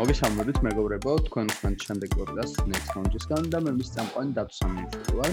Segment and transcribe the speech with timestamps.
[0.00, 5.32] მოგესალმებით მეგობრებო, თქვენ თქვენ შემდეგ პოდკასტ Next Launch-ისგან და მე მის წამყვანი სამიშვილი ვარ.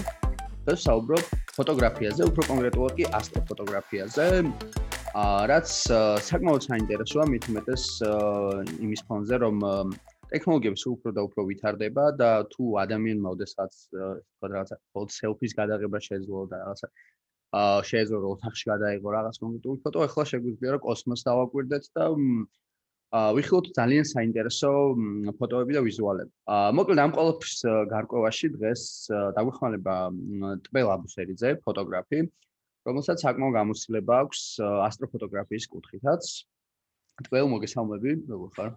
[0.66, 4.26] და საუბრობ ფოტოგრაფიაზე, უფრო კონკრეტულად კი ასტროფოტოგრაფიაზე.
[5.22, 5.68] აა რაც
[6.28, 7.84] საკმაოდ საინტერესოა, მით უმეტეს
[8.84, 9.56] იმის ფონზე, რომ
[10.36, 15.98] ტექნოლოგიები სულ უფრო და უფრო ვითარდება და თუ ადამიანმა ოდესაც თქვა რაღაცა ფოტო სელფის გადაღება
[16.08, 16.88] შეეძლო და რაღაცა
[17.56, 22.04] აა შეეძლო ოთახში გადაიღო რაღაც კონკრეტული ფოტო, ახლა შეგვიძლია რომ კოსმოსს დავაკვირდეთ და
[23.08, 24.70] ვიხილოთ ძალიან საინტერესო
[25.40, 26.32] ფოტოები და ვიზუალები.
[26.76, 27.56] მოკლედ ამ ყოველფრის
[27.88, 28.82] გარკვევაში დღეს
[29.36, 29.94] დაგვეხმარება
[30.68, 32.20] ტბელ აბუსერიძე, ფოტოგრაფი,
[32.84, 36.22] რომელსაც საკმაოდ გამოცდილება აქვს ასტროფოტოგრაფიის კუთხითაც.
[37.24, 38.70] ტბელ მოგესალმები, როგორ ხარ?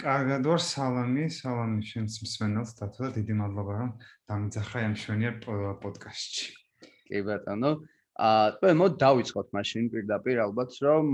[0.00, 3.90] კარგად ვარ, სალამი, სალამი შენს მსმენელს, და დიდი მადლობა რომ
[4.30, 5.34] დამიძახა ამ შვენიერ
[5.82, 6.46] პოდკასტში.
[7.04, 7.72] კი ბატონო.
[7.82, 11.06] აა თქვენ მოდ დავიწყოთ მაშინ პირდაპირ ალბათ რომ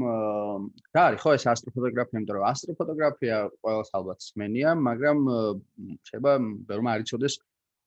[0.93, 1.21] რა არის?
[1.25, 5.19] ხო ეს ასტროფოტოგრაფია იმიტომ რომ ასტროფოტოგრაფია ყოველს ალბათ სმენია მაგრამ
[6.05, 6.35] შეიძლება
[6.69, 7.35] ბევრმა არ იცოდეს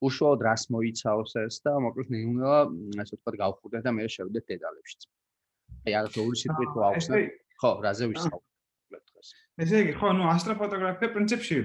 [0.02, 2.60] უშუალოდ რას მოიცავს ეს და მოკლედ ნეუნელა
[3.06, 5.02] ასე ვთქვათ გავხურდეთ და მე შევიდეთ დეტალებშიც.
[5.86, 7.18] აი არა თორე სიტყვით ვაუხსნე
[7.62, 9.30] ხო რაზე ვისაუბრებთ დღეს
[9.64, 11.58] ესე იგი ხო ნუ ასტროფოტოგრაფია პრინციპში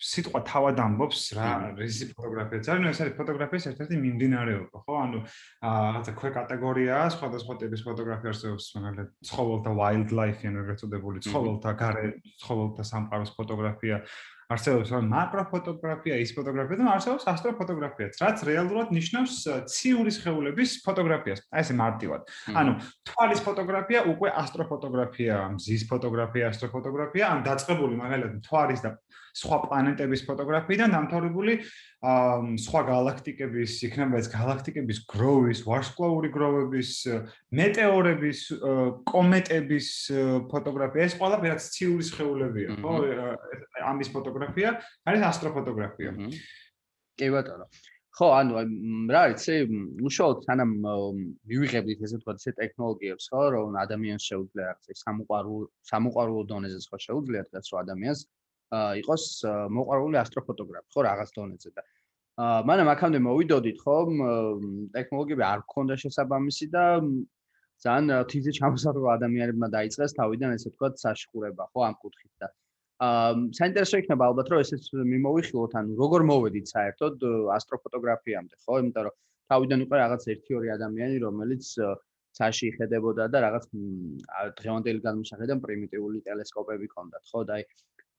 [0.00, 4.94] სიტყვა თავად ამბობს რა რისი ფოტოგრაფიაც არის, ნუ ეს არის ფოტოგრაფიის ერთ-ერთი მიმდინარეობა, ხო?
[5.04, 5.18] ანუ
[5.64, 12.06] რაღაცა ქვე კატეგორიაა, სხვადასხვა ტიპის ფოტოგრაფია არსებობს, მაგალითად, ცხოველთა wildlife-ი, ანუ ეგრეთ წოდებული ცხოველთა გარე
[12.44, 13.96] ცხოველთა სამყაროს ფოტოგრაფია,
[14.52, 19.34] არსებობს რა მაკროფოტოგრაფია, ის ფოტოგრაფია და არსებობს ასტროფოტოგრაფიაც, რაც რეალურად ნიშნავს
[19.72, 21.40] ციური სხეულების ფოტოგრაფიას.
[21.48, 22.28] აი ესე მარტივად.
[22.52, 22.72] ანუ
[23.08, 28.90] თვალის ფოტოგრაფია უკვე ასტროფოტოგრაფია, მზის ფოტოგრაფია, ასტროფოტოგრაფია, ან დაწყებული მაგალითად თვალის და
[29.34, 31.54] სხვა პლანეტების ფოტოგრაფიიდან დამთავრებული
[32.64, 36.90] სხვა galaktikების, იქნება ეს galaktikების გროვის, ვარსკვლავური გროვების,
[37.58, 38.38] მეტეორების,
[39.10, 39.88] კომეტების
[40.52, 41.08] ფოტოგრაფია.
[41.08, 42.92] ეს ყველა რაც ციური სხეულებია, ხო?
[43.90, 44.70] ამის ფოტოგრაფია
[45.10, 46.10] არის ასტროფოტოგრაფია.
[47.18, 47.66] კი ბატონო.
[48.14, 48.54] ხო, ანუ
[49.10, 49.54] რა იცი,
[50.06, 50.72] უშუალოდ თანამ
[51.50, 57.42] მივიღებდით ესე თქვა ესე ტექნოლოგიებს, ხო, რომ ადამიანს შეუძლია რაღაცა სამოყვარულო სამოყვარულო დონეზე ხო შეუძლია
[57.50, 58.20] დღეს რომ ადამიანს
[58.72, 59.24] იყოს
[59.76, 61.82] მოყვარული ასტროფოტოგრაფი, ხო, რაღაც დონეზე და
[62.44, 63.96] აა მანამ აქამდე მოვიდოდით, ხო,
[64.96, 66.84] ტექნოლოგიები არ გქონდა შესაბამისი და
[67.84, 72.48] ძალიან თიძე ჩამოსაყრა ადამიანებმა დაიწყეს თავიდან ესე თქვა საშხურება, ხო, ამ კუთხით და
[73.04, 77.24] აა საინტერესო იქნება ალბათ რომ ესეც მიმოვიხილოთ, ანუ როგორ მოვედით საერთოდ
[77.58, 78.74] ასტროფოტოგრაფიამდე, ხო?
[78.82, 79.14] იმიტომ რომ
[79.50, 81.64] თავიდან იყო რაღაც 1-2 ადამიანი, რომელიც
[82.38, 83.64] ცაში იხედებოდა და რაღაც
[84.58, 87.40] დღევანდელი განმსახედან პრიმიტიული ტელესკოპები ჰქონდათ, ხო?
[87.50, 87.66] და აი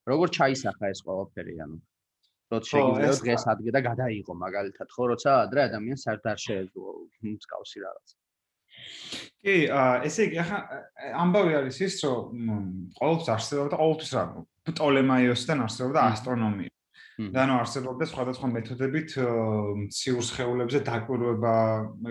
[0.09, 1.77] როგორ ჩაისახა ეს ყველაფერი, ანუ
[2.53, 6.93] როცა შეგიძლია დღეს ადგე და გადაიღო მაგალითად, ხო, როცა ადრე ადამიანს არ შეეძლო
[7.25, 8.07] მსკავსი რაღაც.
[9.45, 9.55] კი,
[10.05, 10.59] ესე იგი, ახლა
[11.25, 12.45] ამბავი არის ის, რომ
[12.99, 14.23] ყოველთვის არსებობდა ყოველთვის რა
[14.69, 16.71] პტოლემაიოსთან არსებობდა ასტრონომია.
[17.15, 19.09] და ანუ არსებობდა სხვადასხვა მეთოდებით
[19.95, 21.53] ციურ სხეულებზე დაკვირვება,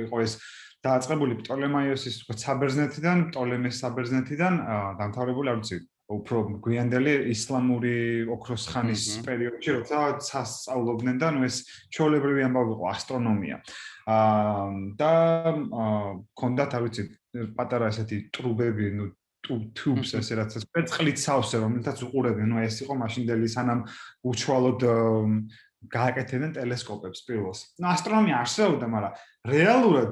[0.00, 0.32] იყო ეს
[0.80, 4.54] დააწყებული პტოლემაიოსის თქვა საბერძნეთიდან, პტოლემეს საბერძნეთიდან,
[5.00, 5.76] დამთავრებული, არ ვიცი,
[6.12, 11.56] უფრო გვიანდელი ისლამური ოქროს ხანის პერიოდში, როცა სასწავლობდნენ და ნუ ეს
[11.96, 13.56] ჩოლებრივი ამბავი იყო ასტრონომია.
[14.12, 14.66] აა
[15.00, 15.12] და
[16.36, 17.02] კონდათ, არ ვიცი,
[17.56, 19.06] პატარა ესეთი ტრუბები, ნუ
[19.76, 23.80] tubes ესე რაც ეს პერწყლით სავსე რომელთაც უყურებენ, ნუ ეს იყო მაშინდელი სანამ
[24.24, 24.84] უშუალოდ
[25.92, 27.60] გააკეთებდნენ ტელესკოპებს პირველს.
[27.80, 29.12] ნუ ასტრონომია არსებობდა, მაგრამ
[29.52, 30.10] რეალურად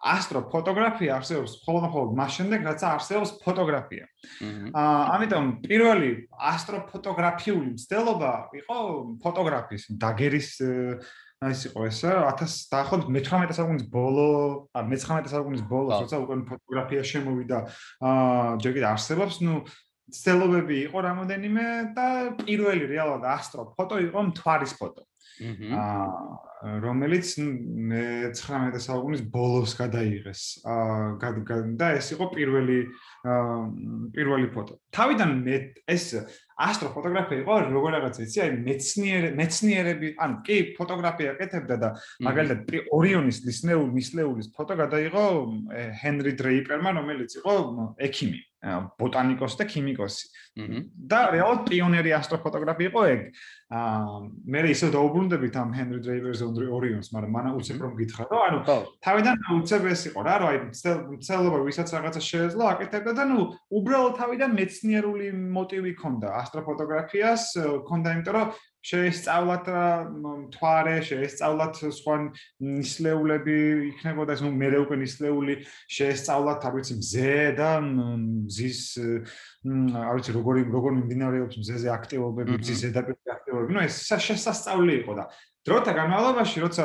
[0.00, 4.04] ასტროფოტოგრაფია არსებობს მხოლოდ მხოლოდ მას შემდეგ, რაც არსებობს ფოტოგრაფია.
[4.72, 6.10] აა ამიტომ პირველი
[6.50, 8.78] ასტროფოტოგრაფიული მცდელობა იყო
[9.20, 10.50] ფოტოგრაფის დაგერის
[11.40, 14.28] ის იყო ეს 1000 დაახლოებით მე-18 საუკუნის ბოლო,
[14.76, 17.58] ა მე-19 საუკუნის ბოლოს, როცა უკვე ფოტოგრაფია შემოვიდა,
[18.04, 19.64] აა ჯერ კიდევ არსებობს, ну
[20.10, 21.64] ცდელობები იყო რამოდენიმე
[21.96, 22.06] და
[22.44, 25.02] პირველი რეალურად ასტროფოტო იყო მთვარის ფოტო.
[25.80, 30.60] აა რომელიც მე-19 საუკუნის ბოლოს გადაიღეს.
[30.68, 31.40] აა
[31.80, 32.78] და ეს იყო პირველი
[34.12, 34.76] პირველი ფოტო.
[34.92, 35.56] თავიდან მე
[35.88, 36.04] ეს
[36.66, 41.88] ასტროფოტოგრაფია იყო როგორ რაღაცა იცი, აი მეცნიერ მეცნიერები, ანუ კი ფოტოგრაფია აკეთებდა და
[42.26, 45.24] მაგალითად ორიონის ლისნეული მისლეულის ფოტო გადაიღო
[46.02, 47.56] ჰენრი დრეიპერმა, რომელიც იყო
[48.08, 48.40] ექიმი.
[48.60, 50.26] ბოტანიკოსი და ქიმიკოსი.
[51.08, 53.20] და რეალურად პიონერი ასტროფოტოგრაფი იყო ეგ.
[53.70, 54.18] აა
[54.52, 58.58] მე ისე დაუბრუნდებით ამ ჰენრი დრეიპერს ორიონს, მაგრამ მანა უცებ რომ გითხრა, რომ ანუ
[59.00, 60.58] თავიდან უცებ ეს იყო რა, რომ აი
[61.24, 63.38] ცელობა ვისაც რაღაცა შეეძლო აკეთებდა და ნუ
[63.78, 65.26] უბრალოდ თავიდან მეცნიერული
[65.56, 67.44] მოტივი ქონდა ასტროფოტოგრაფიას,
[67.86, 68.48] ქონდა იმიტომ რომ
[68.80, 69.66] შეესწავლათ
[70.24, 72.14] მთვარე, შეესწავლათ სხვა
[72.64, 73.56] ნისლეულები,
[73.90, 75.54] იქნებოდა ეს ნუ მე უკვე ნისლეული
[75.96, 78.80] შეესწავლათ, არ ვიცი, მზე და მზის
[80.00, 83.70] არ ვიცი როგორი როგორ მიმდინარეობს მზეზე აქტივობები, მზის ზედაპირი აქტივობები.
[83.76, 85.24] ნუ ეს შესასწავლი იყო და
[85.68, 86.84] დროთა განმავლობაში როცა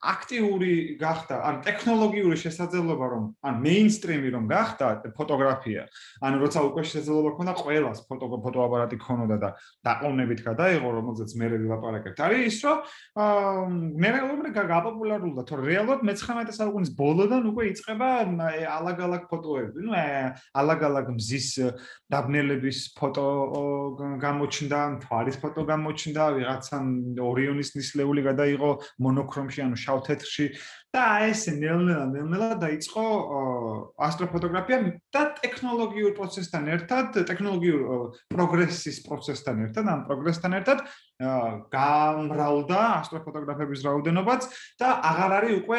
[0.00, 5.82] აქტიური გახდა, ან ტექნოლოგიური შესაძლებლობა რომ ან მეინსტრიმი რომ გახდა ფოტოგრაფია,
[6.24, 9.50] ან როცა უკვე შესაძლებლობა ქონდა ყველას ფოტო ფოტოაპარატი ქონოდა და
[9.84, 12.16] დაყოვნებით გადაიღო, რომელზეც მე ვილაპარაკებთ.
[12.16, 12.78] არის ის რომ
[13.20, 13.64] აა
[14.00, 18.08] მე რეალურად გაპოპულარულდა, თორე რეალურად მე-19 საუკუნის ბოლოდან უკვე იწყება
[18.80, 19.78] ალაგ-ალაგ ფოტოები.
[19.84, 19.92] ნუ
[20.56, 21.48] ალაგ-ალაგ მზის
[22.08, 23.26] დაბნელების ფოტო
[24.24, 26.76] გამოჩნდა, თვალის ფოტო გამოჩნდა, ვიღაცა
[27.20, 28.70] ორიონის ნისლეული გადაიღო
[29.04, 30.46] მონოქრომში, ანუ შავ თეთრში
[30.90, 33.02] და ეს ნელ-ნელა ნელ-ნელა დაიწყო
[34.06, 34.78] ასტროფოტოგრაფია
[35.14, 37.80] და ტექნოლოგიურ პროცესთან ერთად, ტექნოლოგიურ
[38.34, 40.78] პროგრესის პროცესთან ერთად, ამ პროგრესთან ერთად
[41.74, 44.42] გამრავლდა ასტროფოტოგრაფების რაოდენობაც
[44.82, 45.78] და აღარ არის უკვე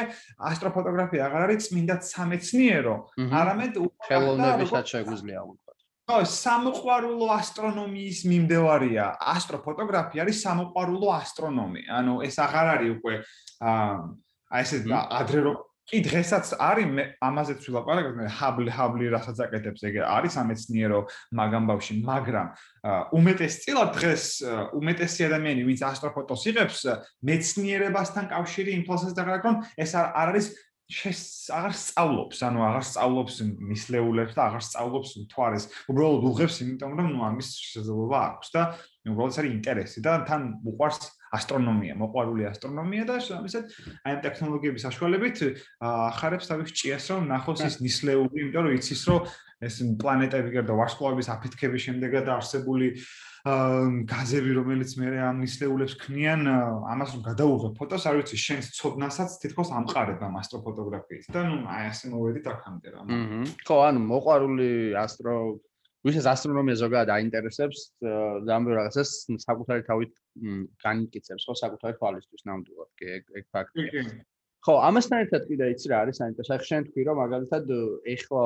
[0.51, 2.95] ასტროფოტოგრაფია, აღარ არის წმინდა სამეცნიერო,
[3.41, 5.70] არამედ უკვე ხელოვნებისაც შეგვიძლია ვთქვათ.
[6.09, 9.05] ხო, სამოყვარულო ასტრონომიის მიმდევარია.
[9.35, 11.81] ასტროფოტოგრაფია არის სამოყვარულო ასტრონომი.
[11.87, 13.13] ანუ ეს აღარ არის უკვე
[13.61, 15.57] აა ესე ადრე რომ
[15.91, 20.99] კი დღესაც არის მე ამაზეც ვილაპარაკებ მე ჰაბლი ჰაბლი რასაც აკეთებს ეგ არის ამეცნიერო
[21.35, 22.47] მაგამ ბავში მაგრამ
[23.19, 24.23] უმეტესწილად დღეს
[24.77, 26.79] უმეტესი ადამიანი ვინც ასტროფოტოს იღებს
[27.27, 30.45] მეცნიერებასთან კავშირი იმ თვალსაზრისით რომ ეს არ არის
[30.91, 33.35] აღარ სწავლობს, ანუ აღარ სწავლობს
[33.71, 35.65] მისლეულებს და აღარ სწავლობს მთვარეს.
[35.91, 38.61] უბრალოდ უღებს, იმიტომ რომ ნუ ამის შესაძლებლობა აქვს და
[39.11, 40.99] უბრალოდ არის ინტერესი და თან უყვარს
[41.31, 43.63] ასტრონომია, მოყვარული ასტრონომია და შესაბამისად
[44.03, 45.37] აი ამ ტექნოლოგიების საშუალებით
[45.79, 49.31] ახარებს თავის ჭიას რომ ნახოს ის ნისლეული, იმიტომ რომ იცის რომ
[49.61, 52.87] ეს პლანეტები გარდა ვარსკვლავების აფეთქების შემდეგად არსებული
[53.41, 56.45] გაზები, რომელიც მე ამ ნისლეულებს ქმნიან,
[56.93, 62.05] ამას რომ გადაუღე ფოტოს, არ ვიცი, შენს ცოდნასაც თითქოს ამყარება ასტროფოტოგრაფიით და ნუ აი ასე
[62.13, 63.01] მოვედით აქამდე რა.
[63.65, 65.33] ხო, ანუ მოყარული ასტრო
[66.05, 67.79] ვისაც ასტრონომია ზოგადად აინტერესებს,
[68.45, 69.09] რამე რაღაცას
[69.41, 70.13] საკუთარი თავით
[70.85, 74.05] განიკიცებს, ხო, საკუთარი თვალისთვის ნამდვილად კი ეგ ეგ ფაქტია.
[74.61, 76.53] ხო, ამასთან ერთად კიდე იცი რა არის საინტერესო.
[76.53, 77.63] ახლა შენ თქვი რომ მაგალითად
[78.13, 78.41] ეხლა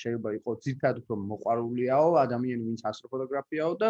[0.00, 3.88] შეიძლება იყოს ძირთად უფრო მოყვარულიაო ადამიანი, ვინც ასტროფოტოგრაფიაო და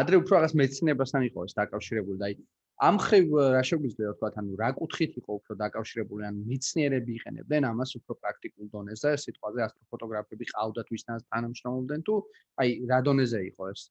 [0.00, 2.34] ადრე უფრო რაღაც მეცნიერებასთან იყო ეს დაკავშირებული და აი
[2.80, 7.90] ამ ხრივ რა შეგვიძლია ვთქვა, ანუ რა კუთხით იყო უფრო დაკავშირებული, ანუ მეცნიერები იყენებდნენ ამას
[7.98, 12.14] უფრო პრაქტიკულ დონეზე, სიტყვაზე ასტროფოტოგრაფები ყავდათ ვისთანაც თანამშრომლობდნენ თუ
[12.62, 13.82] აი რა დონეზე იყო ეს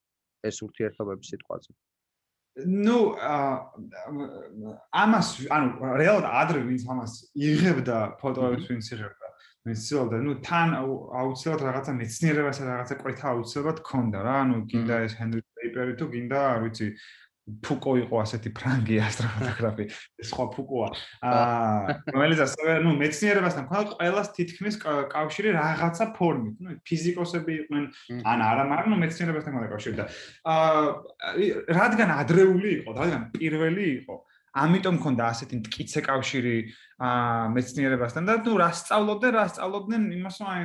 [0.50, 1.70] ეს ურთიერთობები სიტყვაზე?
[2.67, 2.99] ну
[4.95, 9.31] ამას ანუ რეალურად ადრე ვინც ამას იღებდა ფოტოებს ვინც იღებდა
[9.67, 15.19] ვინც ცდილობდა ну თან აუცილებლად რაღაცა მეცნიერებასა რაღაცა ყვეთა აუცილებლად ქონდა რა ანუ გინდა ეს
[15.19, 16.89] ჰენრი პეიპერი თუ გინდა არ ვიცი
[17.66, 19.86] ფუკო იყო ასეთი ფრანგი ასტროფოტოგრაფი,
[20.30, 20.90] სხვა ფუკოა.
[21.30, 24.76] აა, რომელიც ასევე, ну, მეცნიერებასთან ქონდა ყველას თითქმის
[25.14, 26.56] კავშირი რაღაცა ფორმით.
[26.60, 27.86] ну, ფიზიკოსები იყვნენ,
[28.24, 30.06] ან არა, მაგრამ ну, მეცნიერებასთან ქონდა კავშირი და
[30.54, 30.84] აა,
[31.80, 34.16] რადგან ადრეული იყო, რადგან პირველი იყო,
[34.60, 40.50] ამიტომ ქონდა ასეთი მткиცე კავშირი აა მეცნიერებასთან და ნუ რა სწავლობდნენ, რა სწავლობდნენ იმას რომ
[40.52, 40.64] აი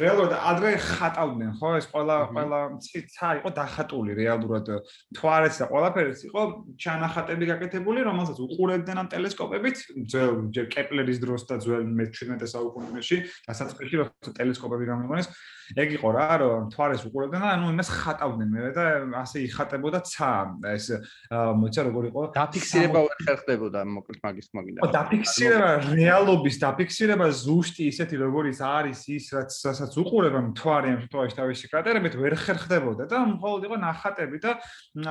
[0.00, 4.70] რეალურად ადრე ხატავდნენ, ხო, ეს ყველა ყველა ცა იყო დახატული რეალურად.
[5.12, 6.42] თვარეც და ყველაფერიც იყო
[6.80, 9.76] ჩანახატები გაკეთებული, რომელსაც უყურებდნენ ამ ტელესკოპებით,
[10.08, 15.28] ძველ კეპლერის დროს და ძველ მე-17 საუკუნეში, დასაწყისში როცა ტელესკოპები გამოიყენეს,
[15.76, 18.84] ეგ იყო რა, რომ თვარეს უყურებდნენ და ანუ იმას ხატავდნენ მე და
[19.20, 20.30] ასე იხატებოდა ცა
[20.72, 20.86] ეს
[21.32, 22.20] მოიცა როგორ იყო?
[22.36, 24.80] დაფიქსირება ვერ ხერხდებოდა მოკლედ მაგის მაგინდა.
[24.84, 30.98] ო დაფიქსირება რეალობის დაფიქსირება ზუსტი ისეთი როგორიც არის ის რაც რასაც უყურებ ამ თვარი ამ
[31.04, 34.52] შემთხვევაში თავისი კრატერებით ვერ ხერხდებოდა და მხოლოდ იყო ნახატები და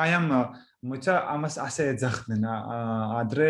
[0.03, 0.27] აი ამ
[0.83, 3.47] მოიცა ამას ასე ეძახდნენ ადრე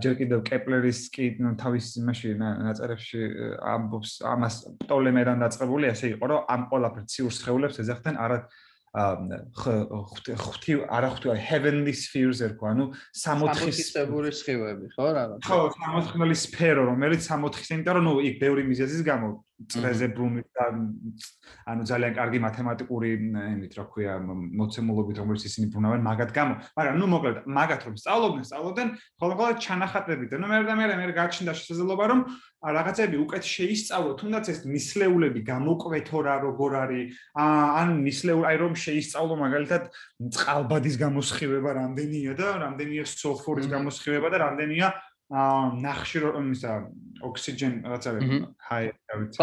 [0.00, 1.26] ჯერ კიდევ კეპლერის კი
[1.60, 3.20] თავის იმაში ნაწერებში
[3.60, 8.38] ამბობს ამას პტოლემედან დაწყებული ასე იყო რომ ამ ყველაფერ ციურ სხეულებს ეძახდნენ არა
[8.90, 12.86] ხვთი არა ხვთი heavenly spheres ერქვა ანუ
[13.22, 19.06] სამოთხისებური სხივები ხო რაღაც ხო სამოთხმელი სფერო რომელიც სამოთხის იმიტომ რომ ნუ იქ ბევრი მიზეზის
[19.06, 19.28] გამო
[19.68, 20.66] წრეზე ბრუნვით და
[21.68, 26.54] ანუ ძალიან კარგი მათემატიკური იმით რა ქვია მოცემულობით რომელიც ისინი ბრუნავენ მაგათ გამო.
[26.80, 28.88] მაგრამ ნუ მოკლედ მაგათ რომ სწავლობდნენ სწავლობდნენ
[29.20, 32.20] ხოლმე ჩანახატებით და ნუ მე და მე მე გაჩნდა შესაძლებლობა რომ
[32.60, 37.04] რაღაცები უკეთ შეისწავლო თუნდაც ეს ნისლეულები გამოკვეთო რა როგორ არის.
[37.36, 39.82] ან ნისლეულ აი რომ შეისწავლო მაგალითად
[40.36, 44.88] წყალბადის გამოსხივება რამდენია და რამდენია სულფურის გამოსხივება და რამდენია
[45.30, 46.72] აა ნახშირ ისა
[47.22, 48.10] ოქსიჯენ რაღაცა
[48.66, 49.38] ჰაი რა ვიცი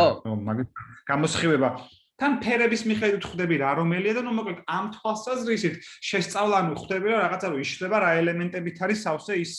[0.48, 0.60] მაგ
[1.08, 1.70] გამოსხივება.
[2.18, 7.48] თან ფერების მიხედვით ხვდები რა რომელია და ნუ მოკლედ ამ თვალსაზრისით შესწავლანუ ხვდები რომ რაღაცა
[7.54, 9.52] რო იშლება რა ელემენტებით არის სავსე ის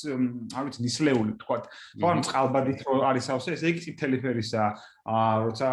[0.59, 1.59] არ ვიცი ნისლეული თქვა
[2.03, 4.65] ხო ანუ წყალბადით რო არის სავსე ესე იგი წითელი ფერისა
[5.07, 5.69] ა როცა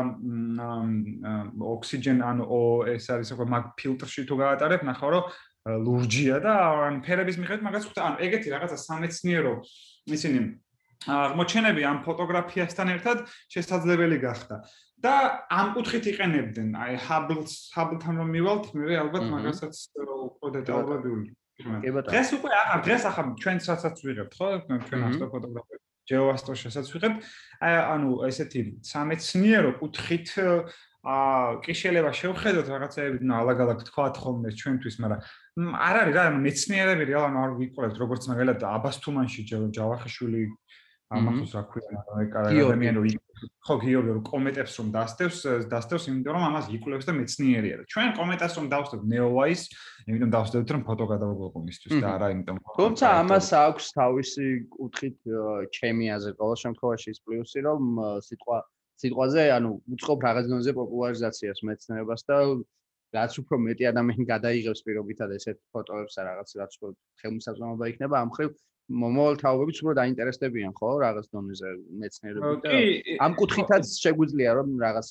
[1.73, 2.45] ოქსიჯენ ანუ
[2.93, 5.25] ეს არის უკვე მაგ ფილტრში თუ გაატარებ ნახავ რომ
[5.65, 6.53] ლურჯია და
[6.85, 9.53] ან ფერების მიხედვით მაგას ხვდა ანუ ეგეთი რაღაცა სამეცნიერო
[10.05, 10.39] ისინი
[11.05, 13.17] აღმოჩენები ამ ფოტოგრაფიასთან ერთად
[13.53, 14.55] შესაძლებელი გახდა.
[15.05, 15.13] და
[15.51, 16.69] ამ კუთხით იყენებდნენ.
[16.81, 21.03] აი ჰაბლს ჰაბლთან რომ მივალთ მე ალბათ მაგასაც უფრო დეტალურად
[22.09, 24.47] დღეს უკვე ახლა დღეს ახლა ჩვენ სასაც ვიღებთ ხო?
[24.87, 27.17] ჩვენ ასტროფოტოგრაფები ჯეოასტროშასაც ვიღებთ.
[27.65, 30.27] აი ანუ ესეთი სამეცნიერო კუთხით
[31.05, 35.21] აა კი შეიძლება შევხედოთ რაღაცეები ნუ ალაგ-ალაგ თქვათ ხოლმე ჩვენთვის მაგრამ
[35.55, 40.41] არ არის რა მეცნიერები რეალურად არ ვიყურებთ როგორც მაგალითად აბას თუმანში ჯავახიშვილი
[41.15, 42.01] ამას რა ქვია
[42.41, 43.23] ადამიანი რომ
[43.63, 45.39] ხო გიორგი რომ კომენტებს რომ დასდევს
[45.71, 49.61] დასდევს იმიტომ რომ ამას იკვლევს და მეცნიერია და ჩვენ კომენტას რომ დავსდევთ ნეოვაის
[50.09, 54.45] იმიტომ დავსდევთ რომ ფოტო გადავაგვიყო მისთვის და არა იმიტომ თუმცა ამას აქვს თავისი
[54.75, 55.17] კუთხით
[55.77, 57.81] ჩემი აზრი ყოველ შემთხვევაში ის პლუსი რომ
[58.27, 58.57] სიტყვა
[58.95, 62.37] სიტყვაზე ანუ უწყობ რაღაც დონეზე პოპულარიზაციას მეცნიერებას და
[63.13, 66.89] რაც უფრო მეტი ადამიანი გადაიღებს პირობითად ესეთ ფოტოებს და რაღაც რაც უფრო
[67.21, 68.49] ხელმისაწვდომობა იქნება ამ ხრივ
[68.85, 70.89] მომავალ თაობებიც უფრო დაინტერესდებიან ხო?
[71.05, 71.69] რაღაც დონეზე
[72.01, 72.73] მეცნიერებით და
[73.25, 75.07] ამ კუთხითაც შეგვიძლია რომ რაღაც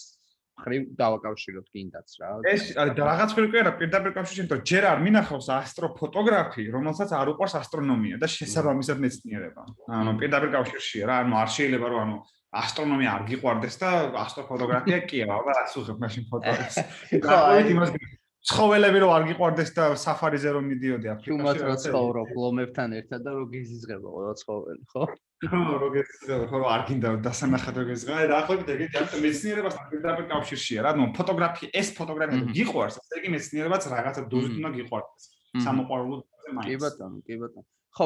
[0.54, 2.28] ხრი დავაკავშიროთ კიდაც რა.
[2.46, 7.54] ეს რაღაც ხრი კი არა პირდაპირ კავშირში იმიტომ ჯერ არ მინახავს ასტროფოტოგრაფი რომელსაც არ უყვარს
[7.58, 9.62] ასტრონომია და შესაბამისად მეცნიერება.
[9.98, 12.16] ანუ პირდაპირ კავშირშია რა ანუ არ შეიძლება რომ ანუ
[12.62, 13.90] ასტრონომია არ გიყვარდეს და
[14.25, 16.76] ასტროფოტოგრაფია კი არა და რაც უღებ მაშინ ფოტოებს
[17.25, 17.96] ხო აი იმას
[18.44, 21.32] ცხოველები რო არ გიყვარდეს და საფარიზე რომ მიდიოდი აფრიკაში.
[21.32, 25.04] თუმცა რო ცხოვრობ ლომებთან ერთად და რო გიზიზღება ყველა ცხოველი, ხო?
[25.49, 28.26] ხო, რო გიზიზღება, ხო, არ გინდა დასანახად რო გიზღება.
[28.28, 33.28] და ახლა კიდე ამ მეცნიერებასთან პირდაპირ კავშირშია რა, ნუ ფოტოგრაფია, ეს ფოტოგრაფია გიყვარს, ასე იგი
[33.32, 35.25] მეცნიერებაც რაღაცა დოზით უნდა გიყვარდეს.
[35.64, 36.16] სამოყვარულო
[36.52, 36.68] მაინც.
[36.68, 37.64] კი ბატონო, კი ბატონო.
[37.96, 38.04] ხო,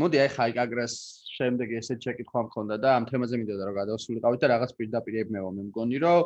[0.00, 0.94] მოდი აი ხა იგაგრას
[1.38, 5.50] შემდეგ ესეთ შეკითხვა მქონდა და ამ თემაზე მინდოდა რომ გადავსულიყავით და რაღაც პირდაპირ ებმევა.
[5.56, 6.20] მე მგონი რომ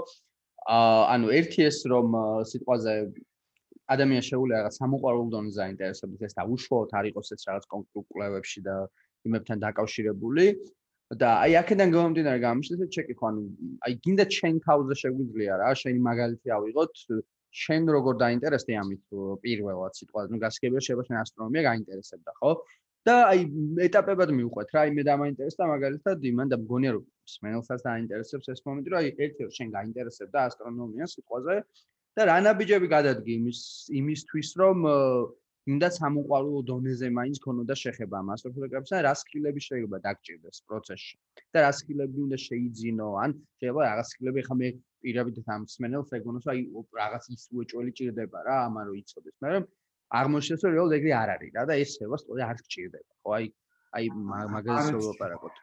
[1.15, 2.07] ანუ ერთი ეს რომ
[2.51, 2.95] სიტყვაზე
[3.93, 8.61] ადამიანს შეუძლია რაღაც სამოყვარულო დონეზე დაინტერესებდეს ეს და უშუალოდ არ იყოს ეს რაღაც კონკრეტულ კვლევებში
[8.69, 8.77] და
[9.29, 10.47] იმებთან დაკავშირებული.
[11.21, 13.43] და აი აქედან გამომდინარე გამიშლეთ შეკითხვა ანუ
[13.85, 16.95] აი გინდა ჩენ თავზე შეგვიძლია რა შენი მაგალითი ავიღოთ
[17.63, 19.03] შენ როგორ დაინტერესდი ამით
[19.45, 22.53] პირველად სიტყვა ნუ გასაგებია შეიძლება შენ ასტრონომია გაინტერესებდა ხო
[23.09, 23.41] და აი
[23.87, 27.05] ეტაპებად მიუყვეთ რა აი მე დამაინტერესდა მაგალითად იმან და მგონია რომ
[27.35, 31.57] სმენელსაც დაინტერესებს ეს მომენტი რომ აი ერთი რომ შენ გაინტერესებდა ასტრონომია სიტყვაზე
[32.19, 33.61] და რა ნაბიჯები გადადგი იმის
[34.03, 34.87] იმისთვის რომ
[35.71, 41.15] იმდა სამოყვარულო დონეზე მაინც ქონოდა შეხება ამ ასტროფოტოგრაფიასთან რა სკილები შეიძლება დაგჭირდეს პროცესში
[41.55, 43.07] და რა სკილები უნდა შეიძინო.
[43.25, 43.31] ან
[43.63, 44.69] შეიძლება რა სკილები ხა მე
[45.03, 46.61] პირაბით ამ სმენელს ეგონოს აი
[46.99, 49.65] რაღაც ის უეჭველი ჭირდება რა ამან რომ იცოდეს მაგრამ
[50.21, 53.47] აღმოჩნდეს რომ რეალურად ეგრე არ არის რა და ეს შევა სწორედ არ გჭირდება ხო აი
[53.97, 54.05] აი
[54.57, 55.55] მაგაზე ვაპარაკოთ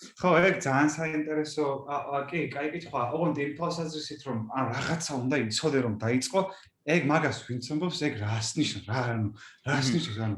[0.00, 1.64] ხო, ეგ ძალიან საინტერესო.
[1.84, 3.00] აა კი, კაი კითხვა.
[3.12, 6.40] ოღონდ იმ თვალსაზრისით რომ ან რაღაცა უნდა იცოდე რომ დაიწყო,
[6.88, 8.86] ეგ მაგას ვინც ამბობს, ეგ რას ნიშნავს?
[8.88, 9.28] რა ანუ
[9.68, 10.18] რას ნიშნავს?
[10.24, 10.36] ანუ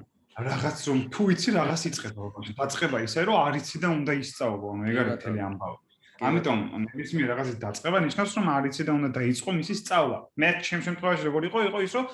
[0.51, 4.67] რაღაც რომ თუ იცი რაღაც იწყება, ოღონდ დაწყება ისე რომ არ იცი და უნდა ისწავლო,
[4.73, 5.79] ანუ ეგ არის თელი ამბავი.
[6.23, 10.19] ამიტომ ნებისმიერ რაღაცის დაწყება ნიშნავს რომ არ იცი და უნდა დაიწყო მისი სწავლა.
[10.39, 12.07] მე ჩემ შემთხვევაში როგორ იყო, იყო ის რომ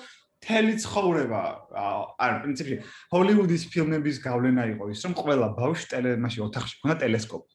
[0.45, 1.41] თელი ცხოვრება
[2.25, 2.75] არ პრინციპში
[3.13, 7.51] ჰოლივუდის ფილმების გავლენა იყო ის რომ ყველა ბავშვი ტელემაში ოთახში ქონდა ტელესკოპი.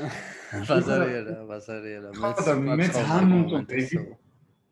[0.70, 3.90] ბაზარია რა ბაზარია რა მე ხო მე ძალიან მომწონდა ეს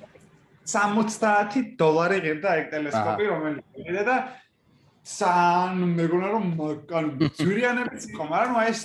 [0.67, 4.15] 70 დოლარი ღირდა ეგ ტელესკოპი რომელიც ღირდა და
[5.01, 6.45] სან მეგონა რომ
[6.93, 8.81] ან ძვირიანებიც იყო მაგრამ ნუ ეს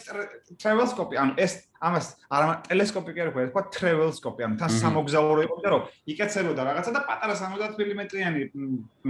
[0.56, 5.56] ტრეველსკოპი ანუ ეს ამას არა ტელესკოპი კი არ ხო თქვა ტრეველსკოპი ანუ თან სამოგზაურო იყო
[5.61, 8.40] და რომ იკეცებოდა რაღაცა და პატარა 70 მმ-იანი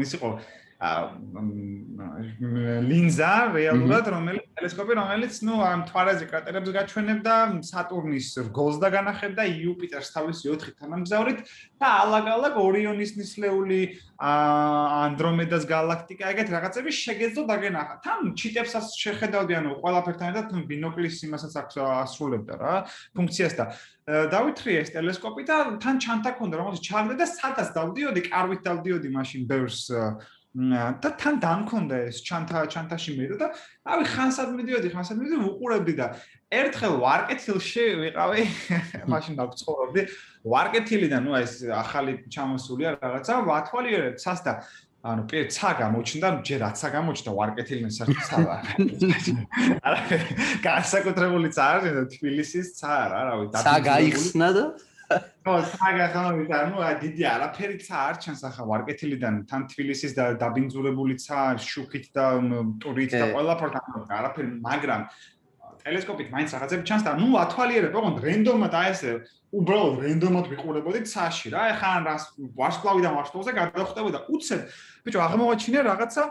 [0.03, 0.29] ის იყო
[2.85, 10.13] ლინზა რეალურად რომელიც ტელესკოპი რომელიც ნუ ამ თვარეზე კრატერებს გაჩვენებდა სატურნის რგოლს და განახებდა იუპიტერს
[10.13, 11.39] თავისი 4 თანამგზავრით
[11.81, 13.81] და ალაგ-ალაგ ორიონის ნისლეული
[14.21, 17.95] ანდრომედას გალაქტიკა ეგეთ რაღაცები შეგეძლო დაგენახა.
[18.05, 22.75] თან ჩიტებსაც შეხედავდი ანუ ყველაფერთან ერთად ბინოკლის იმასაც აქვს ასრულებდა რა
[23.17, 23.65] ფუნქციას და
[24.07, 29.43] დავითხრია ეს ტელესკოპი და თან ჩანთა ქონდა რომელიც ჩაგდა და სადაც დავდიოდი კარვით დავდიოდი მაშინ
[29.51, 29.81] ბევრს
[30.57, 33.49] და თან დამქონდა ეს ჩანთა ჩანთაში მე და
[33.85, 36.07] რავი ხანსად მიდიოდი ხანსად მიდიოდი უყურებდი და
[36.49, 38.43] ერთხელ ვარკეთილში ვიყავი
[39.13, 40.03] მაშინ დავცხოვრობდი.
[40.49, 44.53] ვარკეთილიდან ნუ ეს ახალი ჩამოსულია რაღაცა ვათვალიერებ ცას და
[45.07, 48.47] ანუ პირ ცა გამოჩნდა ჯერ რაცა გამოჩნდა ვარკეთილიდან საერთოდ
[49.87, 50.01] არა
[50.65, 54.65] განსაკუთრებული ცა არის თბილისის ცა რა რავი და ცა გაიხსნა და
[55.47, 60.25] ნო, საგა ხომ და ნუ დიდი არაფერი ცა არ ჩანს ახლა ვარკეთილიდან თან თბილისის და
[60.43, 62.27] დაბინძურებული ცა შუქით და
[62.83, 65.01] ტურით და ყველაფერთან არაფერი მაგრამ
[65.87, 69.13] ტელესკოპით მაინც რაღაცები ჩანს და ნუ ათვალიერებ ოღონდ რენდომად აი ესე
[69.55, 72.25] უბრალოდ რენდომად ვიყურებოდი ცაში რა ეხა რას
[72.59, 74.61] ვარსკვლავიდან ვარსკვლავზე გადავხვდებოდი და უცებ.
[75.07, 76.25] ბიჭო აღმოაჩინე რაღაცა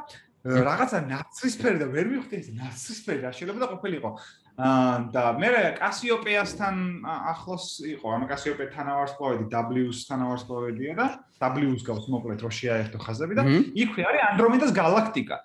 [0.46, 4.10] რაღაცა ნაცრისფერი და ვერ მივხვდი ეს ნაცრისფერი რა შეიძლება და ყოფილიყო
[4.56, 11.08] და მე კასიოპეასთან ახლოს იყო, ანუ კასიოპე თანავარსკვლავედი W-ს თანავარსკვლავედია და
[11.44, 15.38] W-ს გავს მოკლედ რო შეაერთო ხაზები და იქვე არის ანდრომედას გალაქტიკა.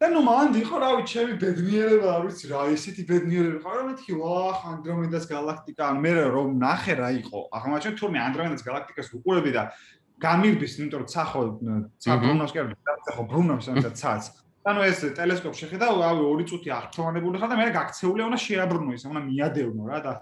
[0.00, 3.86] და ნუ მანდ იყო, რა ვიცი, ჩემი ბედნიერება, არ ვიცი რა, ისეთი ბედნიერება ხო, რომ
[3.92, 9.50] მეთქი, ვაახ, ანდრომედას გალაქტიკა, ან მე რომ ნახე რა იყო, აღმოჩენ თურმე ანდრომედას გალაქტიკას უყურები
[9.52, 9.62] და
[10.24, 11.40] გამირბის, იმიტომ რომ ცახო,
[12.00, 14.22] ცაბრუნოს კი არ ვიცი, ბრუნოს ამასაც ცაც.
[14.65, 19.03] ანუ ეს ტელესკოპ შეხედა, რავი, ორი წუთი აღფრთოვანებული ხარ და მე გაქცეულია უნდა შეაბრუნო ის,
[19.05, 20.13] უნდა მიადევნო რა და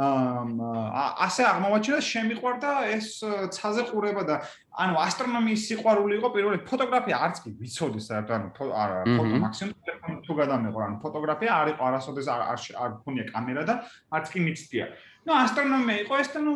[0.00, 3.08] აა ასე აღმოვაჩინა შემიყვარდა ეს
[3.52, 4.36] ცაზე ყურება და
[4.80, 10.16] ანუ ასტრონომიის სიყვარული იყო პირველი ფოტოგრაფია არც კი ვიცოდი საერთოდ ანუ არა ფოტო მაქსიმუმ ტელეფონი
[10.24, 12.40] თუ გადამეყო ანუ ფოტოგრაფია არ იყო არასოდეს არ
[12.80, 13.74] არ ქონია კამერა და
[14.16, 14.86] არც კი მიცდია
[15.28, 16.54] ну астрономия იყო ეს და ну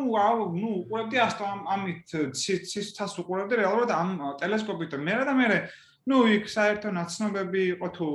[0.57, 4.09] ну უყურებდი ასტრონ ამით ცის ცას უყურებდი რეალურად ამ
[4.41, 5.47] ტელესკოპით და მე და მე
[6.09, 8.07] ну იქ საერთო ნაცნობები იყო თუ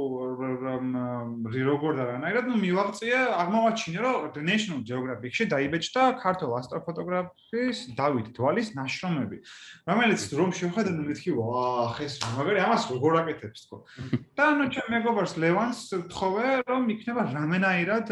[1.51, 8.71] როგორ და რანაირად ну მივაღწია აღმოვაჩინე რომ the national geographic-ში დაიბეჭდა ქართულ ასტროფოტოგრაფის დავით დვალის
[8.79, 9.43] ნაშრომები
[9.91, 13.77] რომელიც რომ შევხედე ну მეთქი ვაახ ეს მაგარი ამას როგორ აკეთებს თქო
[14.39, 15.79] და ну ჩემ მეგობარს ლევანს
[16.15, 18.07] თხოვე რომ იქნება რამენაირად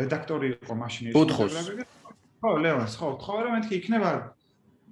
[0.00, 1.14] რედაქტორი იყო მაშინ ის
[2.40, 4.10] ხო ლევანს ხო თხოვე რომ მეთქი იქნება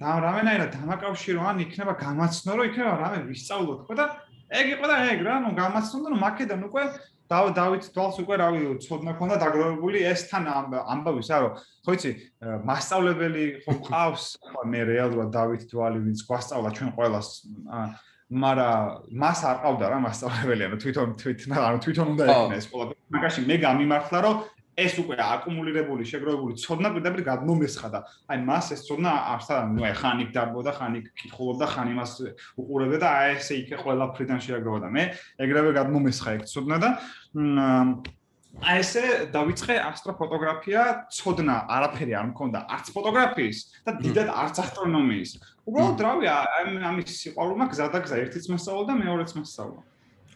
[0.01, 4.05] და რამენაირად დამაკავშირო ან იქნება გამაცნო რომ იქნება რამე ვისწავლო თქო და
[4.53, 6.83] ეგ იყო და ეგ რა ნუ გამაცნო და ნუ მაკედან უკვე
[7.33, 10.45] დავით თვალს უკვე რავი ცოდნა ქონდა დაგროვებული ეს თან
[10.93, 11.53] ამბავის რა რომ
[11.85, 12.11] ხო იცი
[12.67, 14.25] მასწავლებელი ხო ყავს
[14.69, 17.29] მე რეალურად დავით თვალი ვინც გვასწავლა ჩვენ ყოველას
[18.43, 18.69] მარა
[19.23, 23.41] მას არ ყავდა რა მასწავლებელი ანუ თვითონ თვითონ ანუ თვითონ უნდა ექნა ეს სკოლა მაგაში
[23.49, 24.35] მე გამიმართლა რომ
[24.77, 27.99] ეს უკვე აკუმულირებული შეგროვებული ცოდნა პირდაპირ გადმომესხა და
[28.33, 32.11] აი მას ეს ცოდნა არსა ნუ აი ხანი დაბოდა ხანი კითხულობდა ხანი მას
[32.57, 35.03] უყურებდა და აი ესე იქე ყველა ფრიდან შეაგროვა და მე
[35.45, 36.89] ეგრევე გადმომესხა ეგ ცოდნა და
[38.61, 42.59] აი ესე დავიწყე ასტროფოტოგრაფია ცოდნა არაფერი არ მქონდა.
[42.69, 45.31] არც ფოტოგრაფიის და დიდად არც ასტრონომიის.
[45.69, 49.81] უბრალოდ რავი ამის სიყვარულმა გზა და გზა ერთიც მასწავლა და მეორეც მასწავლა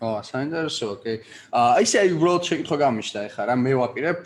[0.02, 1.14] ო, საინტერესოა, კი.
[1.58, 4.22] აა ისე აი უბრალოდ შეკითხვა გამიშდა ეხლა რა, მე ვაპირებ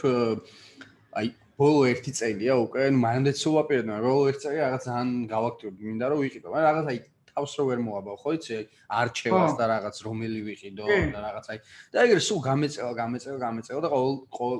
[1.21, 1.27] აი
[1.61, 6.05] ბოლო ერთი წელია უკვე, მანამდე სულ ვაპირებ, მაგრამ ბოლო ერთი წელი რაღაც ძალიან გავაქტიურდი, მინდა
[6.11, 6.99] რომ ვიყიდო, მაგრამ რაღაც აი
[7.31, 8.57] თავს რო ვერ მოაბავ, ხო იცი,
[9.01, 11.59] არჩევას და რაღაც რომელი ვიყიდო და რაღაც აი
[11.95, 14.59] და ეგრე სულ გამეწევა, გამეწევა, გამეწევა და ყოველ ყოველ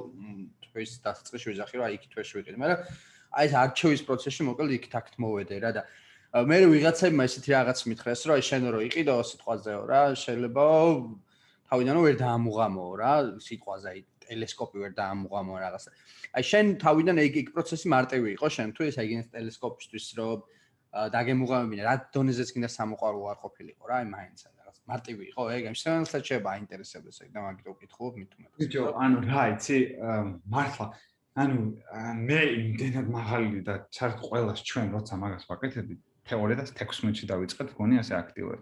[0.72, 2.80] თვეს დასაწყისში ვიზახი რომ აი იქ თვეში ვიყიდე, მაგრამ
[3.32, 5.84] აი ეს არჩევის პროცესში მოკლედ იქ თაქტ მოვედე რა და
[6.32, 10.64] მე ვიღაცებმა ესეთი რაღაც მითხრეს, რომ აი შენო რო იყიდო სიტყვაზეო რა, შეიძლება
[11.68, 13.14] თავიდანო ვერ დაამუღამოო რა,
[13.44, 15.92] სიტყვაზე აი ტელესკოპი ვერ დაამუღამოო რაღაცა.
[16.32, 20.40] აი შენ თავიდან ეგ ეგ პროცესი მარტივი იყო შენ თუ ეს აგინეს ტელესკოპისთვის რომ
[20.92, 25.76] დაგემუღამებინა, რა დონეზეც კიდე სამოყარო არ ყოფილიყო რა, აი მაინც რაღაც მარტივი იყო ეგ, ამ
[25.76, 28.52] შემთხვევაში შეიძლება აინტერესებდეს ეგ და მაგით უკითხულობ მithumet.
[28.56, 29.78] ბიჭო, ანუ რა იცი,
[30.48, 30.88] მართლა
[31.32, 31.60] ანუ
[32.28, 38.62] მე იმდენად მაღალი და ჩართ ყველას ჩვენ როცა მაგას ვაკეთებდით 2016-ში დავიწყეთ, მგონი ასე აქტიურად.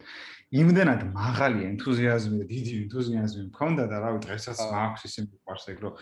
[0.50, 5.94] იმდენად მაღალი ენთუზიაზმი და დიდი ენთუზიაზმი მქონდა და რავი, დღესაც მაქვს ისე მიყვარს ეგ რომ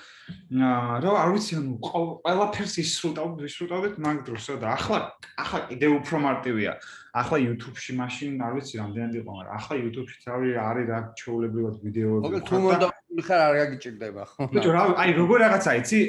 [1.04, 5.00] რომ არ ვიცი, ანუ ყველაფერს ისრუტავ, ვისრუტავდით მაგ დროს რა და ახლა
[5.44, 6.72] ახლა კიდევ უფრო მარტივია.
[7.18, 12.24] ახლა YouTube-ში მაშინ არ ვიცი რამდენად იყო, მაგრამ ახლა YouTube-ში თავი არის რა ჩაულებრივად ვიდეოები.
[12.30, 14.42] ოკეი, თუ მოდა ხარ არ გაგიჭირდება ხო?
[14.52, 16.00] ბიჭო, რა აი როგორ რაღაცა იცი,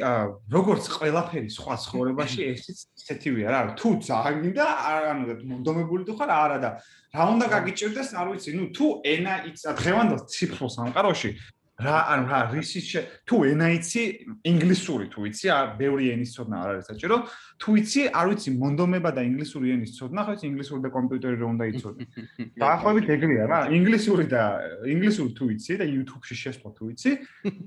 [0.51, 6.59] როგორც ყველაფერი სხვა ცხოვრებაში ესეც ისეთივეა რა, თუ ძალიან გინდა ანუ მონდომებული თუ ხარ არა
[6.59, 6.71] და
[7.15, 11.31] რა უნდა გაგიჭირდეს, არ ვიცი, ნუ თუ ენა იცი დღევანდელ ციფრულ სამყაროში
[11.79, 12.81] რა ანუ რა რისი
[13.23, 14.03] თუ ენა იცი
[14.51, 17.17] ინგლისური თუ იცი არ ბევრი ენის ცოდნა არ არის საჭირო
[17.63, 21.47] თუ იცი არ ვიცი მონდომება და ინგლისური ენის ცოდნა ხო იცი ინგლისური და კომპიუტერი რო
[21.55, 22.03] უნდა იცოდე
[22.63, 24.43] დაახლოებით ეგრეა რა ინგლისური და
[24.91, 27.11] ინგლისური თუ იცი და YouTube-ში შესვლა თუ იცი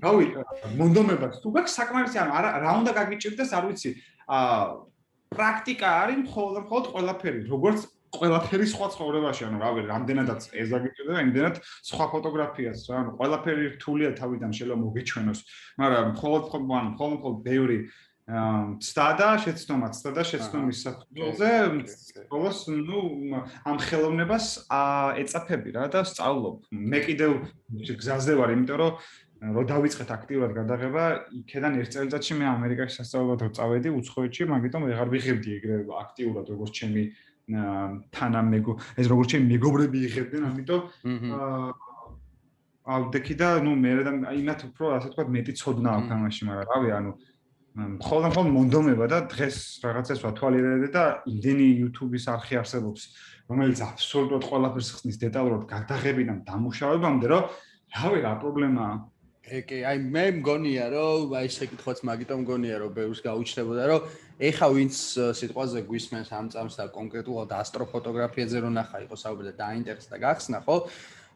[0.04, 0.26] რავი
[0.76, 2.32] მონდომება თუ გაქვს საკმარისი ანუ
[2.68, 3.92] რა უნდა გაგიჭირდეს არ ვიცი.
[4.28, 4.40] ა
[5.32, 7.80] პრაქტიკა არის მხოლოდ მხოლოდ ყველაფერი როგორც
[8.12, 11.56] ყველაფერი სხვა ცხოვრებაში, ანუ რავი, რამდენადაც ეზაგიჭირდება, იმდენად
[11.88, 15.40] სხვა ფოტოგრაფიას, რა, ანუ ყველაფერი რთულია თავიდან შეიძლება მოგეჩვენოს,
[15.82, 17.78] მაგრამ მხოლოდ ანუ მხოლოდ მხოლოდ ბევრი
[18.32, 21.50] ცდადა, შეცდომა, ცდადა, შეცდომის საფუძველზე,
[22.32, 23.02] ყოველს ნუ
[23.68, 24.46] ამ ხელოვნებას
[25.20, 26.70] ეწაფები რა და სწავლობ.
[26.72, 27.32] მე კიდევ
[27.98, 28.94] გზაზე ვარ, იმიტომ რომ
[29.42, 35.10] რო დავიწყეთ აქტიურად გადაღება, იქიდან ერთ წელიწადში მე ამერიკაში სასწავლებლად რო წავედი უცხოეთში, მაგრამ ვეღარ
[35.12, 37.04] ვიღებდი ეგრე აქტიურად როგორც ჩემი
[38.16, 40.82] თანამეგო ეს როგორც ჩემი მეგობრები იღებდნენ ამიტომ
[41.38, 41.72] აა
[42.82, 46.90] ავდექი და ნუ მე და იმათ უფრო ასე თქვა მეტი ცოდნა აქვს ამაში მაგრამ რავი
[46.98, 47.12] ანუ
[47.72, 53.02] მხოლოდ მხოლოდ მონდომება და დღეს რაღაცას ვათვალიერებდი და იმდენი YouTube-ის არხი არსებობს
[53.52, 57.44] რომელიც აბსოლუტურად ყველაფერს ხსნის დეტალურად გადაღებიდან დამუშავებამდე რომ
[58.02, 58.94] რავი რა პრობლემაა
[59.42, 64.02] კი, აი მე მგონია რომ აი შეკითხვაც მაგიტომ მგონია რომ ბევრს გაუჩნდებოდა რომ
[64.38, 64.94] ეხა ვინც
[65.40, 70.78] სიტყვაზე გვისმენს ამ წამს და კონკრეტულად ასტროფოტოგრაფიაზე რო ნახა იყო საუბარი და დაინტერესდა გახსნა ხო?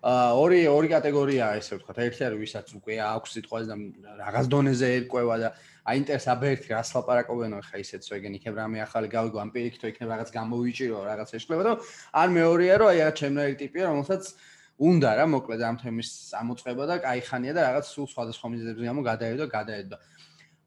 [0.05, 1.93] აა ორი ორი კატეგორიაა ესე ვთქვა.
[2.05, 3.73] ერთი არის ვისაც უკვე აქვს სიტყვაზე
[4.05, 5.49] და რაღაც დონეზე ერკვევა და
[5.89, 10.29] აინტერესა ერთი რას ლაპარაკობენო ხა ისეც ვეგენ იქნებ რამე ახალი გავიგო ამ პირიქით იქნებ რაღაც
[10.29, 11.73] გამოვიჭირო რაღაც ეშლება და
[12.21, 14.23] ან მეორეა რომ აი რა ჩემნაირი ტიპია რომელსაც
[14.75, 19.45] უნდა რა მოკლედ ამ თემის ამოწყება და кайხანია და რაღაც სულ სხვადასხვა მიზეზების გამო გადაედო
[19.47, 19.97] გადაედო.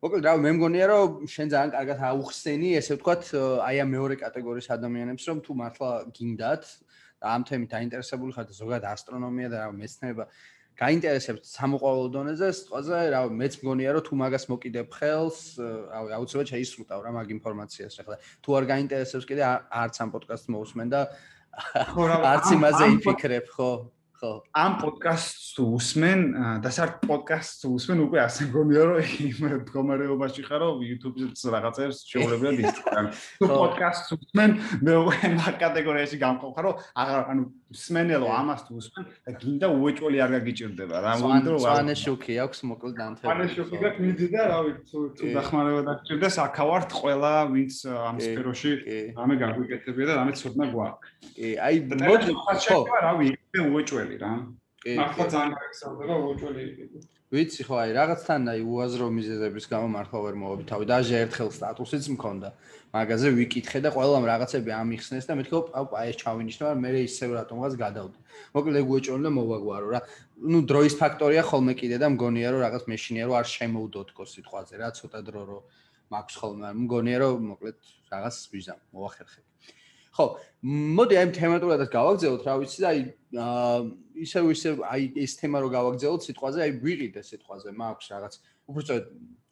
[0.01, 3.23] მოკლედ რა მე მგონია რომ შენ ძალიან კარგად აუხსენი ესე ვთქვათ
[3.69, 6.63] აი ამ მეორე კატეგორიის ადამიანებს რომ თუ მართლა გინდათ
[7.21, 10.25] ამ თემით დაინტერესებული ხართ ზოგად ასტრონომია და რა მეცნება
[10.79, 16.53] გაინტერესებთ სამოყვარულო დონეზე, სწორზე რა მეც მგონია რომ თუ მაგას მოკიდებ ხელს, რა ვიცი, აუცილებლად
[16.55, 18.17] შეისრულტავ რა მაგ ინფორმაციას ახლა.
[18.47, 19.43] თუ არ გაინტერესებს კიდე
[19.83, 21.01] არც ამ პოდკასტს მოусმენ და
[21.99, 23.71] ხო რა არც იმაზე იფიქრებ, ხო?
[24.19, 24.33] ხო.
[24.53, 26.21] ამ პოდკასტს თუ უსმენ
[26.65, 31.99] და სარ პოდკასტს თუ უსმენ უკვე ასე გონია რომ იმ მდგომარეობაში ხარ რომ YouTube-ზე რაღაცებს
[32.11, 33.07] შეულებრივად ისწრან
[33.39, 34.51] თუ პოდკასტს უსმენ
[34.83, 39.67] მე უკვე მაგ კატეგორიაში გამყოფ ხარ რომ აღარ ანუ სმენელო ამას თუ უსმენ და გინდა
[39.77, 44.27] უეჭველი არ გაგიჭirdება რა უნდა რომ ვანე შუქი აქვს მოკლედ დამთები ვანე შუქი და მიდი
[44.33, 48.73] და რავი თუ თუ დახმარება დაგჭირდა საქავართ ყველა ვინც ამ სფეროში
[49.19, 51.09] რამე გაგვიკეთებია და რამე ცოდნა გვაქვს.
[51.37, 52.33] კი აი მოდი
[52.65, 52.79] ხო.
[53.05, 54.33] რავი მე უეჭველი რა.
[54.83, 56.65] კი ახლა ძალიან გაგზავნება უეჭველი.
[57.29, 60.85] ვიცი ხო აი რაღაცთან აი უაზრო მიზეზების გამო მართლა ვერ მოვები თავი.
[60.89, 62.49] დაჟე ერთხელ სტატუსიც მქონდა.
[62.93, 68.19] მაგაზე ვიკითხე და ყველამ რაღაცები ამიხსნეს და მეთქო აი ეს ჩავინიშნა მე ისევ რატომღაც გადავდი
[68.57, 70.01] მოკლედ ეგ უეჭველი და მოვაგვარო რა.
[70.53, 74.89] ნუ დროის ფაქტორია ხოლმე კიდე და მგონია რომ რაღაც მეშინია რომ არ შემოუდოთქო სიტყვაზე რა
[74.97, 75.63] ცოტა დრო რომ
[76.13, 77.79] მაქვს ხოლმე მგონია რომ მოკლედ
[78.13, 79.41] რაღაც ვიზა მოახერხე
[80.19, 80.27] ხო
[80.99, 83.03] მოდი აი თემატურადაც გავაგზავნოთ რა ვიცი და აი
[84.27, 88.35] ისე ისე აი ეს თემა რო გავაგზავნოთ სიტყვაზე აი ვიღიდე სიტყვაზე მაქვს რაღაც
[88.69, 89.05] უბრალოდ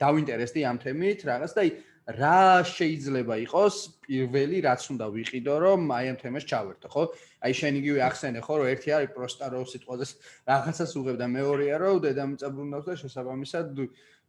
[0.02, 1.70] დავინტერესდი ამ თემით რაღაც და აი
[2.06, 3.76] რა შეიძლება იყოს
[4.06, 7.02] პირველი რაც უნდა ვიყიდო რომ აი ამ თემას ჩავერთო ხო?
[7.42, 10.04] აი შენ იგივე ახსენე ხო რომ ერთი არის პროსტა რო სიტყვაზე
[10.46, 13.66] რაღაცას უღებ და მეორეა რომ დედამიწა ბრუნავს და შესაბამისად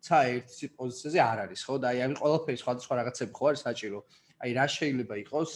[0.02, 1.76] ცა ერთ პოზიციაზე არ არის ხო?
[1.78, 4.00] და აი ამ ყველაფერი სხვადასხვა რაღაცები ხო არის საჭირო
[4.44, 5.54] აი რა შეიძლება იყოს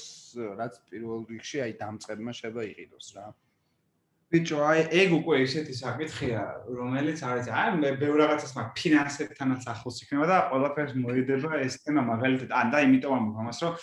[0.57, 3.25] რაც პირველ რიგში აი დამწყებმა შეიძლება იყიდოს რა.
[4.31, 6.41] ბიჭო აი ეგ უკვე ისეთი საკითხია
[6.71, 12.01] რომელიც არის აი მე ბევრ რაღაცას მაგ ფინანსებთანაც ახლოს იქნება და ყველაფერს მოედება ეს თემა
[12.11, 13.75] მაგალითად ან და იმიტომ ამ ამას რომ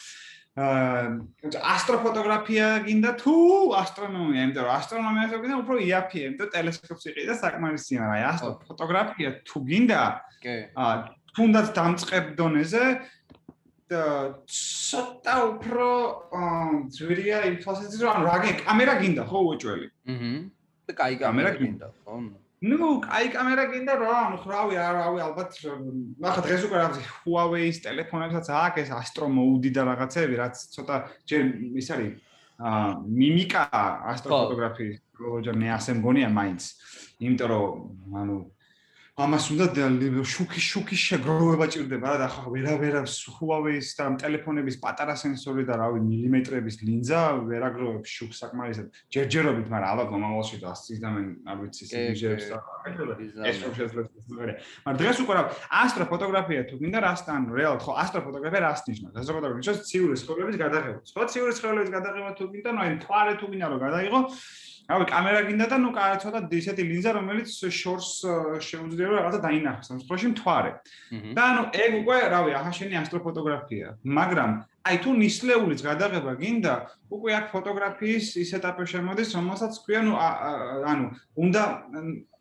[0.58, 3.34] აა ასტროფოტოგრაფია გინდა თუ
[3.82, 9.58] ასტრონომია იმიტომ რომ ასტრონომიას გინდა უფრო იაფია იმიტომ ტელესკოპს იყიდა საკმარისია მაგრამ აი ასტროფოტოგრაფია თუ
[9.68, 10.00] გინდა
[10.42, 10.56] კი.
[10.74, 10.96] აა
[11.36, 12.84] თუნდაც დამწყებ დონეზე
[13.93, 15.87] ცოტა უფრო
[16.97, 20.31] ძვირია იმ თვალსაზრისით რომ რა გე კამერა გინდა ხო უეჭველი აჰა
[20.87, 22.15] და кай კამერა გინდა ხო
[22.63, 25.51] ნუ кай კამერა გინდა რა ანუ რავი არავი ალბათ
[26.25, 26.97] ნახა დღეს უკვე რაღაც
[27.27, 30.95] Huawei-ის ტელეფონებსაც აქვს ეს Astro Mode და რაღაცები რაც ცოტა
[31.27, 31.41] ჯერ
[31.83, 32.11] ის არის
[32.63, 32.87] აა
[33.19, 33.63] მიმიკა
[34.13, 36.61] ასტროფოტოგრაფიის პროჯექტი მე ასე მგონია მაინც
[37.19, 38.37] იმიტომ რომ ანუ
[39.18, 39.66] ამას უნდა
[40.22, 45.74] შუქი შუქი შეგროვება ჭირდება რა და ხა ვერა ვერა Huawei-ის და ტელეფონების პატარა სენსორი და
[45.74, 48.86] რავი მილიმეტრების ლინზა ვერაგროვებს შუქ საკმარისად.
[49.10, 52.58] ჯერჯერობით მაგრამ ალბათ მომავალში და ასწიდამენ არ ვიცი სიჟებს და
[53.42, 54.10] ეს რო შეძლებს
[54.86, 55.42] მაგრამ დღეს უკვე რა
[55.82, 59.14] ასტროფოტოგრაფია თუ გინდა რასთან რეალურად ხო ასტროფოტოგრაფია რას ნიშნავს?
[59.18, 60.98] ასტროფოტოგრაფია ნიშნავს ციური სხეულების გადაღება.
[61.10, 64.20] სხვა ციური სხეულების გადაღება თუ გინდა ნუ აი თვალე თუ გინდა რომ გადაიღო
[64.88, 68.08] რავი კამერა გინდა და ნუ კაცოთა ისეთი ლინზა რომელიც შორს
[68.68, 70.72] შეუძლია რომ რაღაცა დაინახოს ამ შემთხვევაში მთვარე.
[71.36, 73.88] და ანუ ეგ უკვე რავი ახაშენი ასტროფოტოგრაფია.
[74.00, 74.50] მაგრამ
[74.88, 76.74] აი თუ ნისლეულის გადაღება გინდა
[77.12, 80.12] უკვე აქ ფოტოგრაფიის ის ეტაპი შემოდის რომელსაც ქვია ნუ
[80.88, 81.62] ანუ უნდა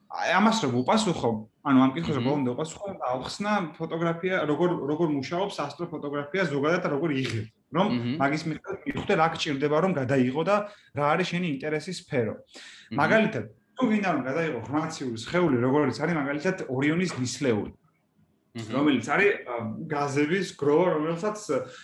[0.08, 1.32] აი ამას რო უპასუხო
[1.68, 7.10] ანუ ამ კითხვაზე ბოლომდე უპასუხო და ავხსნა ფოტოგრაფია როგორ როგორ მუშაობს ასტროფოტოგრაფია ზოგადად და როგორ
[7.20, 7.88] იღებს რომ
[8.22, 10.56] მაგის მიხედვით მიხვდე რა გჭირდება რომ გადაიღო და
[10.96, 12.34] რა არის შენი ინტერესის სფერო.
[12.96, 17.72] მაგალითად, თუ გინდა რომ გადაიღო ღრმაციული სხეული, როგორც არის მაგალითად ორიონის ნისლეული.
[18.58, 19.32] რომელიც არის
[19.92, 21.38] გაზების გროვა, რომელსაც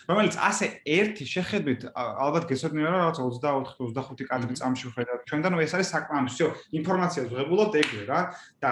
[0.10, 5.22] რომელიც ასე ერთი შეხედვით ალბათ გესოდნიერა რა 24-25 კადრი წამში ვხედავთ.
[5.30, 6.48] ჩვენთან ეს არის საკმამისო
[6.80, 8.22] ინფორმაციას ვღებულობთ ეგრე რა
[8.58, 8.72] და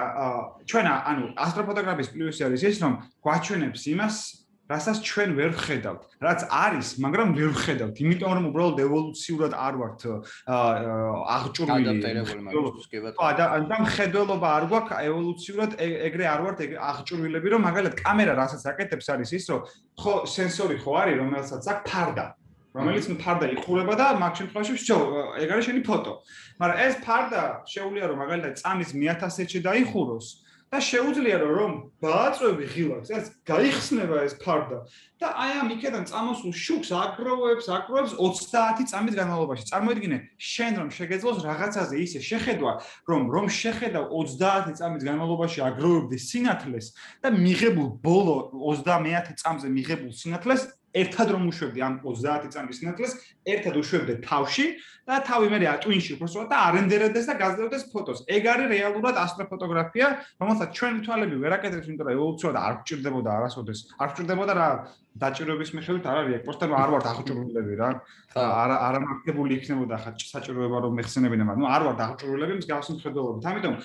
[0.66, 4.16] ჩვენ ანუ ასტროფოტოგრაფიის პლუსი არის ის, რომ გვაჩვენებს იმას,
[4.72, 10.02] რასაც ჩვენ ვერ ვხედავთ, რაც არის, მაგრამ ვერ ვხედავთ, იმიტომ რომ უბრალოდ ევოლუციურად არ ვართ
[11.36, 11.88] აღჭურვილი.
[11.92, 12.42] ადაპტირებული
[12.92, 13.20] კი ბატონო.
[13.20, 13.30] ხო,
[13.72, 15.72] და მხედველობა არ გვაქვს ევოლუციურად
[16.08, 16.58] ეგრე არ ვართ
[16.92, 19.62] აღჭურვილები, რომ მაგალითად კამერა რასაც აკეთებს არის ის, რომ
[20.00, 22.26] ხო სენსორი ხო არის, რომელსაც აქვს ფარდა.
[22.72, 24.98] რომელიც ფარდა იხურება და მაგ შემთხვევაში ვსჯო,
[25.44, 26.14] ეგ არის შენი ფოტო.
[26.56, 30.28] მაგრამ ეს ფარდა შეუძლია რომ მაგალითად წამის 1000-ში დაიხუროს.
[30.72, 34.88] და შეუძლია რომ ბააწვევი ღილაკს, ეს გაიხსნება ეს ფარდა
[35.20, 39.68] და აი ამ იქიდან წამოსულ შუქს აკროვებს, აკროვებს 30 წამის განმავლობაში.
[39.68, 42.72] წარმოიდგინე, შენ რომ შეგეძლოს რაღაცაზე ისე შეხედვა,
[43.12, 46.88] რომ რომ შეხედავ 30 წამის განმავლობაში აგროვებდი სინათლეს
[47.20, 53.14] და მიღებულ ბოლო 30 წამზე მიღებულ სინათლეს ერთად რომ უშვებდი ამ 30 წამის სინათლეს,
[53.48, 54.66] ერთად უშვებდი თავში
[55.08, 58.20] და თავი მე ატვინში უბრალოდ და არენდერდეს და გაზრდებს ფოტოს.
[58.28, 60.08] ეგ არის რეალურად ასტროფოტოგრაფია,
[60.42, 63.80] რომელსაც ჩვენი თვალები ვერ აკეთებს, იმიტომ რომ ევოლუციურად არ გჭირდებოდა არასოდეს.
[63.98, 64.68] არ გჭირდებოდა რა
[65.22, 67.90] დაჭიროების მიხედვით არ არის, ეპოსტერ არ ვარ დაღჭურულები რა.
[68.36, 73.44] არა არა მართებული იქნებოდა ხა საჭიროება რომ მეხსენებინა, მაგრამ არ ვარ დაღჭურულები მსგავსი მხედველობით.
[73.52, 73.76] ამიტომ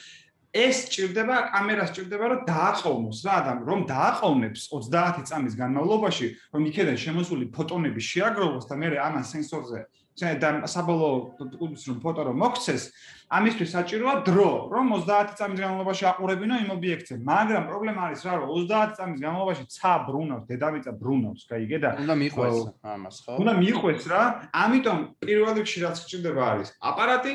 [0.57, 6.97] ეს ჭირდება კამერას ჭირდება რომ დააყოვნოს რა ადამ რომ დააყოვნებს 30 წამის განმავლობაში რომ იქიდან
[7.05, 9.81] შემოსული ფოტონები შეაგროვოს და მე ამან სენსორზე
[10.17, 11.17] და საბოლოო
[11.61, 12.83] კუდის რომ ფოტო რომ მოგცეს,
[13.29, 17.15] ამისთვის საჭიროა დრო, რომ 30 წამის განმავლობაში აყურებინო იმ ობიექტზე.
[17.21, 22.15] მაგრამ პრობლემა არის რა, რომ 30 წამის განმავლობაში ცა ბრუნავს, დედამიწა ბრუნავს, გაიგე და უნდა
[22.23, 22.57] მიყვეს
[22.97, 23.33] ამას, ხო?
[23.45, 24.23] უნდა მიყვეს რა.
[24.57, 27.35] ამიტომ პირველ რიგში რაც გჭირდება არის აპარატი,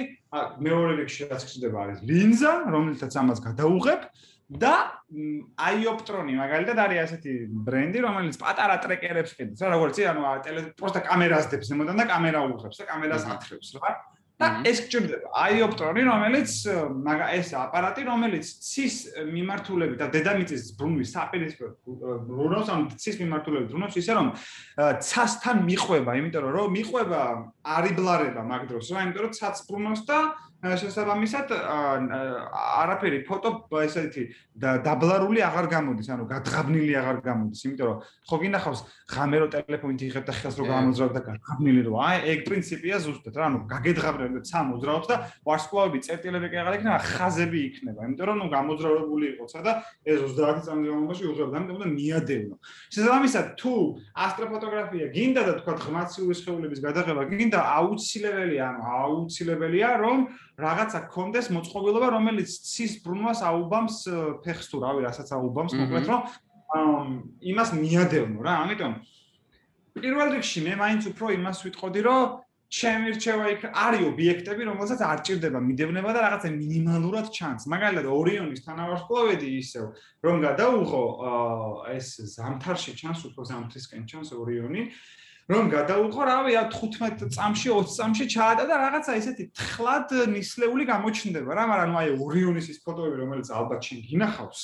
[0.65, 4.01] მეორე რიგში რაც გჭირდება არის ლინზა, რომელთაც ამას გადაუღებ
[4.51, 4.99] და
[5.63, 7.33] აიოპტრონი მაგალითად არის ასეთი
[7.67, 12.41] ბრენდი რომელიც პატარა ტრეკერებს ყიდავს რა როგორც ანუ ტელე პროსტა კამერას დებს ზემოდან და კამერა
[12.51, 13.91] უღებს და კამერას ათხრებს რა.
[14.41, 15.27] და ეს გჭირდება.
[15.37, 16.51] აიოპტრონი რომელიც
[17.05, 18.95] მაგა ეს აპარატი რომელიც ცის
[19.29, 21.69] მიმართულებით და დედამიწის ბრუნვის საპირისპირო
[22.25, 24.27] ბრუნავს ან ცის მიმართულებით ბრუნავს ისე რომ
[25.05, 27.21] ცასთან მიყვება იმიტომ რომ მიყვება
[27.77, 30.17] არიბლარება მაგ დროს რა იმიტომ რომ ცაც ბრუნავს და
[30.61, 34.23] შესაბამისად არაფერი ფოტო ესეთი
[34.61, 37.97] დაბლარული აღარ გამოდის, ანუ გადღაბნილი აღარ გამოდის, იმიტომ რომ
[38.29, 41.93] ხო გინახავს ღამერო ტელეფონით იღებ და ხელს რო გამოძრავ და გადღაბნილი რო.
[41.97, 45.15] აი ეგ პრინციპია ზუსტად რა, ანუ გაგეძღაბრებ და ცა მოძრაობს და
[45.49, 49.71] ვარსკვლავები წერტილები კი აღარ იქნება, ხაზები იქნება, იმიტომ რომ ნუ გამოძრავებული იყოცა და
[50.05, 52.55] ეს 30 წამის განმავლობაში უღებ და ამიტომ უნდა მიადევნო.
[52.93, 53.73] შესაბამისად თუ
[54.13, 60.17] ასტროფოტოგრაფია გინდა და თქვა ღმაციური სხეულების გადაღება გინდა აუცილებელია, ანუ აუცილებელია რომ
[60.61, 63.97] რაღაცა გქონდეს მოწყობილობა, რომელიც ცის ბრუნვას აუბამს
[64.45, 66.21] ფეხს თუ რავი, რასაც აუბამს, მოკლედ რომ
[67.51, 68.53] იმას მიადევნო რა.
[68.63, 68.93] ამიტომ
[69.91, 72.21] პირველ რიგში მე მაინც უფრო იმას ვიტყოდი, რომ
[72.71, 77.67] ჩემი რჩევა იქ არის ობიექტები, რომელსაც არ ჭირდება მიდევნება და რაღაცა მინიმალურად ჩანს.
[77.67, 79.85] მაგალითად, ორიონის თანავარსკვლავედი ისევ,
[80.23, 81.03] რომ გადაუღო
[81.91, 84.81] ეს ზამთარში ჩანს, უფრო ზამთრისკენ ჩანს ორიონი.
[85.49, 91.65] რომ გადაუყო რავი 15 წამში 20 წამში ჩაატა და რაღაცა ისეთი თხლად ნისლეული გამოჩნდება რა
[91.71, 94.61] მაგრამ აი ორიონის ის ფოტოები რომელიც ალბათ შენ გინახავს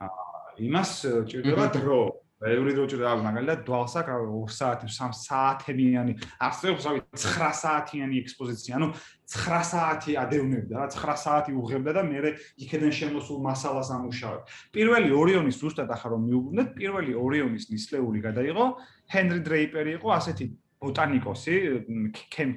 [0.00, 0.90] აა იმას
[1.30, 2.00] ჭირდება დრო.
[2.38, 8.78] ბევრი დრო ჭირდება მაგალითად დვალსაკ 2 საათი 3 საათიანი არსებობს რავი 9 საათიანი ექსპოზიცია.
[8.78, 8.88] ანუ
[9.26, 12.30] 9 საათი ადევნებდა რა 9 საათი უღებდა და მე
[12.62, 14.42] იქიდან შემოსულ მასალას ამუშავებ.
[14.74, 18.66] პირველი ორიონის ზუსტად ახლა რომ მიუბრუნდეთ პირველი ორიონის ნისლეული გადაიღო
[19.13, 20.45] ჰენრი დრეიპერი იყო ასეთი
[20.83, 21.55] ბოტანიკოსი,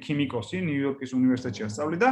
[0.03, 2.09] ქიმიკოსი, ნიუ-იორკის უნივერსიტეტში ასწავლიდა.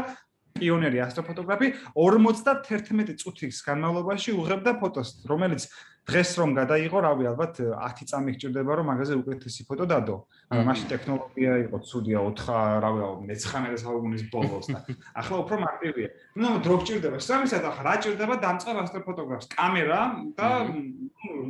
[0.56, 1.68] პიონერი ასტროფოტოგრაფი
[2.00, 5.68] 51 წუთის განმავლობაში უღებდა ფოტოს, რომელიც
[6.08, 10.16] დღეს რომ გადაიღო, რავი, ალბათ 10 წამი გჭირდება, რომ მაგაზე უკეთესი ფოტო დადო.
[10.54, 14.80] ანუ მაშინ ტექნოლოგია იყო ცუდია 4, რავი, მე-19 საუკუნის ბოლოს და
[15.12, 16.10] ახლა უფრო მარტივია.
[16.40, 19.48] ნუ დრო გჭირდება, სამისად ახლა რა ჭირდება დამწყებ ასტროფოტოგრაფს?
[19.60, 20.02] კამერა
[20.40, 20.48] და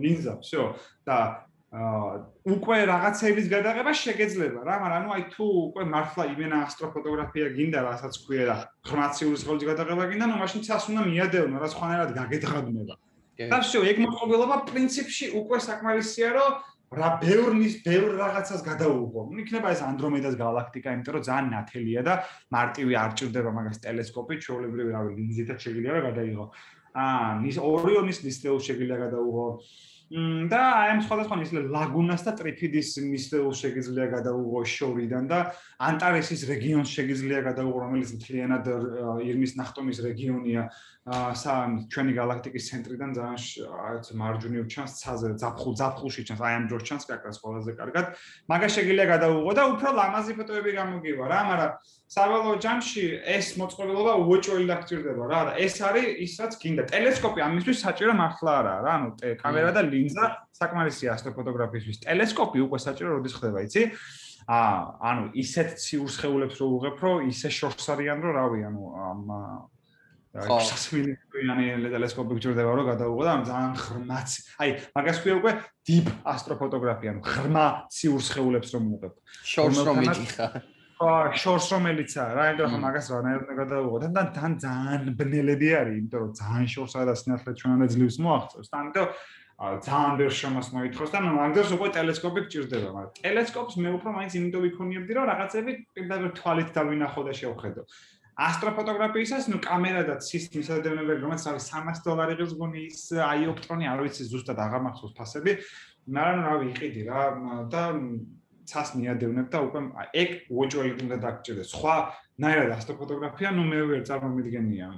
[0.01, 0.73] ლინზა, всё.
[1.05, 1.48] და აა
[2.55, 8.13] უკვე რაღაცების გადაღება შეგეძლება რა, მაგრამ ანუ აი თუ უკვე მართლა იმენა ასტროფოტოგრაფია გინდა, რასაც
[8.23, 8.55] ქვია და
[8.87, 12.95] ღრმაციური ზღოლის გადაღება გინდა, ნუ მაშინ ცას უნდა მიადევნო, რა სხვანაირად გაგეძღადნება.
[13.35, 16.51] და всё, ეგ მოწყობილობა პრინციპში უკვე საკმარისია, რომ
[16.95, 19.21] რა ბევრნის ბევრ რაღაცას გადაუღო.
[19.35, 22.13] ნუ იქნება ეს ანდრომედას galaktika, იმიტომ რომ ძალიან ნათელია და
[22.55, 26.45] მარტივი არ ჭირდება მაგას ტელესკოპი, ჩვეულებრივი რავი, ლინზითაც შეიძლება გადაიღო.
[26.95, 29.47] აა, ნის ორიონის ნისლეულს შეიძლება გადაუღო.
[30.10, 35.38] და აი ამ სხვადასხვა ისე ლაგუნას და ტრიფიდის მისდეულ შეგიძლია გადაუღო შორიდან და
[35.86, 38.70] ანტარესის რეგიონს შეგიძლია გადაუღო რომელიც მთლიანად
[39.22, 40.66] ირმის ნახტომის რეგიონია
[41.08, 47.04] სამ ჩვენი galaktikis ცენტრიდან ძალიან მარჯვნივ ჩანს ცაზე ზაფხულ ზაფხულში ჩანს აი ამ დროს ჩანს
[47.08, 48.04] კაკას ყველაზე კარგად.
[48.52, 51.72] მაგას შეგიძლია გადაუღო და უფრო ლამაზი ფოტოები გამოგივა რა მაგრამ
[52.04, 56.82] სავალო ჯამში ეს მოწყობილობა უოჭველი დაგჭირდება რა და ეს არის ისაც გინდა.
[56.92, 59.08] ტელესკოპი ამისთვის საჭირო მართლა არა რა ანუ
[59.40, 63.82] კამერა და ლინზა საკმარისია ასტროფოტოგრაფიისთვის ტელესკოპი უკვე საჭირო როდის ხდება იცი?
[64.52, 64.60] ა
[65.00, 69.20] ანუ ისეთ ციურ შეეულებს რო უღებ რომ ისე შორს არიან რომ რავი ანუ ამ
[70.30, 70.56] ხო.
[70.62, 74.30] 6 მილიონიანი ტელესკოპი გჭირდება რომ გადაუღო და ძალიან ღრმაც.
[74.62, 79.14] აი მაგას ქვია უკვე deep ასტროფოტოგრაფია ანუ ღრმა ციურ შეეულებს რომ უღებ.
[79.42, 80.46] შორს რომ მიდიხა.
[81.00, 83.96] ხო შორს რომელიცაა რა იმიტომ რომ მაგას რანაირად გადაუღო.
[84.06, 88.76] და თან ძალიან ბნელები არის იმიტომ რომ ძალიან შორსაა და სინათლე ჩვენამდე ძლივს მოაღწევს და
[88.80, 89.08] ამიტომ
[89.60, 94.62] ძალიან ბევრ შემოს მოითხოვს და მაგას უკვე ტელესკოპი გჭირდება მაგრამ ტელესკოპს მე უფრო მაინც იმიტომ
[94.64, 97.82] ვიქონიებდი რომ რაღაცები პირდაპირ თვალით დავინახო და შევხედო
[98.40, 104.04] ასტროფოტოგრაფიისას ნუ კამერა და ცის მისადევნებელი რომელიც არის 300 დოლარი ღირს გონი ის აიოპტრონი არ
[104.06, 105.52] ვიცი ზუსტად აღარ მახსოვს ფასები
[106.16, 107.22] მაგრამ რა ვიყიდი რა
[107.74, 107.82] და
[108.70, 109.80] ცას მიადევნებ და უკვე
[110.22, 111.68] ეგ უოჭველი უნდა დაგჭირდეს.
[111.74, 111.94] სხვა
[112.40, 114.88] ნაირად ასტროფოტოგრაფია ნუ მე ვერ წარმომიდგენია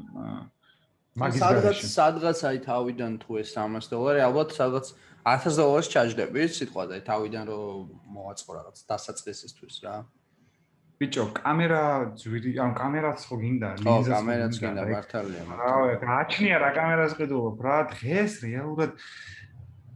[1.22, 4.86] მაგის სადღაც სადღაც აი თავიდან თუ ეს 300 დოლარი ალბათ სადღაც
[5.32, 9.96] 1000 დოლარს ჩაჯდები სიტყვა და თავიდან რომ მოვაწყო რაღაც დასაწყისისთვის რა
[11.02, 11.82] ბიჭო, კამერა
[12.14, 15.42] ძვირი, ანუ კამერაც ხო გინდა, ლინზაც ხო, კამერაც გინდა, მართალია.
[15.58, 18.92] რავი, გააჩნია რა კამერას ყიდულობ, რა დღეს რეალურად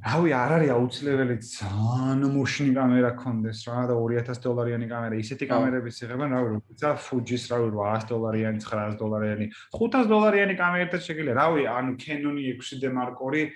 [0.07, 5.97] რავი, არ არის აუცილებელი ძალიან მოშინი კამერა კონდეს რა და 2000 დოლარიანი კამერა, ისეთი კამერების
[6.03, 11.93] იღებენ, რავი, როცა Fuji-ს რავი 800 დოლარიანი, 900 დოლარიანი, 500 დოლარიანი კამერათა შეგიძლია, რავი, ანუ
[12.03, 13.51] Canon 6D Mark II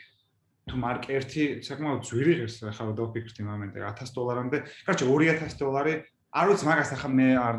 [0.71, 4.59] თუ მარკ 1 საკმაოდ ძვირი ღირს ახლა დავფიქრდი მომენტი 1000 დოლარამდე.
[4.87, 5.95] კარჩე 2000 დოლარი
[6.31, 7.57] არ ვიცი მაგას ახლა მე არ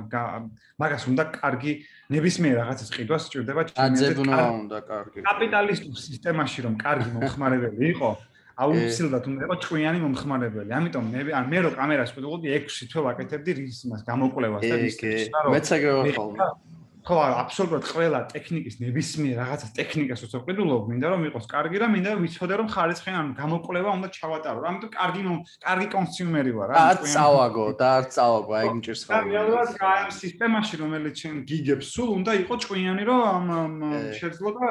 [0.79, 1.71] მაგას უნდა კარგი
[2.15, 5.19] ნებისმიერ რაღაცას ყიდვა სჭირდება ჩიმეზე უნდა კარგი.
[5.27, 8.09] კაპიტალისტურ სისტემაში რომ კარგი მომხმარებელი იყო
[8.61, 13.51] აუცილებლად უნდა იყოს ჭკვიანი მომხმარებელი ამიტომ მე ან მე რო კამერას ვიყოდი 6 თვე ვაკეთებდი
[13.59, 14.95] რის იმას გამოკვლევას და ის
[15.51, 16.07] მეც ეგრე ვარ
[17.01, 22.11] ხო, აბსოლუტურად ყველა ტექნიკის ნებისმიერ რაღაცა ტექნიკას უცხო ყიდულობ, მინდა რომ იყოს კარგი და მინდა
[22.21, 24.59] ვიცოდე რომ ხარისხენ ანუ გამოკვლევა უნდა ჩავატარო.
[24.69, 25.21] ამიტომ კარგი
[25.65, 26.77] კარგი კონსიუმერი ვარ, რა.
[26.77, 29.17] და წავაგო, და არ წავაგო, აი გიჭირს ხოლმე.
[29.17, 33.43] და რეალურად აი სისტემაში რომელიც ჩვენ გიგებს სულ უნდა იყოს ჭკვიანი რომ
[34.21, 34.67] შეძლო და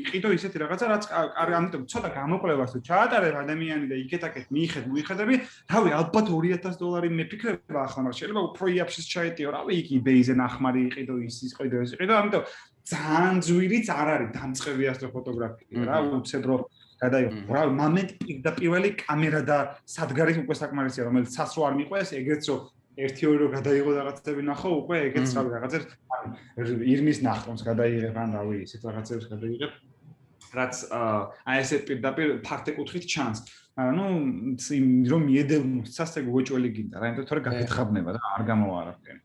[0.00, 5.34] იყიდო ისეთი რაღაცა რაც კარგი ამიტომ ცოტა გამოკვლევას თუ ჩაატარებ ადამიანი და იქეთაკეთ მიიხედ მოიხედები,
[5.70, 10.80] რავი, ალბათ 2000 დოლარი მეფიქრება ახლა, მაგრამ შეიძლება უფრო იაფშის ჩაეტიო, რავი, იქ eBay-ზე ნახმარი
[10.90, 12.44] იყიდო ის ის ყიდო ეს ყიდო ამიტომ
[12.90, 16.62] ძალიან ძვირიც არ არის დამწყები ასტროფოტოგრაფია რა უცებ რომ
[17.00, 17.38] გადაიღო.
[17.48, 18.10] რა მომენტ
[18.44, 19.58] და პირველი კამერა და
[19.88, 22.60] სადგარი უკვე საკმარისია რომელიც სასრო არ მიყვეს ეგეც რომ
[23.00, 25.94] ერთი ორი რომ გადაიღო რაღაცები ნახო უკვე ეგეც რა რაღაცებს
[26.92, 29.72] ირმის ნახტომს გადაიღებ ან რავი ისეთ რაღაცებს გადაიღებ
[30.50, 33.38] რაც აი ესე პირდაპირ ფაქტე კუთხით ჩანს.
[33.80, 34.06] ანუ
[34.76, 39.18] იმ რომ მიედევნო სასწე გოჭველი გინდა რა იმიტომ თორე გაგეთხაბნება და არ გამოვარაფენ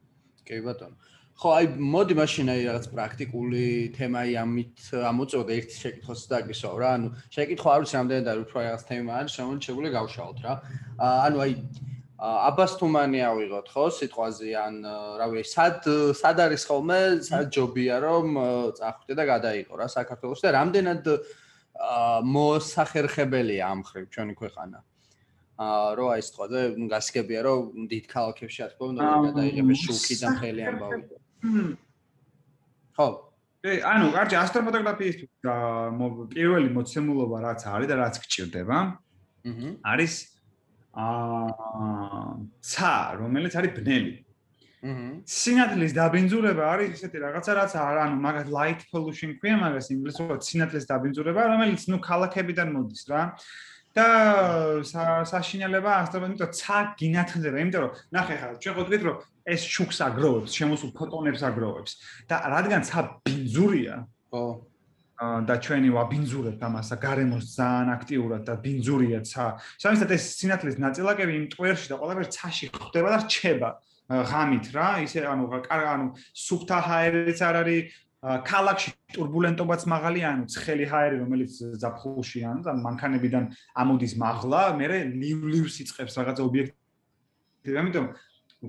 [0.47, 0.95] კი ბატონო
[1.36, 6.91] ხო, აი მოდი მაშინ აი რაღაც პრაქტიკული თემაი ამით ამოწოდა ერთი შეკითხვას დაგისვავ რა.
[6.95, 10.54] ანუ შეკითხვა არ ვიცი რამდენი და უფრო რაღაც თემა არის, შემოჩებული გავშალოთ რა.
[10.95, 11.52] ანუ აი
[12.15, 14.76] აბას თუმანი ავიღოთ ხო სიტყვაზე ან
[15.19, 18.39] რა ვიცი სად სად არის ხოლმე სად ჯობია რომ
[18.80, 21.04] წახვიდე და გადაიყო რა საქართველოს და რამდენად
[22.24, 24.80] მოსახერხებელია ამ ხრივ ჩვენი ქვეყანა
[25.60, 26.62] აა რო აი სიტყვაზე
[26.95, 31.24] გასაგებია რომ დიდ ქალაქებში რა თქმა უნდა გადაიღებს შუქი და მთელი ამბავი
[32.95, 33.08] ხო.
[33.65, 35.15] ე ანუ კარგი ასტროფოტოგრაფიის
[36.36, 38.77] პირველი მოცემულობა რაც არის და რაც გჭირდება.
[39.45, 39.69] აჰა.
[39.91, 40.13] არის
[40.95, 42.29] აა
[42.62, 44.25] ცა, რომელიც არის ბნელი.
[44.86, 50.86] სინათლის დაბინძურება არის ისეთი რაღაცა რაც არ ანუ მაგათ light pollution ქვია მაგას ინგლისურად სინათლის
[50.86, 53.21] დაბინძურება რომელიც ნუ ქალაქებიდან მოდის რა
[53.95, 54.08] და
[55.31, 59.17] საშინელება იმიტომ ცა გინათლდება იმიტომ რომ ნახე ხა ჩვენ ხედავთ რომ
[59.55, 61.91] ეს შუქს აგროვებს შემოსულ ფოტონებს აგროვებს
[62.29, 63.96] და რადგან ცა ბინძურია
[64.31, 64.43] ხო
[65.15, 69.46] და ჩვენი ვაბინძურებთ ამას და გარემოს ძალიან აქტიურად და ბინძურია ცა.
[69.79, 73.69] სამისად ეს სინათლის ნაწილაკები იმ ტვერში და ყველაფერი ცაში ხდება და რჩება
[74.06, 77.83] ღამით რა ისე ანუ ანუ სუფთა ჰაერიც არ არის
[78.26, 81.52] ქალაქში турბულენტობაც მაღალი, ანუ ცხელი ჰაერი, რომელიც
[81.82, 83.44] ზაფხულში ან მანქანებიდან
[83.78, 87.76] ამოდის მაღლა, მე ლივლივს იწખებს რაღაცა ობიექტი.
[87.82, 88.06] ამიტომ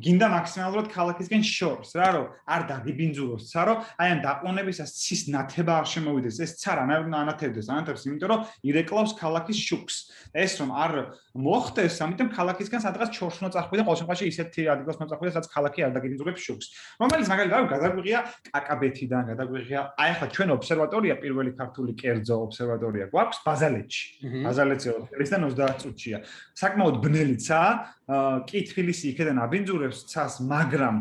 [0.02, 5.74] გინდა მაქსიმალურად ქალაქისკენ შორს რა რომ არ დაგიბინძუროს ცა რომ აი ამ დაყონებისას ცის ნათება
[5.80, 9.96] არ შემოვიდეს ეს ცა რა ანათებდეს ანათებს იმიტომ რომ ირეკლავს ქალაქის შუქს.
[10.36, 10.92] ეს რომ არ
[11.36, 16.40] მოხდეს ამიტომ ქალაქისკენ სადღაც ჩორშნო წახვიდა ყოველ შემთხვევაში ისეთი ადგილას მოწახვიდა სადაც ქალაქი არ დაგიბინძურებს
[16.46, 16.66] შუქს.
[17.00, 18.18] რომელიც მაგალითად გადაგვიღია
[18.52, 24.04] კაკაბეთიდან გადაგვიღია აი ახლა ჩვენ ობსერვატორია პირველი ქართული კერძო ობსერვატორია გვაქვს ბაზალეთში.
[24.44, 26.18] ბაზალეთზე 20 წუთია
[26.56, 30.96] საკმაოდ ბნელიცაა კი თბილისი იქიდან აბინძურებს ცას, მაგრამ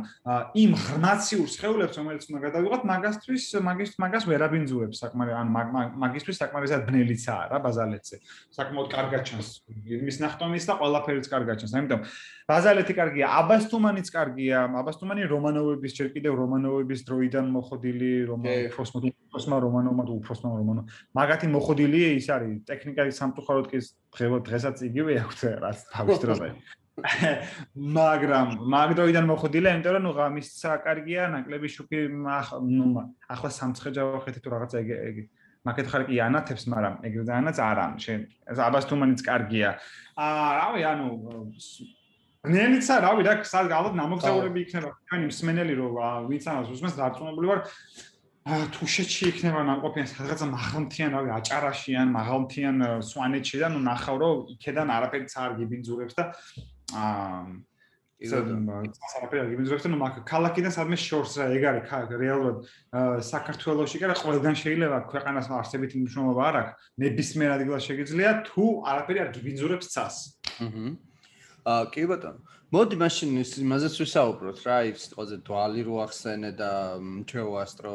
[0.57, 5.47] იმ ღრმაციურ შეეულებს, რომელიც უნდა გადავიღოთ, მაგასთვის მაგის მაგას ვერ აბინძურებს საკმარე, ან
[6.01, 8.15] მაგისთვის საკმარისად ბნელიცაა რა ბაზალეთზე.
[8.57, 9.49] საკმაოდ კარგად ჩანს
[9.85, 11.73] იმის ნახტომის და ყველაფერიც კარგად ჩანს.
[11.77, 12.01] ამიტომ
[12.49, 14.57] ბაზალეთი კარგია, აბასტუმანიც კარგია.
[14.65, 18.99] აბასტუმანი რომანოვების ჯერ კიდევ რომანოვების დროიდან მოხდილი რომანოვსმა
[19.35, 20.83] უფროსმა რომანოვმა თუ უფროსმა რომანოვმა
[21.17, 23.79] მაგათი მოხდილი ის არის ტექნიკა სამწუხაროდ კი
[24.17, 26.49] დღესაც იგივე აქვს რაც თავის დროზე.
[27.99, 32.85] მაგრამ მაგდროიდან მოხდილი, იმიტომ რომ ნუ ღამის საკარგია, ნაკლები შუქი ნუ
[33.35, 35.17] ახლა სამცხეჯა ვახეთე თუ რაღაცა ეგ ეგ
[35.65, 38.19] მაგეთ ხარ კი ანათებს, მაგრამ ეგრე დაანაც არა, შენ
[38.53, 39.69] აბასთუმანიც კარგია.
[40.15, 41.07] აა რავი, ანუ
[42.45, 47.61] ნენიცა რავი და სად ალბათ ნამოგზაურები იქნება ჩვენი მსმენელი რომ ვინც ამას უსმენს დარწმუნებული ვარ
[48.45, 54.91] თუშეთში იქნება ნამყოფიან სადღაცა მაღალმთიან რავი აჭარაში ან მაღალმთიან სვანეთში და ნუ ნახავ რომ იქედან
[54.95, 56.23] არაფერიც არ გიბინძურებს და
[56.93, 57.39] აა
[58.15, 62.57] საფერაგი მიზრებს ნუ მაგ ქალაქიდან სადმე შორს რა ეგ არის რეალურად
[63.27, 66.73] საქართველოსში კი რა ყველგან შეიძლება ქვეყანას არსებით მნიშვნელობა არ აქვს.
[67.03, 70.15] ნებისმიერ ადგილას შეგიძლია თუ არაფერი არ გიბინძურებს ცას.
[71.65, 72.39] აჰა კი ბატონო.
[72.73, 73.29] მოდი მაშინ
[73.61, 76.71] იმაზეც ვისაუბროთ რა ის სიტყვაზე დვალი რო ახსენე და
[77.29, 77.93] ჩვეუასტრო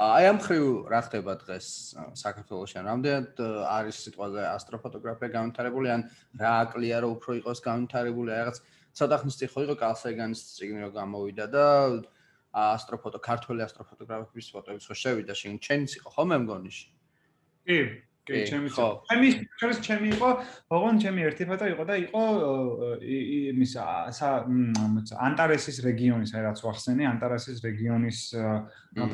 [0.00, 1.66] აი ამ ხრივ რა ხდება დღეს
[2.16, 5.88] საქართველოს ან რამდენად არის სიტყვაზე ასტროფოტოგრაფია განვითარებული?
[5.92, 6.04] ან
[6.40, 8.32] რა აკლია რომ უფრო იყოს განვითარებული?
[8.32, 8.62] რაღაც
[8.96, 11.66] ცოტა ხნის წინ ხო იყო კალსეგანის ციგნი რომ გამოვიდა და
[12.50, 16.86] ასტროფოტო ქართველი ასტროფოტოგრაფების ფოტოები ხო შევიდა შენ ჩენიც იყო ხო მე მგონიში
[17.68, 17.78] კი
[18.28, 19.28] კი ჩემი ჩემი
[19.60, 20.28] ჩემი ჩემი იყო
[20.76, 22.22] ოღონ ჩემი ერთი ფოტო იყო და იყო
[23.00, 23.72] იმის
[25.26, 28.18] ანტარესის რეგიონის აი რაც ვახსენე ანტარესის რეგიონის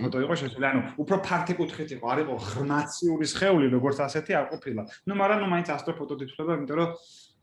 [0.02, 4.46] ფოტო იყო შეიძლება ანუ უფრო ფართი კუთხით იყო არ იყო ღრმაციური სხეული როგორც ასეთი არ
[4.52, 4.82] ყოფილა.
[5.06, 6.90] ნუ მაგრამ ნუ მაინც ასტროფოტო თვითონ იმიტომ რომ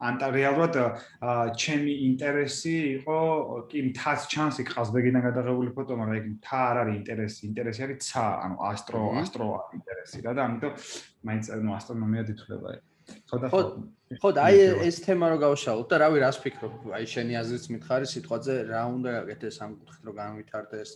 [0.04, 0.78] ანტა რეალურად
[1.60, 3.18] ჩემი ინტერესი იყო
[3.72, 8.00] კი მთას ჩანს იქ ყაზბეგიდან გადაღებული ფოტო, მაგრამ ეგ მთა არ არის ინტერესი, ინტერესი არის
[8.10, 9.48] ცა, ანუ ასტრო, ასტრო
[9.80, 10.74] ინტერესი რა და ამიტომ
[11.30, 12.82] მაინც ანუ ასტრონომია დითვლება ეგ.
[13.30, 13.62] ხო
[14.22, 16.74] ხო და აი ეს თემა რო გავშალოთ და რავი რას ფიქრობ?
[16.94, 20.89] აი შენი აზრიც მითხარი სიტყვაზე რა უნდა გაკეთდეს ამ კუთხით რომ განვითარდეს?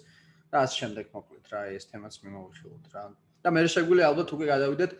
[0.52, 3.04] და ამ შემდეგ მოკლედ რა ეს თემაც მიმოვიხილოთ რა.
[3.44, 4.92] და მე შეგვიძლია ალბათ უკვე გადავიდეთ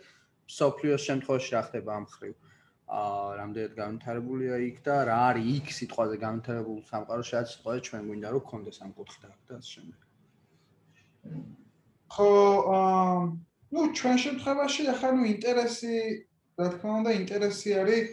[0.58, 2.34] სოფლიოს შემთხვევაში რა ხდება ამ ხრივ
[2.88, 8.28] აა რამდენად განვითარებულია იქ და რა არის იქ სიტყვაზე განვითარებული სამყარო შეიძლება სიტყვაზე ჩვენ გვინდა
[8.32, 9.98] რომ გქონდეს ამ კუთხით და ამ შემდეგ.
[12.16, 12.30] ხო
[12.78, 13.20] აა
[13.76, 15.96] ნუ ჩვენ შემთხვევაში ახლა ნუ ინტერესი
[16.56, 18.06] რა თქმა უნდა ინტერესი არის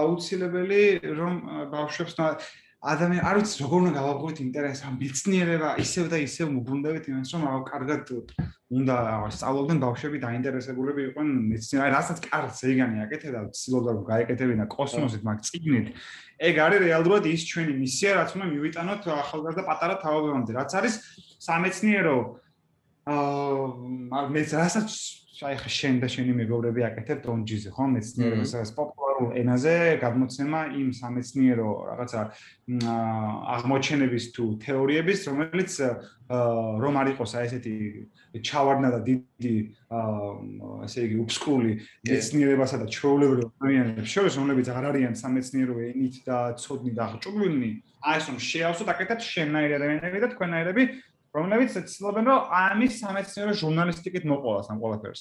[0.00, 0.82] აუცილებელი
[1.20, 1.34] რომ
[1.76, 2.16] ბავშვებს
[2.86, 7.42] ადამიან არ ვიცი როგორ უნდა გავაღვიძოთ ინტერესს ამ მეცნიერება ისევ და ისევ მოგუნდებით იმას რომ
[7.50, 8.12] აუ კარგად
[8.76, 8.96] უნდა
[9.36, 15.86] სწავლობდნენ ბავშვები დაინტერესებულები იყვნენ მეცნიერება რასაც კარგს ეგანი აკეთებდა ცდილობდა რომ გაეკეთებინა კოსმოსით მაგ წიგნით.
[16.46, 20.94] ეგ არის რეალურად ის ჩვენი მისია რაც უნდა მივიტანოთ ახალგაზრდა პატარა თავობამდე რაც არის
[21.42, 22.18] სამეცნიერო
[23.06, 24.88] აა მე რასაც
[25.44, 27.84] აი ხა შენ და შენი მეგობრები აკეთებ დონჯიზე ხო?
[27.92, 32.20] მეცნიერებას ეს პოპულარულ ენაზე გადმოცემა იმ სამეცნიერო რაღაცა
[33.56, 35.72] აღმოჩენების თუ თეორიების რომელიც
[36.84, 37.74] რომ არ იყოს აი ესეთი
[38.48, 39.54] ჩავარდნა და დიდი
[40.88, 41.72] ესე იგი უბსკული
[42.08, 47.70] მეცნიერებასა და ჩვეულებრივ ადამიანებს შორის რომლებიც არ არიან სამეცნიერო ენით და ცოდნით აღჭურვილნი
[48.08, 50.82] აი ეს რომ შეავსოთ აკეთებ შენნაირი ადამიანები და თქვენნაირები
[51.36, 55.20] რომლებიც ცდილობენ რომ ამის სამეცნიერო ჟურნალისტიკით მოყოლას ამ ყველაფერს.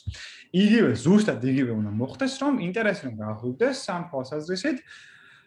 [0.56, 4.78] იგივე ზუსტად იგივე უნდა მოხდეს რომ ინტერესი რომ გააღვიდეს სამ თვალსაზრისით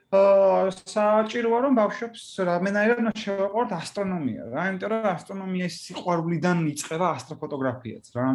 [0.08, 8.26] აა საჭიროა რომ ბავშვებს რამენაირად შევაყვართ ასტრონომია რა, იმიტომ რომ ასტრონომიის სიყვარულიდან იწყება ასტროფოტოგრაფიაც რა.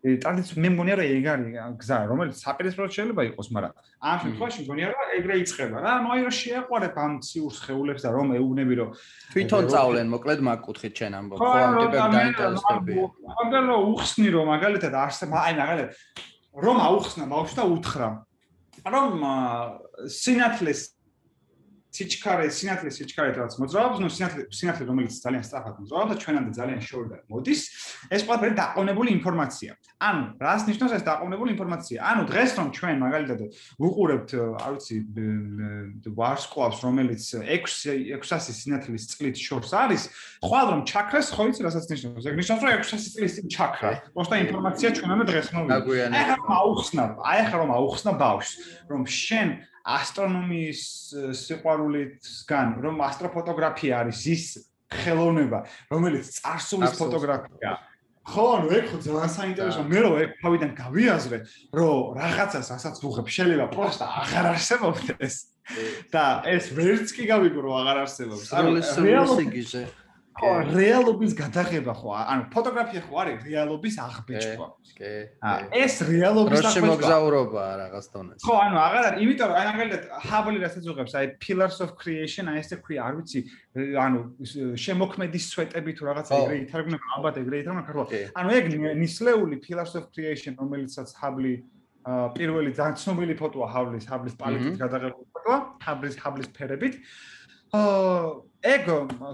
[0.00, 1.48] ტრადიციულად მე მგონია რომ ეგ არის
[1.80, 5.90] გზა, რომელიც საპირისპიროდ შეიძლება იყოს, მაგრამ ამ შემთხვევაში მგონია რომ ეგრე იწყება რა.
[6.00, 8.88] ანუ აი რომ შეაყვარებ ამ ციურ შეეულებს და რომ ეუბნები რომ
[9.34, 13.04] თვითონ წავლენ, მოკლედ მაგ კუთხით ჩვენ ამბობ, ხო ამ ტიპებს დაინტერესებია.
[13.28, 15.90] მაგრამ რომ უხსნი რომ მაგალითად არსება, აი მაგალითად
[16.64, 18.08] რომ აუხსნა ბავშვს და უთხრა
[18.88, 19.12] რომ
[20.08, 20.80] სინათლეს
[21.90, 26.80] სიჩქარე, სინათლე სიჩქარე რაც მოძრაობს, ნუ სინათლე სინათლე რომელიც ძალიან სწრაფად მოძრაობს და ჩვენამდე ძალიან
[26.86, 27.60] შორდა მოდის,
[28.14, 29.70] ეს ყველაფერი დაყოვნებული ინფორმაცია.
[29.98, 31.98] ანუ, რას ნიშნავს ეს დაყოვნებული ინფორმაცია?
[32.00, 33.40] ანუ დღეს რომ ჩვენ მაგალითად
[33.82, 34.96] ვუყურებთ, არ ვიცი,
[36.14, 37.74] ვარსკვლავს, რომელიც 6
[38.22, 40.02] 600 სინათლის წლით შორს არის,
[40.46, 42.24] ხვალ რომ ჩაქრეს, ხო იცი რასაც ნიშნავს?
[42.30, 43.90] ეგ ნიშნავს რომ 600 წლის წინ ჩაქრა.
[44.14, 45.74] პროსტა ინფორმაცია ჩვენამდე დღეს მოვიდა.
[46.14, 48.52] აი ხა აუხსნა, აი ხა რომ აუხსნა ბავშვს,
[48.88, 49.48] რომ შენ
[49.98, 50.82] ასტრონომიის
[51.40, 54.44] სიყვარულისგან, რომ ასტროფოტოგრაფია არის ის
[54.90, 55.58] ხელოვნება,
[55.90, 57.72] რომელიც წარსულის ფოტოგრაფია.
[58.30, 59.82] ხო, ანუ ეგ ხო ძალიან საინტერესო.
[59.90, 61.38] მე რო ეგ თავიდან გავიაზრე,
[61.72, 65.34] რომ რაღაცას ასაც ვუღებ, შეიძლება პროსტა აღარ არსებობდეს.
[66.10, 68.46] და ეს ვერც კი გავიგო რომ აღარ არსებობს.
[68.50, 68.70] ანუ
[69.06, 69.82] რეალობისგიზე
[70.40, 74.66] ხო, რეალობის გადაღება ხო, ანუ ფოტოგრაფია ხო არის რეალობის აღბიჭვა.
[74.98, 75.12] კი.
[75.76, 76.72] ეს რეალობის აღბიჭვა.
[76.76, 78.40] შემოგზაურობა რაღაც დონეზე.
[78.44, 82.44] ხო, ანუ აღარ არის, იმიტომ რომ აი მაგალითად ჰაბლი რასაც უღებს, აი pillars of creation,
[82.48, 83.40] აი ესე ქვია, არ ვიცი,
[84.04, 84.18] ანუ
[84.80, 88.08] შემოქმედის სვეტები თუ რაღაცა ეგრე ითარგმნება, ალბათ ეგრე ითარგმნება ქართულად.
[88.40, 88.64] ანუ ეგ
[88.96, 91.54] ნისლეული pillars of creation, რომელიცაც ჰაბლი
[92.32, 96.94] პირველი ძალიან ცნობილი ფოტოა ჰაბლის, ჰაბლის პალეტით გადაღებული ფოტოა, ჰაბლის ჰაბლის ფერებით.
[97.76, 98.88] აა ეგ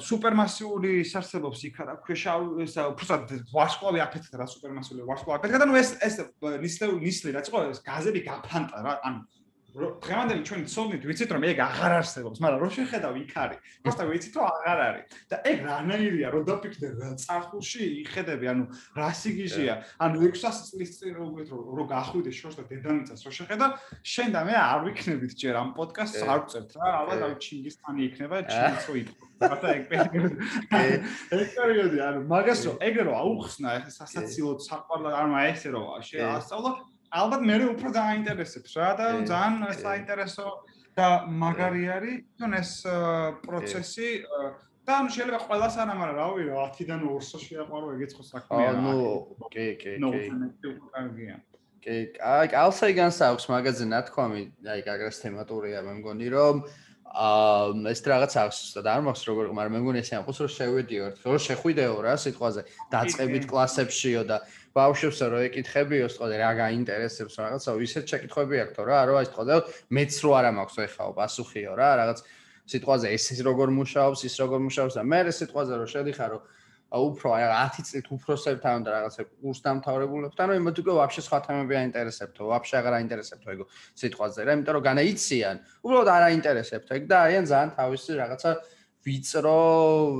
[0.06, 5.78] სუპერმასიური არსებობს იქ რა ქვია ესა უბრალოდ ვარსკვლავი აფეთქდა რა სუპერმასიური ვარსკვლავი აფეთქდა და ნუ
[5.80, 6.16] ეს ეს
[6.62, 9.20] ნისლი ნისლი რა წყვე ეს გაზები გაფანტა რა ანუ
[9.75, 13.59] დღევანდელი ჩვენი ცოდნით ვიცით რომ ეგ აღარ არსებობს, მაგრამ რო შეხედავ იქ არის.
[13.79, 15.05] просто ვიცით რომ აღარ არის.
[15.31, 18.63] და ეგ რანაირია რომ დაფიქრდე რა წარხულში იხედები, ანუ
[18.99, 19.75] რა სიგიჟია.
[19.95, 23.65] ანუ 600 წლის წინ რო გეტრო რო გახვიდე შორს და დედამიწას რო შეხედა,
[24.03, 28.35] შენ და მე არ ვიქნებით ჯერ ამ პოდკასტს არ ვწერთ რა, ალბათ აი ჩინგისხანი იქნება,
[28.51, 29.25] ჩინგისო იქნება.
[29.41, 30.35] აბა ეგ პერიოდი.
[31.31, 35.81] ეგ პერიოდი, ანუ მაგას რო ეგრე რო აუხსნა ეს სასაცილო საყვარლად, ანუ ესე რო
[36.11, 36.71] შეასწავლა
[37.12, 40.46] ალბათ მე უფრო დაინტერესებს რა და ძალიან საინტერესო
[40.96, 42.70] და მაგარი არის თუნ ეს
[43.44, 44.08] პროცესი
[44.86, 48.94] და ანუ შეიძლება ყველას არა მაგრამ რავი 10-დან 200 შეაყვარო ეგეც ხო საქმეა ანუ
[49.50, 51.26] კი კი კი.
[51.82, 54.42] კი აი ალსაიგანს აქვს მაგაზე ნათქვამი
[54.72, 56.62] აი გაგრას თემატურია მე მგონი რომ
[57.16, 61.04] აა ეს რაღაც აქვს და არ მაქვს როგორ მაგრამ მე მგონი ესე აყოს რომ შევედიო
[61.26, 62.62] რომ შეხვიდეო რა სიტყვაზე
[62.94, 64.36] დაწყებით კლასებშიო და
[64.76, 69.42] ბავშვებს რო ეკითხებიო სწორედ რა გაინტერესებს რაღაცა ისეთ შეკითხვები აქვს თო რა რა ის თქო
[69.48, 69.56] და
[69.96, 72.18] მეც რო არა მაქვს ეხაო პასუხიო რა რაღაც
[72.66, 76.38] სიტყვაზე ეს ის როგორ მუშაობს ის როგორ მუშაობს და მე სიტყვაზე რო შედიხარო
[76.94, 82.42] უფრო აი 10 წლით უფროსებთან და რაღაცა კურს დამთავრებულებთან რომ უკვე ვაფშე სხვა თემები აინტერესებთო
[82.46, 83.64] ვაფშე აღარ აინტერესებთო ეგო
[83.98, 88.50] სიტყვაზე რა იმიტომ რომ განაიციან უბრალოდ არ აინტერესებთო ეგ და არიან ძალიან თავისი რაღაცა
[89.06, 89.58] ვიწრო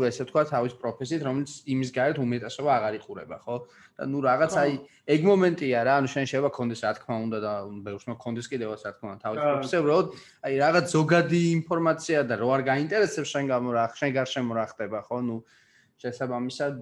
[0.07, 3.57] ესე თქვა თავის პროფესიით რომელიც იმის გარეთ უმეტესობა აღარ იყურება ხო?
[3.97, 4.73] და ნუ რაღაც აი
[5.11, 8.93] ეგ მომენტია რა, ანუ შენ შეიძლება კონდეს რა თქმა უნდა და ბევრს მოგონდეს კიდევაც რა
[8.95, 10.07] თქმა უნდა თავის პროფესია, უბრალოდ
[10.47, 14.99] აი რაღაც ზოგადი ინფორმაცია და რო არ გაინტერესებს შენ გამო რა, შენ გარშემო რა ხდება,
[15.09, 15.19] ხო?
[15.27, 15.37] ნუ
[15.97, 16.77] შესაბამისად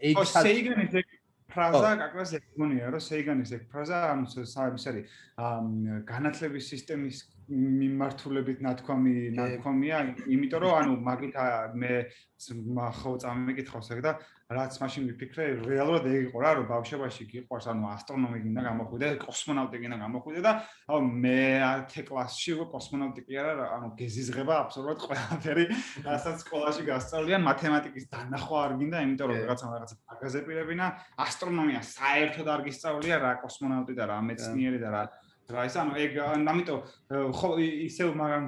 [0.00, 1.06] ეგ სეიგანის ეგ
[1.52, 5.14] ფრაზა კაკრას ეგონია, რომ სეიგანის ეგ ფრაზა ანუ საერთოდ არის
[6.10, 10.02] განათლების სისტემის მიმართულებით ნათქვამი ნათქვამია,
[10.34, 11.40] იმიტომ რომ ანუ მაგით
[11.82, 11.94] მე
[13.00, 14.12] ხო წამიკითხავს ეგ და
[14.50, 19.78] რაც მაშინ ვიფიქრე, რეალურად ეგ იყო რა, რომ ბავშვობაში გიყვარს ანუ ასტრონომი გინდა გამოხვიდე, კოსმონავტი
[19.78, 20.52] გინდა გამოხვიდე და
[20.90, 21.36] აუ მე
[21.94, 25.64] 10 კლასში უკვე კოსმონავტი კი არა, ანუ გეზიზღება აბსოლუტურად ყველაფერი,
[26.02, 30.86] რასაც სკოლაში გასწავლიან, მათემატიკის დანახვა არ გინდა, იმიტომ რომ რაღაცა რაღაცა აგაზებირებინა,
[31.30, 35.04] ასტრონომია საერთოდ არ გისწავლია რა კოსმონავტი და რა მეცნიერი და რა
[35.54, 36.16] რა ის ანუ ეგ
[36.50, 36.80] ამიტომ
[37.38, 37.48] ხო
[37.86, 38.44] ისევ მაგრამ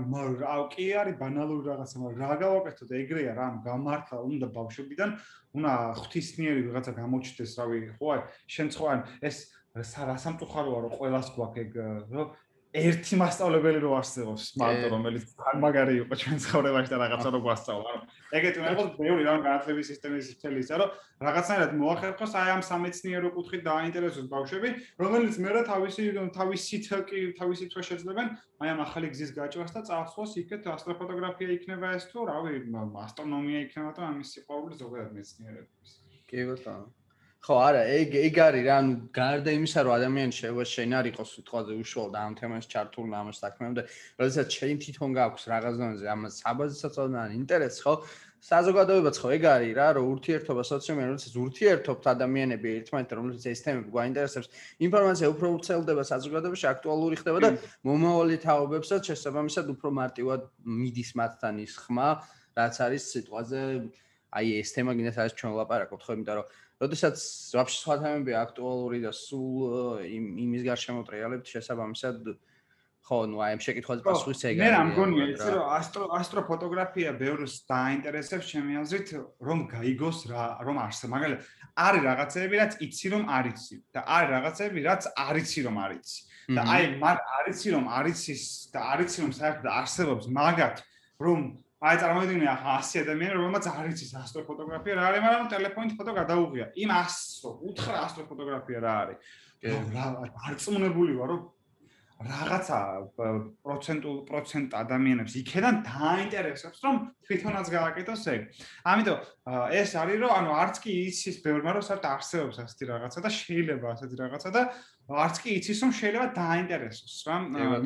[0.53, 2.90] აუ კი არის ბანალური რაღაცა მაგრამ რა გავაკეთოთ?
[3.03, 5.11] ეგრეა რა ანუ გამართლა უნდა ბავშვებიდან
[5.57, 5.72] უნდა
[6.03, 8.20] ღვთისმიერი რაღაცა გამოჩნდეს რავი ხო აი
[8.55, 8.92] შენ სხვა
[9.28, 9.36] ეს
[9.72, 11.70] რა სამწუხაროა რომ ყოველას გვაქვს ეგ
[12.12, 12.28] რომ
[12.72, 18.04] ერთი მასწავლებელი რო არსებობს მარტო რომელიც მაგარი იყო ჩვენ ცხოვრებაში და რაღაცა რო გვასწავლა რომ
[18.38, 20.94] ეგეთი უნდა იყოს ბევრი რამ განათლების სისტემის თელი ისა რომ
[21.26, 24.70] რაღაცნაირად მოახერხოს აი ამ სამეცნიერო კუთხით დააინტერესოს ბავშვები
[25.04, 26.02] რომელიც მერე თავისი
[26.38, 28.32] თავისი თკი თავისი თვა შეძლებენ
[28.64, 32.56] აი ამ ახალი გზის გაჭრას და წავსვას იქეთ ასტროფოტოგრაფია იქნება ეს თუ რავი
[33.04, 35.90] ასტრონომია იქნება და ამის სიყვარული ზოგადად მეცნიერებების
[36.32, 37.01] კი ბატონო
[37.43, 41.30] ხო, არა, ეგ ეგ არის რა, ანუ გარდა იმისა, რომ ადამიანი შეიძლება შენ არ იყოს
[41.34, 43.82] სიტყვაზე უშუალო და ამ თემას ჩართული და ამას საქმემდე,
[44.22, 47.95] როდესაც შენ თვითონ გაქვს რაღაც დონეზე ამას საბაზისაც ან ინტერესს, ხო?
[48.43, 53.90] საზოგადოებაც ხო ეგ არის რა, რომ ურთიერთობა სოციუმენ, როდესაც ურთიერთობთ ადამიანები ერთმანეთთან, რომელსაც ეს თემები
[53.90, 54.49] გვაინტერესებს,
[54.86, 57.51] ინფორმაცია უფრო ვრცელდება საზოგადოებაში, აქტუალური ხდება და
[57.86, 62.11] მომავალი თაობებსაც შესაბამისად უფრო მარტივად მიდის მათთან ის ხმა,
[62.59, 63.62] რაც არის სიტყვაზე
[64.32, 66.47] აი ეს თემა გინდა სადაც ჩვენ ვლაპარაკობთ ხო, იმიტომ რომ
[66.82, 67.16] როდესაც
[67.54, 72.32] ვაფშე სხვა თემები აქტუალური და სულ იმ იმის გარშემო ტრიალებთ შესაბამისად
[73.02, 74.62] ხო, ნუ აი ამ შეკითხვაზე პასუხის ეგ არის.
[74.62, 79.08] მე რა მგონია იცი რომ ასტრო ასტროფოტოგრაფია ბევრს დაინტერესებს ჩემი აზრით,
[79.42, 81.10] რომ გაიგოს რა, რომ არსა.
[81.10, 81.40] მაგალითად,
[81.82, 85.92] არის რაღაცები, რაც იცი რომ არ იცი და არის რაღაცები, რაც არ იცი რომ არ
[85.98, 86.20] იცი.
[86.52, 88.42] და აი მაგ არ იცი რომ არ იცის
[88.74, 90.76] და არ იცი რომ საერთოდ არსებობს მაგათ,
[91.22, 91.38] რომ
[91.82, 96.66] აი წარმოვიდგინე ახლა 100 ადამიანი რომელმაც არ იცის ასტროფოტოგრაფია რა არის მაგრამ ტელეფონით ფოტო გადაუღია.
[96.78, 99.18] იმ 100 უთხრა ასტროფოტოგრაფია რა არის.
[99.62, 100.04] რა
[100.46, 101.40] არწმუნებული ვარ რომ
[102.22, 102.78] რაღაცა
[103.66, 106.96] პროცენტულ პროცენტ ადამიანებს იქიდან დაინტერესებს რომ
[107.26, 108.40] თვითონაც გააკეთოს ეგ.
[108.92, 109.18] ამიტომ
[109.80, 113.86] ეს არის რომ ანუ არც კი იცის ბევრმა რომ საერთოდ არსებობს ასეთი რაღაცა და შეიძლება
[113.94, 114.62] ასეთი რაღაცა და
[115.26, 117.36] არც კი იცის რომ შეიძლება დაინტერესოს რა.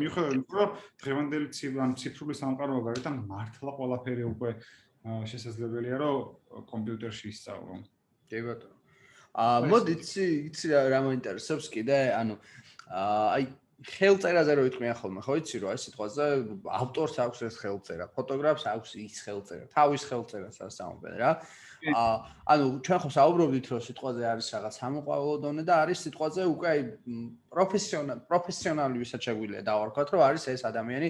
[0.00, 0.70] მიუხედავად რომ
[1.00, 1.48] დღევანდელი
[1.96, 4.50] ციფრული სამყარო გარეთ მართლა ყველაფერი უკვე
[5.06, 7.74] შესაძლებელია რომ კომპიუტერში ისწავლო.
[8.26, 8.76] კი ბატონო.
[9.36, 10.02] აა მოდით
[10.48, 12.34] იცი რა მოინტერესებს კიდე ანუ
[12.88, 13.44] აი
[13.84, 16.26] ხელწერაზე რო იტყვიან ხოლმე, ხო იცი რომ აი სიტყვაზე
[16.80, 21.30] ავტორს აქვს ეს ხელწერა, ფოტოგრაფს აქვს ის ხელწერა, თავის ხელწერას ასაუბენ რა.
[21.92, 22.14] აა
[22.56, 26.72] ანუ ჩვენ ხო საუბრობდით რომ სიტყვაზე არის რაღაც სამოყვავილო დონე და არის სიტყვაზე უკვე
[27.52, 31.08] პროფესიონალი პროფესიონალი ვისაც შეგვიძლია დავარქვათ რომ არის ეს ადამიანი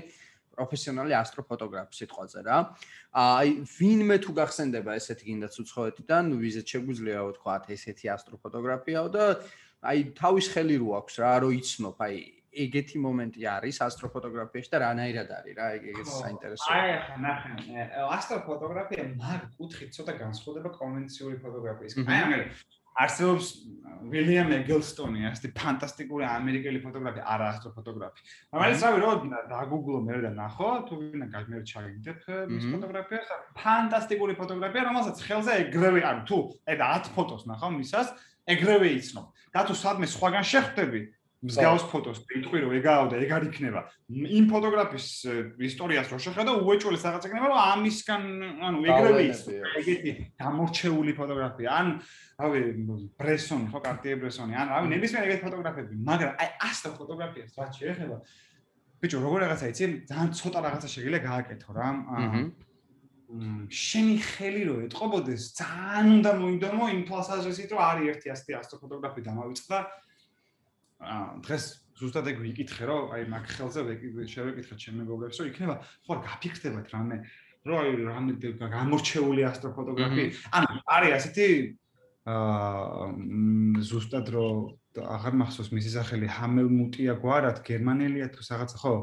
[0.57, 2.57] პროფესიონალი ასტროფოტოგრაფი სიტყვაზე რა.
[3.14, 9.25] აი ვინმე თუ გახსენდება ესეთი გინდათ უცხოეთიდან, ვიზეთ შეგვიძლია ვთქვა ესეთი ასტროფოტოგრაფიაო და
[9.87, 12.17] აი თავის ხელი რო აქვს რა, რო იცნობ აი
[12.65, 16.73] ეგეთი მომენტი არის ასტროფოტოგრაფიაში და რანაირად არის რა ეგ ეგ საინტერესოა.
[16.77, 17.51] აი ახლა ნახე,
[18.17, 22.05] ასტროფოტოგრაფია მაგ კუთხით ცოტა განსხვავდება კონვენციური ფოტოგრაფიისგან.
[22.07, 22.43] აი ამერ
[22.97, 23.47] არსებობს
[24.09, 28.21] ვილიამ ეგელსტონი, ასეთი ფანტასტიკური ამერიკელი ფოტოგრაფი, არა ასტროფოტოგრაფი.
[28.57, 29.11] რომელიც რავი რო
[29.53, 32.19] დაგუგლო მე და ნახო, თუ ვინა გამერ ჩაგიდებ
[32.57, 33.29] მის ფოტოგრაფიას,
[33.61, 36.39] ფანტასტიკური ფოტოგრაფია, რომელსაც ხელზე ეგრევე ან თუ
[36.73, 38.09] ედ 10 ფოტოს ნახავ მისას,
[38.49, 39.27] ეგრევე იცნობ.
[39.57, 41.01] და თუ სადმე სხვაგან შეხვდები,
[41.47, 43.81] მსგავს ფოტოს იტყვი რომ ეგაო და ეგ არ იქნება.
[44.11, 45.07] იმ ფოტოგრაფის
[45.69, 48.23] ისტორიას რო შეხედა უეჭველი რაღაც იქნება რომ ამისგან
[48.67, 49.41] ანუ ეგრევე ის
[49.81, 51.87] ეგეთი გამორჩეული ფოტოგრაფია ან
[52.43, 52.61] რავი
[53.21, 58.17] ბრესონი ხო კარტიე ბრესონი ან რავი ნებისმიერ ეგეთი ფოტოგრაფები მაგრამ აი ასტა ფოტოგრაფიას რაც შეეხება
[58.97, 61.89] ბიჭო როგორ რაღაცა იცი ძალიან ცოტა რაღაცა შეგიძლია გააკეთო რა
[63.27, 69.79] შენი ხელი რო ეტყობოდეს ძალიან უნდა მოინდომო იმ თვალსაზრისით რომ არის ერთი ასეთი ასტროფოტოგრაფი დამავიწყდა.
[69.83, 70.06] აა
[71.47, 71.65] დღეს
[71.97, 73.81] ზუსტად ეგ ვიკითხე რომ აი მაგ ხელზე
[74.33, 75.75] შევეკითხე ჩემ მეგობრებს რომ იქნება
[76.07, 77.17] ხო გაფიქრდებათ რამე?
[77.67, 78.33] რომ აი რამე
[78.77, 80.25] გამორჩეული ასტროფოტოგრაფი?
[80.57, 81.49] ანუ არის ასეთი
[82.27, 83.07] აა
[83.87, 84.57] ზუსტად რომ
[84.97, 88.95] აღარ მახსოვს მისი სახელი ჰამელმუტია გვარად გერმანელია თუ რაღაცა ხო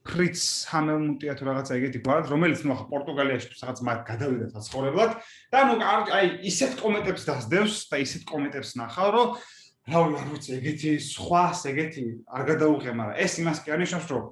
[0.00, 0.40] ფრიც
[0.72, 5.10] ჰამელმუტია თუ რაღაცა ეგეთი გვარად რომელიც ნუ ახლა პორტუგალიაში თუ რაღაც მაგ გადავიდა საცხოვრებლად
[5.52, 9.28] და ნუ აი ისეთ კომენტებს დასდევს და ისეთ კომენტებს ნახავ რომ
[9.90, 12.04] რავი არ ვიცი ეგეთი სხვა ეგეთი
[12.36, 14.24] არ გადაუღე მაგრამ ეს იმას კი არნიშნავს რომ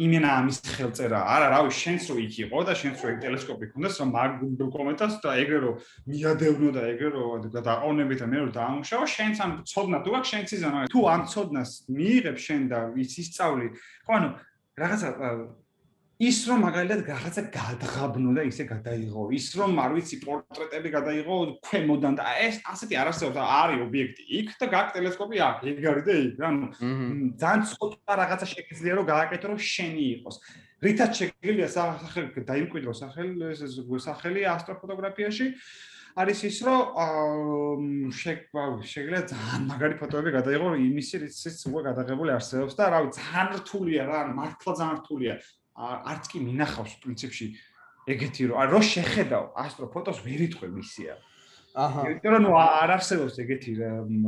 [0.00, 1.20] იმენა ამის ხელწერა.
[1.20, 5.14] არა რავი შენს რო იქ იყო და შენს რო ეგ ტელესკოპი ქონდეს რომ მაგ დოკუმენტას
[5.20, 5.72] და ეგრე რო
[6.08, 10.50] მიადევნო და ეგრე რო დააყოვნები და მე რო დაამუშავო შენს ამ ცოდნა თუ აქვს შენს
[10.56, 13.68] იზანა თუ ამ ცოდნას მიიღებ შენ და ვის ისწავლი
[14.08, 14.28] ხო ანუ
[14.80, 15.08] რაღაცა
[16.22, 22.18] ის რომ მაგალითად რაღაცა გადღაბნო და ისე გადაიღო ის რომ არ ვიცი პორტრეტები გადაიღო ქვემოდან
[22.20, 26.14] და ეს ასეთი არ არსებობს არის ობიექტი იქ და გაკ ტელესკოპი აქ ეგ არის და
[26.22, 26.68] იქ ანუ
[27.42, 30.36] ძალიან ცოტა რაღაცა შეგიძლია რომ გააკეთო რომ შენი იყოს
[30.86, 33.60] რითაც შეგიძლია სახელი დაიმკვიდრო სახელი ეს
[34.06, 35.46] სახელი ასტროფოტოგრაფიაში
[36.22, 43.08] არის ის რომ შეგიძლია ძალიან მაგარი ფოტოები გადაიღო იმისი რიციც უკვე გადაღებული არსებობს და რავი
[43.16, 45.34] ძალიან რთულია რა მართლა ძალიან რთულია
[45.76, 47.46] არც კი მინახავს პრინციპში
[48.12, 51.14] ეგეთი რომ რო შეხედავ ასტროფოტოს ვერ იტყვი მისია.
[51.72, 52.02] აჰა.
[52.04, 53.72] იმიტომ რომ არ არსებობს ეგეთი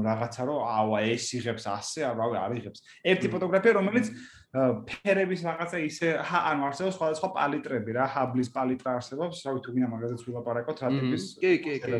[0.06, 2.80] რაღაცა რომ ავა ეს იღებს ასე, რავი არ იღებს.
[3.04, 4.06] ერთი ფოტოგრაფია რომელიც
[4.54, 10.20] ფერების რაღაცა ისე ანუ არსებობს სხვადასხვა პალიტრები რა, ჰაბლის პალიტრა არსებობს, რავი თუ გინდა მაგაზეც
[10.24, 11.92] ვილაპარაკოთ რა ტიპის კი კი კი.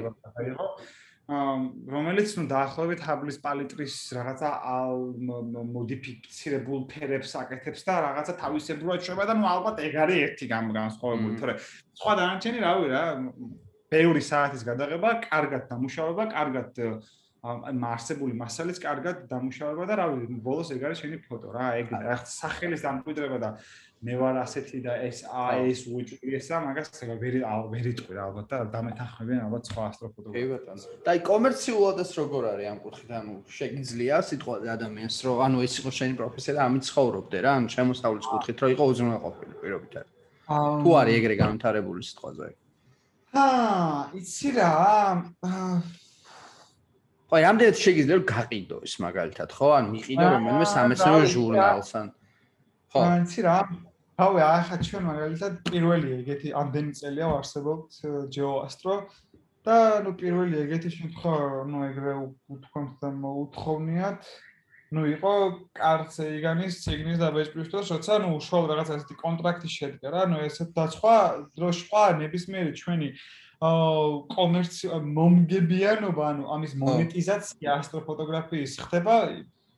[1.24, 4.48] რომელიც ნუ დაახლოებით ჰაბლის პალიტრის რაღაცა
[5.72, 11.54] მოდიფიცირებულ ფერებს აკეთებს და რაღაცა თავისებურად შეება და ნუ ალბათ ეგ არის ერთი განსხვავებული, თორე
[11.96, 13.04] სხვა დანარჩენი რავი რა,
[13.88, 16.82] ბევრი საათის გადაღება, კარგად დამუშავება, კარგად
[17.44, 22.84] მარსებული მასალიც კარგად დამუშავება და რავი ბოლოს ეგ არის შენი ფოტო რა ეგ რა სახელის
[22.86, 23.50] დამკვიდრება და
[24.04, 26.88] მე ვარ ასეთი და ეს ეს უჭრი ესა მაგას
[27.20, 27.36] ვერ
[27.72, 30.40] ვერ იტყვი რა ალბათ და დამეთანხმებიან ალბათ სხვა ასტროფოტოგრაფი.
[30.40, 30.84] კი ბატონო.
[31.04, 35.90] და აი კომერციულადაც როგორ არის ამ კუთხით ანუ შეგიძლია სიტყვა ადამიანს რომ ანუ ეს იყო
[36.00, 40.12] შენი პროფესია და ამით ცხოვრობდე რა ანუ შემოსავლის კუთხით რომ იყო უზრუნველყოფილი პირობით არის.
[40.84, 42.46] თუ არის ეგრე განვითარებული სიტყვაზე?
[43.34, 44.72] აა იცი რა
[47.32, 49.68] აი ამდენად შეგიძლია რომ გაყიდო ეს მაგალითად ხო?
[49.74, 52.08] ან მიყიდო რომელიმე სამეცნიერო ჟურნალს ან
[52.92, 53.00] ხო.
[53.24, 53.56] იცი რა
[54.20, 57.92] რავი, ახლა ჩვენ მაგალითად პირველი ეგეთი ამდენი წელია ვარსებობთ
[58.34, 58.96] GeoAstro
[59.64, 62.12] და ნუ პირველი ეგეთი შემთხვევა, ნუ ეგრე
[62.54, 64.20] უთქვამთან მოუთხოვნიათ.
[64.94, 65.32] ნუ იყო
[65.74, 70.84] კარც იგანის ციგნის დაბეჭდვის, როცა ნუ უშუალოდ რაღაც ასეთი კონტრაქტი შედგა რა, ნუ ესეთ და
[70.92, 71.16] სხვა
[71.56, 79.18] დროს სხვა ნებისმიერი ჩვენი აა კომერცი მომგებიანობა, ანუ ამის მონეტიზაცია ასტროფოტოგრაფიის ხდება.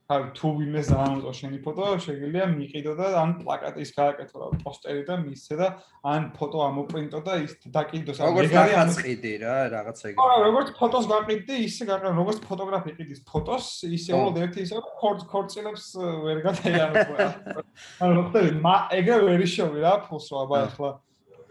[0.07, 5.14] ხარ თუ ვინმე ზამოტო შენი ფოტო შეგიძლია მიყიდო და ან პლაკატის გააკეთო რა პოსტერი და
[5.18, 5.68] მისცე და
[6.07, 8.20] ან ფოტო ამოპრინტო და ის დაკიდოს.
[8.22, 13.20] ან ეგარი ამწყიდი რა რაღაცა ეგ არა როგორც ფოტოს გაყიდდი ისე გაყიდე როგორც ფოტოგრაფი ყიდის
[13.27, 15.87] ფოტოს ისე უბრალოდ ერთი ისე კორდ კორდცილებს
[16.22, 17.29] ვერ გადაიანო რა
[18.07, 20.91] ანუ ხტები ეგრე ვერ იშოვი რა ფულს აბა ახლა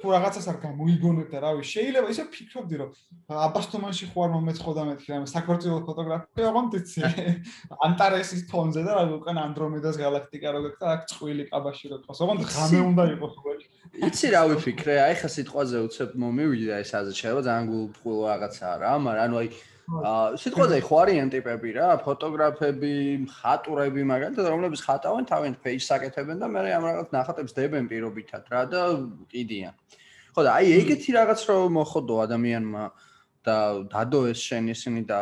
[0.06, 2.90] თუ რაღაცას არ გამოიგონებ და რავი შეიძლება ისე ფიქრობდი რომ
[3.46, 7.02] აბასთუმანში ხო არ მომეცხოდა მეთქი რა საქართველოს ფოტოგრაფია აღონ დიცი
[7.90, 12.20] ანტარესის ფონზე და რა უკან ანდრომედას გალაქტიკა რო გქცა აქ წყვილი ყაბაში რო ყავს.
[12.22, 13.56] აღონ ღამე უნდა იყოს ხო
[14.06, 18.92] იცი რა ვიფიქრე აი ხა სიტყვაზე უცებ მომივიდა ეს აზრი შეიძლება ძალიან გულფრთხილ რაღაცაა რა
[19.06, 19.48] მაგრამ ანუ აი
[19.86, 22.94] სიტყვაზე ხო არიან ტიპები რა ფოტოგრაფები,
[23.30, 28.62] ხატურები მაგალითად რომლებიც ხატავენ თავენ პეიჯს აკეთებენ და მე ამ რაღაც ნახატებს დებენ პირობითად რა
[28.66, 28.82] და
[29.30, 29.74] კიდიან.
[30.34, 32.86] ხო და აი ეგეთი რაღაც რო მოხოდო ადამიანმა
[33.46, 33.58] და
[33.94, 35.20] დადო ეს შენ ისინი და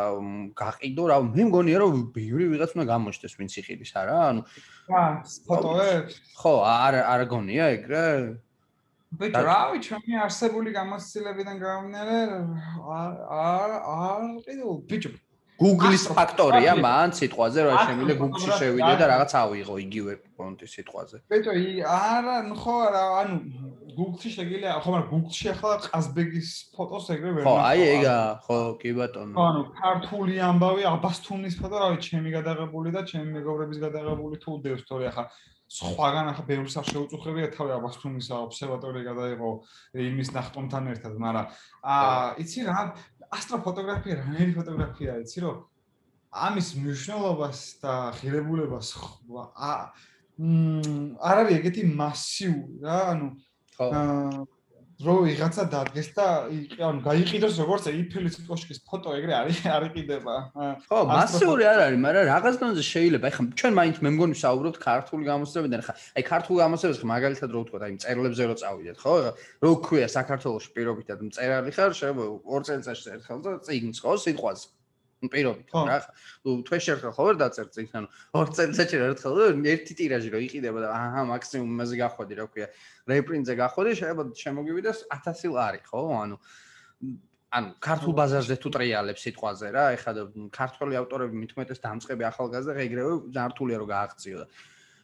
[0.55, 4.15] გაყიდო რა მე მგონია რომ ბევრი ვიღაც უნდა გამოჩნდეს ვინც იხილის არა?
[4.31, 4.41] ანუ
[4.87, 5.11] აა
[5.43, 6.13] ფოტოებს?
[6.39, 8.07] ხო არ არ გონია ეგრე
[9.19, 12.17] ბიჭო, რავი, ჩემი არსებული გამოცდილებიდან გამომდინარე,
[12.93, 15.11] არ არ კიდე ბიჭო
[15.63, 21.17] Google-ის ფაქტორია მან სიტყვაზე, რომ შემიძლია Google-ში შევიდე და რაღაც ავიღო იგივე პონტი სიტყვაზე.
[21.29, 21.53] ბიჭო,
[21.85, 23.35] არა, ნუ ხო არა, ანუ
[23.93, 28.17] Google-ში შეგიძლია, ხო, მაგრამ Google-ში ახლა ყაზბეგის ფოტოს ეგრე ვერ ხო, აი ეგა,
[28.49, 29.35] ხო, კი ბატონო.
[29.37, 34.83] ხო, ანუ ქართული ამბავი, აბასთუმის ფოტო, რავი, ჩემი გადაღებული და ჩემი მეგობრების გადაღებული თუ დევს
[34.89, 35.25] თორე ახლა
[35.73, 39.51] სხვაგან ახლა ბევრს არ შეუწუხებია თავი აბასთუმის ობსერვატორია გადაიღო
[40.05, 41.47] იმის ნახტომთან ერთად, მაგრამ
[41.93, 42.81] აა იცი რა
[43.33, 45.57] ასტროფოტოგრაფია რანერი ფოტოგრაფია იცი რომ
[46.33, 49.81] ამის მნიშვნელობას და ღირებულებას აა
[51.29, 53.27] არ არის ეგეთი მასიური რა ანუ
[53.77, 53.89] ხო
[55.03, 56.27] რო ვიღაცა დადგეს და
[56.87, 60.35] ანუ გაიყიდოს როგორც ეიფელის კოშკის ფოტო ეგრე არის არ იყიდება.
[60.87, 63.25] ხო, მასიური არ არის, მაგრამ რაღაც დონეზე შეიძლება.
[63.31, 67.59] ეხლა ჩვენ მაინც მე მგონი საუბრობთ ქართული გამოსწრებიდან, ხა აი ქართული გამოსწრებას ხა მაგალითად რო
[67.63, 69.13] ვთქვა, აი წერლებზე რო წავიდეთ, ხო?
[69.63, 74.61] რო ქვია საქართველოს პირობითად მწერალი ხარ, შეიძლება ორ წელიწადში ერთხელ და წიგნს ხო სიტყვას.
[75.31, 75.97] პირობით რა.
[76.03, 76.09] ხა
[76.43, 78.07] ნუ თვეში ერთხელ ხო ვერ დაწერ წიგნს ანუ
[78.39, 79.37] ორ წელიწადში ერთხელ
[79.73, 82.67] ერთი ტირაჟი რო იყიდება და აჰა მაქსიმუმ იმაზე გახვედი რა ქვია.
[83.13, 86.01] რეპრინტზე გახვედი შეიძლება შემოგივიდეს 1000 ლარი ხო?
[86.23, 86.35] ანუ
[87.53, 90.11] ანუ ქართულ ბაზარზე თუ ტრიალებს სიტყვაზე რა ეხლა
[90.49, 94.45] ქართული ავტორები მithumetes დამწყები ახალგაზრდა ეგრევე ზართულია რომ გააღწიო და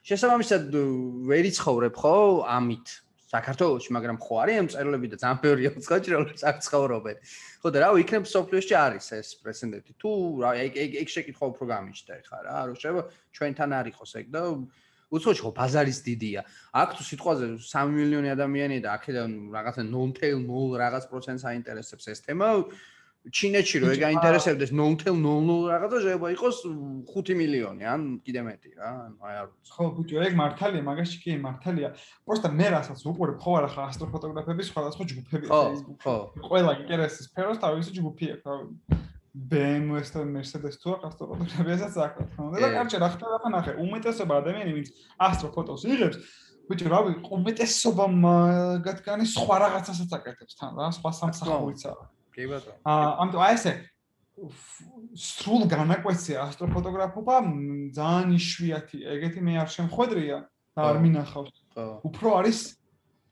[0.09, 0.73] შესაბამისად
[1.29, 2.15] ვერიცხოვრებ ხო
[2.57, 2.87] ამით
[3.29, 7.17] საქართველოში, მაგრამ ხო არის ამ წერილები და ძალიან ბევრი ოცხაჭი რომელიც აქ ცხოვრობენ.
[7.61, 9.91] ხო და რა ვიცი, იქნებ სოფლიოში არის ეს პრეცედენტი.
[10.01, 10.09] თუ
[10.41, 13.03] რა ეგ ეგ შეკითხვა უფრო გამიჩნდა ხა რა, რომ შეიძლება
[13.37, 14.41] ჩვენთან არ იყოს ეგ და
[15.09, 16.41] უცხოჩი ხო ბაზარის დიდია.
[16.73, 22.47] აქ თუ სიტყვაზე 3 მილიონი ადამიანია და აქედან რაღაცა 0.0 რაღაც პროცენტს აინტერესებს ეს თემა,
[23.27, 25.11] ჩინეთში რო ეგ აინტერესებდეს 0.00
[25.69, 26.57] რაღაცა შეიძლება იყოს
[27.11, 29.71] 5 მილიონი ან კიდე მეტი რა ანუ აი არ ვიცი.
[29.75, 31.89] ხო ბუჭო ეგ მართალია მაგაში კი მართალია.
[32.23, 36.15] პროსტა მე რასაც უყურებ ხო არა ხა ასტროფოტოგრაფების სხვადასხვა ჯგუფები Facebook ხო.
[36.47, 38.45] ყველა ინტერესის სფეროს თავისი ჯგუფი აქვს.
[38.47, 38.55] რა
[39.29, 42.43] BMW-ს და Mercedes-ს თუ ასტროფოტოგრაფიასაც აქვს ხო?
[42.55, 44.87] და კარჩე რა ხდება ხა ნახე უმეტესობა ადამიანი ვინც
[45.27, 46.17] ასტროფოტოს იღებს
[46.69, 48.05] ბიჭო რავი უმეტესობა
[48.87, 52.75] გათგანი სხვა რაღაცასაც აკეთებს თან რა სხვა სამსახურიცაა კი ბატონო.
[52.85, 53.73] აა ამიტომ აი ესე
[55.19, 57.35] სრულ განაკვეთია ასტროფოტოგრაფობა
[57.97, 58.97] ძალიან იშვიათი.
[59.15, 60.37] ეგეთი მე არ შემხვედრია
[60.75, 61.55] და არ მინახავს.
[61.75, 61.85] ხო.
[62.07, 62.59] უფრო არის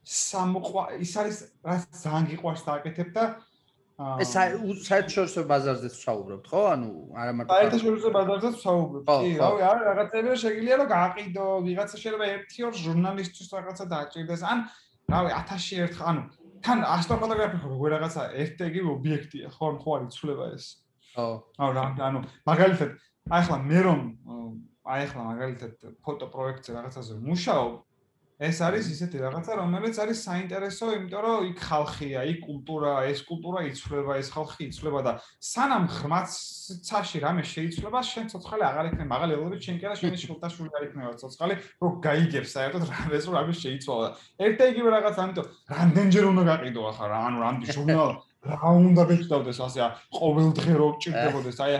[0.04, 3.24] სამყვა ის არის რაც ძალიან გიყვარს დააკეთებ და
[3.98, 6.60] ეს საერთაშორისო ბაზარზეც ვსაუბრობთ, ხო?
[6.70, 9.08] ანუ არა მარტო საერთაშორისო ბაზარზეც ვსაუბრობთ.
[9.10, 14.58] კი, რავი, არა რაღაცები შეიძლება რომ გააყიდო, ვიღაცა შეიძლება ერთი ორ ჟურნალისტის რაღაცა დააჭირდეს, ან
[15.10, 16.22] რავი 1000-ში ერთხელ, ანუ
[16.64, 20.64] თან ასტროფოტოგრაფია ხო როგორ რაღაცა ერთ-ერთი ობიექტია ხო ხო არის ცვლება ეს
[21.14, 21.26] ხო.
[21.58, 22.90] აუ რა ანუ მაგალითად
[23.28, 24.00] აი ახლა მე რომ
[24.88, 25.72] აი ახლა მაგალითად
[26.04, 27.72] ფოტო პროექტზე რაღაცაზე მუშაობ,
[28.38, 33.60] ეს არის ისეთი რაღაცა, რომელიც არის საინტერესო, იმიტომ რომ იქ ხალხია, იქ კულტურა, ეს კულტურა
[33.66, 35.12] იცვლება, ეს ხალხი იცვლება და
[35.42, 36.30] სანამ ღრმაც
[36.86, 41.54] ცაში რამე შეიცვლება, შენ ცოცხალი აღარ იქნება, მაგალითად, შენ კიდე შენი შულტაშვილი არ იქნება ცოცხალი,
[41.82, 44.08] რომ გაიგებს საერთოდ რა ეს რამე შეიცვალა.
[44.38, 48.10] ერთ და იგივე რაღაცა, ამიტომ რამდენჯერ უნდა გაყიდო ახლა ანუ რამდენი ჟურნალ
[48.46, 51.58] რა უნდა ბეჭდავდეს ასე ყოველ დღე რო ჭირდებოდეს?
[51.58, 51.72] აი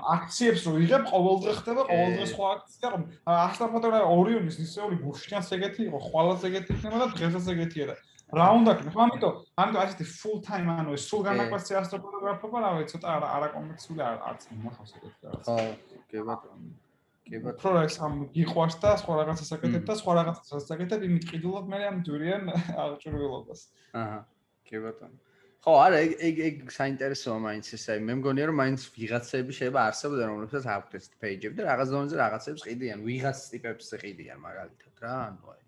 [0.00, 5.52] აქციებს რო იღებ ყოველ დღე ხდება ყოველ დღე სხვა აქცია რომ ასტროფოტოგრა ორიონის ისეული ბუშჩანს
[5.60, 7.94] ეგეთი იყო ხვალაც ეგეთი იქნება და დღესაც ეგეთია და
[8.32, 12.96] რა უნდა ქნა ამიტომ ამიტომ ასეთი full time ანუ ეს სულ განაკვეცი ასტროფოტოგრაფობა რა ვიცი
[12.96, 15.44] ცოტა არა არა კომერციული არც მოხავს ეგეთი რაღაც.
[15.44, 15.56] ხო
[16.08, 16.72] კი ბატონო
[17.28, 21.24] კი ბატონო რო ეს ამ გიყვარს და სხვა რაღაცას აკეთებ და სხვა რაღაცას აკეთებ იმით
[21.30, 22.42] ყიდულობ მე ამ ჯურიან
[22.84, 23.60] აღჭურვილობას.
[24.00, 24.18] აჰა
[24.68, 25.16] კი ბატონო.
[25.64, 29.84] ხო, არა, ეგ ეგ ეგ საინტერესოა მაინც ეს აი მე მგონია რომ მაინც ვიღაცები შეიძლება
[29.88, 35.44] არსებობდნენ რომლებსაც აქვთ პეიჯები და რაღაც დონეზე რაღაცებს ყიდიან, ვიღაც ტიპებს ყიდიან მაგალითად რა, ანუ
[35.54, 35.62] აი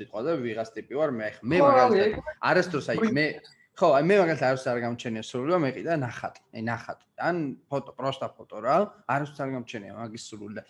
[0.00, 3.26] სიტყვაზე ვიღაც ტიპი ვარ მე მე მაგალითად არასდროს აი მე
[3.76, 7.04] ხო, აი მე მაგალითად არასდროს არ გამჩენია სრული, მე ყიდა ნახატი, აი ნახატი.
[7.20, 7.36] ან
[7.68, 10.64] ფოტო, პროსტა ფოტო რა, არასდროს არ გამჩენია მაგის სრული და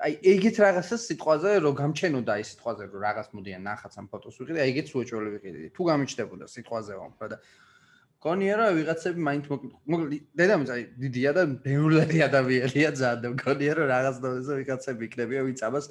[0.00, 4.58] აი ეგეთ რაღაცა სიტყვაზე რომ გამჩენოდა ის სიტყვაზე რომ რაღაც მოდიან ნახაც ამ ფოტოს ვიყიდე,
[4.62, 5.58] აი ეგეც უეჭველი ვიყიდე.
[5.76, 7.36] თუ გამიჩნდებოდა სიტყვაზე ვამფრა და
[8.22, 13.86] გონია რა ვიღაცები მაინც მოკლე დედამიწა აი დიდია და ბევრი ადამიანია ძალიან და გონია რომ
[13.94, 15.86] რაღაც დონეზე ვიღაცები იქნებია ვინც ამას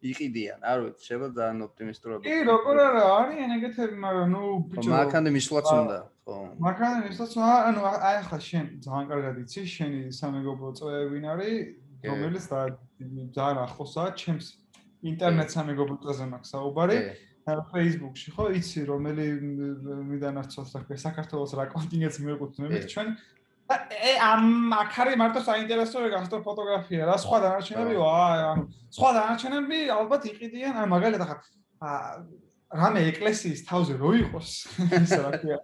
[0.00, 0.60] იყიდიან.
[0.64, 2.18] არ ვიცი, შეიძლება ძალიან ოპტიმისტურად.
[2.24, 4.42] კი, როგორ არა, არიან ეგეთები, მაგრამ ნუ
[4.72, 4.88] ბიჭო.
[4.96, 6.36] მაქანდე მისვლაც უნდა, ხო.
[6.64, 7.32] მაქანდე მისვლაც,
[7.68, 11.56] ანუ აი ახლა შენ ძალიან კარგად იცი, შენი სამეგობრო წვევი ვინ არის?
[12.00, 12.60] რომელიც და
[13.36, 14.46] ძალიან ახლოსაა ჩემს
[15.10, 16.96] ინტერნეტ სამეგობროზე მაქვს საუბარი.
[17.50, 18.44] Facebook-ში ხო?
[18.60, 19.26] იცი რომელი
[20.10, 23.08] მიდანარჩოს რა ქვია საქართველოს რა კონტინენტს მიეკუთვნებით ჩვენ.
[23.70, 24.44] ე ამ
[24.76, 27.16] აქარი მარტო საინტერესო გასტრო ფოტოგრაფია რა.
[27.24, 30.74] სხვა დანარჩენები აი ანუ სხვა დანარჩენები ალბათ იყიდიან.
[30.78, 31.92] აი მაგალითად ახლა
[32.70, 34.50] რამე ეკლესიის თავზე რო იყოს
[35.04, 35.58] ის რა ქვია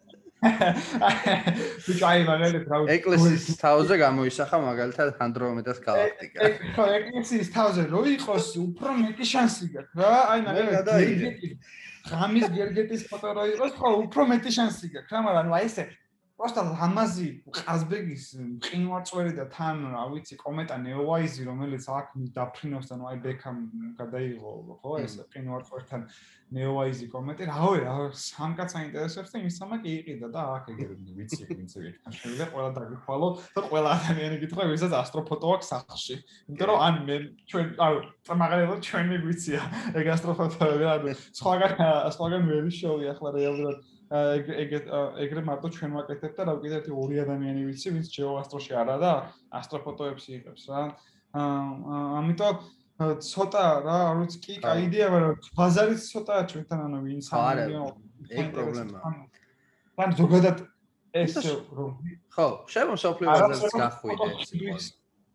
[1.87, 6.39] ბიჭაი მაგალითად რა ეკლესიის თავზე გამოისახა მაგალითად ანდრომედას galaktika.
[6.77, 10.15] ხო, ეკლესიის თავზე რო იყოს, უფრო მეტი შანსი გაქვს რა.
[10.33, 10.87] აი მაგალითად
[12.07, 15.85] ღამის გერგეტის ფოტო რო იყოს, ხო, უფრო მეტი შანსი გაქვს რა, მაგრამ აი ესე
[16.42, 18.24] просто ლამაზი ყაზბეგის
[18.66, 23.60] ყინვარწვერი და თან რა ვიცი კომენტა ნეოვაიზი რომელიც აქ დაფრინავს და ნუ აი ბექამ
[24.00, 26.08] გადაიღო ხო ეს ყინვარწვერთან
[26.58, 31.42] ნეოვაიზი კომენტი რავი რა სამკაც აინტერესებს და ის სამა კი იყიდა და აქ ეგრე ვიცი
[31.46, 36.16] ვინც ეგრე შეიძლება ყველა დაგიხვალო და ყველა ადამიანი გითხრა ვისაც ასტროფოტო აქვს სახლში
[36.50, 37.16] იმიტომ რომ ან მე
[37.54, 39.62] ჩვენ ანუ მაგალითად ჩვენ მიგვიცია
[40.02, 41.74] ეგ ასტროფოტოები ანუ სხვაგან
[42.18, 44.73] სხვაგან ვერ შოვი ახლა რეალურად ეგ
[45.27, 49.13] ეგრე მარტო ჩვენ ვაკეთებ და რა ერთი ორი ადამიანი ვიცი ვინც ჯეოასტროში არა და
[49.51, 50.83] ასტროფოტოებს იღებს რა.
[51.35, 52.57] ამიტომ
[52.97, 57.65] ცოტა რა არ ვიცი კი კაი იდეა მაგრამ ბაზარიც ცოტაა ჩვენთან ანუ ვინც არა
[58.31, 59.11] ეგ პრობლემაა
[60.07, 60.63] ან ზოგადად
[61.13, 61.35] ეს
[62.33, 64.79] ხო შეიძლება სოფლიო ბაზარს გახვიდე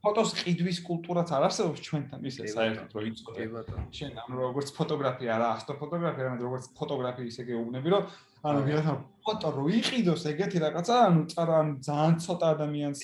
[0.01, 3.45] ფოტოს ყიდვის კულტურაც არ არსებობს ჩვენთან ისე საერთოდ რომ იწოდე
[3.93, 8.09] შენ ანუ როგორც ფოტოგრაფია რა ასტროფოტოგრაფია მაგრამ როგორც ფოტოგრაფია ისე გეუბნები რომ
[8.41, 13.01] ანუ ვიღაცა ფოტო რო იყიდოს ეგეთი რაღაცა, ანუ წარა ანუ ძალიან ცოტა ადამიანს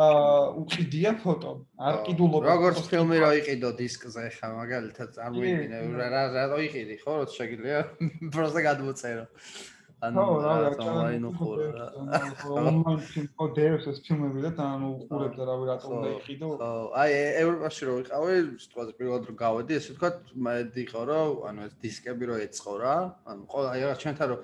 [0.00, 1.52] აა უყიდია ფოტო.
[1.76, 2.44] არ ყიდულობა.
[2.48, 7.80] როგორც ფილმი რო იყიდო დისკზე ხა მაგალითად წარმოიდგინე რა რა რო იყიდი ხო რო შეგიძლია
[8.32, 9.26] პროსტა გადმოწერო.
[9.98, 11.86] ანუ რა ონლაინ უყურე რა.
[12.48, 16.48] ონლაინ ფილმო დევს ფილმები და ანუ უყურებ და რავი რატომ უნდა იყიდო.
[16.54, 16.70] ხო,
[17.02, 17.10] აი
[17.42, 22.24] ევროპაში რო ვიყავი, სიტყვაზე პირველად რო გავედი, ესე ვთქვათ, მე დიყო რომ ანუ ეს დისკები
[22.30, 24.38] რო ეწყო რა, ანუ ყველა აი რა ჩვენთან რო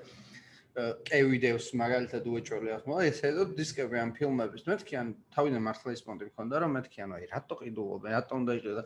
[1.07, 4.63] კევიდეოს მაგალითად უეჭველი ახლა ესე რომ დისკები ამ ფილმების.
[4.67, 8.55] მეთქი ან თავიდან მართლა ის პონტი მქონდა რომ მეთქი ანუ აი რატო ყიდულობენ რატო უნდა
[8.59, 8.83] იყიდო და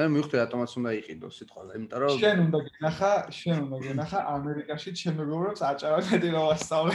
[0.00, 4.90] მე მივხვდი რატომაც უნდა იყიდოს სიტყვა იმიტომ რომ შენ უნდა გენახა შენ უნდა გენახა ამერიკაში
[5.00, 6.94] ჩემ მეგობრებს აჭარად მეტი რა ვასწავლე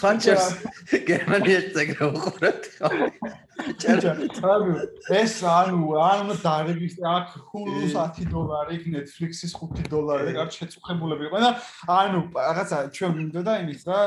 [0.00, 0.46] ფანჩერს
[1.10, 2.88] გერმანიაში წეგრა უყურებთ ხო?
[5.20, 11.50] ეს ანუ ანუ დარეგისტრა აქ ჰულუს 10 დოლარი ნეტფლიქსის 5 დოლარი და შეწუხებულები იყო და
[11.98, 14.00] ანუ რაღაცა ჩვენ მინდოდა იმის რა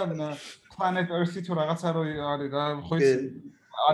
[0.74, 2.02] planet earth-ი თუ რაღაცა რო
[2.34, 3.10] არის რა ხო ის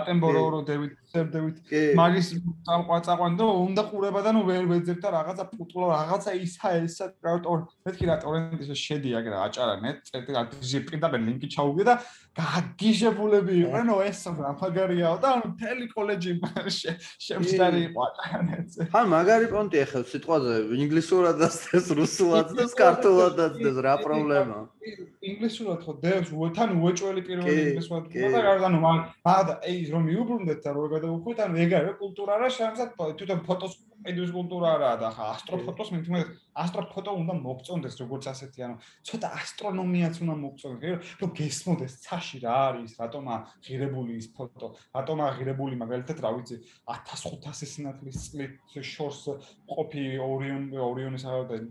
[0.00, 2.28] ატემბორო რო დევით სერდევით მაგის
[2.66, 7.64] წაყვან და უნდა ყურება და ნუ ვერ ვეძებ და რაღაცა პუტულო რაღაცა ისა ესა ტორ
[7.86, 11.94] მეთქი რა ტორენტის შედი აგრა აჭარა ნეტ წერტი აზი პირდაპირ ლინკი ჩაუგე და
[12.34, 16.32] გაგიჟებულები იყვნენ ო ეს საფაგარიაო და ანუ თელი კოლეჯი
[17.26, 21.48] შემშდარი იყო აჭარანეთზე ხან მაგარი პონტი ახლა სიტყვაზე ინგლისურად და
[22.00, 23.46] რუსულად და ქართულად და
[23.86, 24.64] რა პრობლემაა
[25.30, 30.84] ინგლისურად ხო დევს უეთან უეჭველი პირველი ინგლისურად და ანუ მაგ აი რომ მიუბრუნდეთ და რო
[31.04, 33.74] გადავუხვით ანუ ეგ არის კულტურა რა შეიძლება თვითონ ფოტოს
[34.04, 36.24] პედვის კულტურა რა და ხა ასტროფოტოს მეტი
[36.54, 38.76] ასტროფოტო უნდა მოგწონდეს როგორც ასეთი ანუ
[39.08, 43.36] ცოტა ასტრონომიაც უნდა მოგწონდეს რომ გესმოდეს ცაში რა არის რატომა
[43.66, 46.56] ღირებული ის ფოტო რატომა ღირებული მაგალითად რა ვიცი
[46.94, 49.22] 1500 სინათლის წლით შორს
[49.74, 51.24] ყოფი ორიონ ორიონის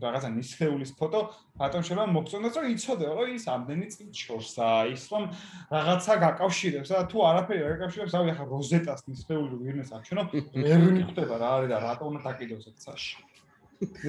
[0.04, 1.22] რაღაცა ნისხეულის ფოტო
[1.64, 5.24] რატომ შეიძლება მოგწონდეს რომ იცოდე რომ ის ამდენი წლით შორსა ის რომ
[5.70, 11.36] რაღაცა გაკავშირებს და თუ არაფერი არ გაკავშირებს ავი ახლა როზეტას ნისხეული ვინმეს აჩვენო ვერ მიხვდება
[11.38, 13.16] რა არის და რატომ დაკიდოს ეს ცაში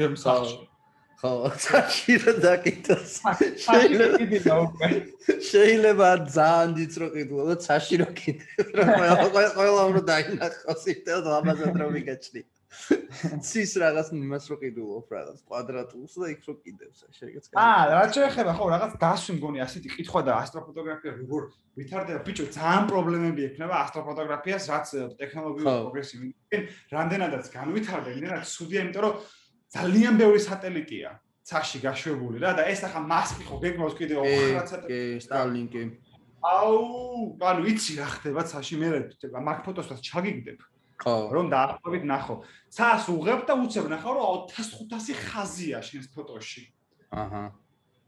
[0.06, 0.56] იმ სახში
[1.24, 1.30] ხო
[1.64, 3.12] ცაში რა დაკიდოს.
[3.64, 4.88] შეიძლება
[5.48, 8.46] შეიძლება ძალიან დიწრო კიდო და ცაში რო კიდე
[8.76, 8.84] რა
[9.22, 12.40] ყველა ყველა უნდა დაინახოს ისე და ამაზე რომ მიგაჩნი
[13.46, 18.54] ცის რაღაც იმას რო კიდულობ რაღაც კვადრატულს და იქ რო კიდევს შეგეც აა რა შეიძლება
[18.58, 21.42] ხო რაღაც დასვი მგონი ასეთი კითხვა და ასტროფოტოგრაფია როგორ
[21.78, 22.20] ვითარდება?
[22.26, 24.86] ბიჭო ძალიან პრობლემები ექნება ასტროფოტოგრაფიას რაც
[25.20, 26.62] ტექნოლოგიური პროგრესი ვინ
[26.94, 29.14] რამდენადაც განვითარდა იმენად სუდია იმიტომ რომ
[29.74, 31.10] ძალიან ბევრი სატელიტია
[31.44, 35.82] ცაში გაშვებული რა და ეს ახლა მასკი ხო გეგმავს კიდე 9 სატელიტი კი სტარლინკი
[36.44, 36.78] აუ
[37.50, 38.88] ანუ იცი რა ხდება ცაში მე
[39.48, 40.58] მაგ ფოტოსაც ჩაგიგდებ
[41.04, 42.34] რომ დაახლოებით ნახო.
[42.72, 46.62] ცას უღებ და უცებ ნახო რომ 1500 ხაზია შენს ფოტოში.
[47.12, 47.44] აჰა.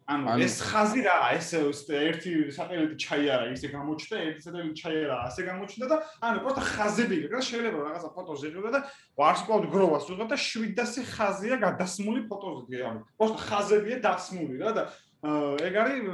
[0.07, 1.49] ანუ ეს ხაზი რა ეს
[1.91, 7.41] ერთი სატელიტი ჩაიარა ისე გამოჩნდა ერთი სატელიტი ჩაიარა ასე გამოჩნდა და ანუ პროსტა ხაზები რა
[7.43, 8.81] შეიძლება რაღაცა ფოტოზე იყიდა და
[9.19, 14.83] ვარსკვლავ გროვას უღებ და 700 ხაზია გადასმული ფოტოზე ანუ პროსტა ხაზებია დასმული რა და
[15.27, 16.09] ეგ არის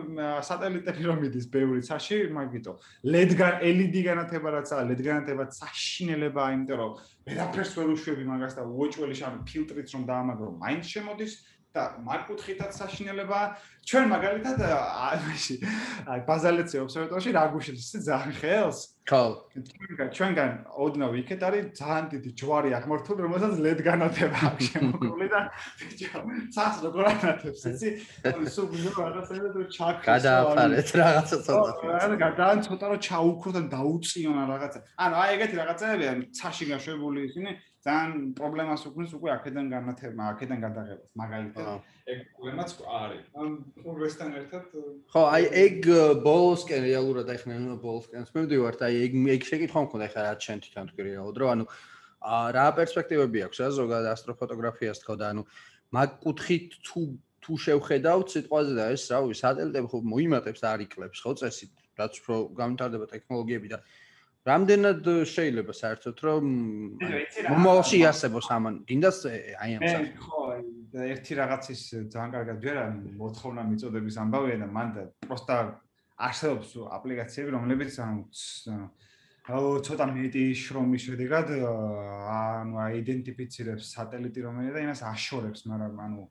[0.48, 2.72] სატელიტები რომ მიდის ბევრი ცაში, მაგიტო.
[3.12, 6.92] LED-გან LED განათება რაც არის, LED განათება საშინელებაა, იმიტომ რომ
[7.28, 11.32] ვერაფერს ვერ უშვები მაგას და უოჭველი შენ ფილტრიც რომ დაამაგრო, მაინც შემოდის
[11.72, 13.40] და მარკუთხითაც საშინელება.
[13.82, 18.78] ჩვენ მაგალითად აი ბაზალეცე ობსერვატორიაში რა გუშინს ძალიან ხელს?
[19.02, 19.22] ხო.
[19.50, 25.40] ჩვენგან ჩვენგან ოდნავ იქეთ არის ძალიან დიდი ჯვარი აღმართული რომელსაც ლედ განათება აქვს შემოკლი და
[26.54, 27.88] ცას როგორ ანათებს იცი?
[28.54, 34.78] სულ გიო რაღაცა და ჩაკ გადააფარეთ რაღაცა ცოტა გადაან ცოტა რომ ჩაუქრო და დაუწიონ რაღაცა.
[35.02, 37.50] ანუ აი ეგეთი რაღაცებია ცაში გაშვებული ისინი
[37.82, 41.66] ძალიან პრობლემას უქმნის უკვე აქედან განათება, აქედან გადაღებას, მაგალითად.
[42.12, 43.24] ეგ პრობლემაც არის.
[43.34, 43.50] ამ
[43.82, 44.62] პროგრესთან ერთად
[45.12, 45.78] ხო, აი ეგ
[46.22, 50.86] ბოლოსკენ რეალურად აი ხნა ბოლოსკენს მივდივართ, აი ეგ ეგ შეკითხვა მქონდა ხა რა ჩვენ თვითონ
[50.92, 51.64] თქვი რეალურად, რომ ანუ
[52.22, 55.42] რა პერსპექტივები აქვს რა ზოგადად ასტროფოტოგრაფიას თქო და ანუ
[55.90, 57.00] მაგ კუთხით თუ
[57.42, 62.36] თუ შევხედავთ სიტყვაზე და ეს რავი სატელიტები ხო მოიმატებს და არიკლებს ხო წესით რაც უფრო
[62.54, 63.78] გამთარდება ტექნოლოგიები და
[64.42, 66.46] რამდენად შეიძლება საერთოდ რომ
[67.52, 68.80] მომავალში იასებოს ამან?
[68.88, 70.42] გინდას აი ამ სახე ხო
[70.92, 71.82] ერთი რაღაცის
[72.12, 72.84] ძალიან კარგად ვერა
[73.22, 75.56] მოთხოვნა მიწოდების ამბავია და მან და პროსტა
[76.26, 78.20] არსებობს აპლიკაციები რომლებიც ანუ
[79.86, 86.26] ცოტა მეტი შრომის შედეგად ანუ აიდენტიფიცირებს სატელიტი რომელია და იმას აშორებს მაგრამ ანუ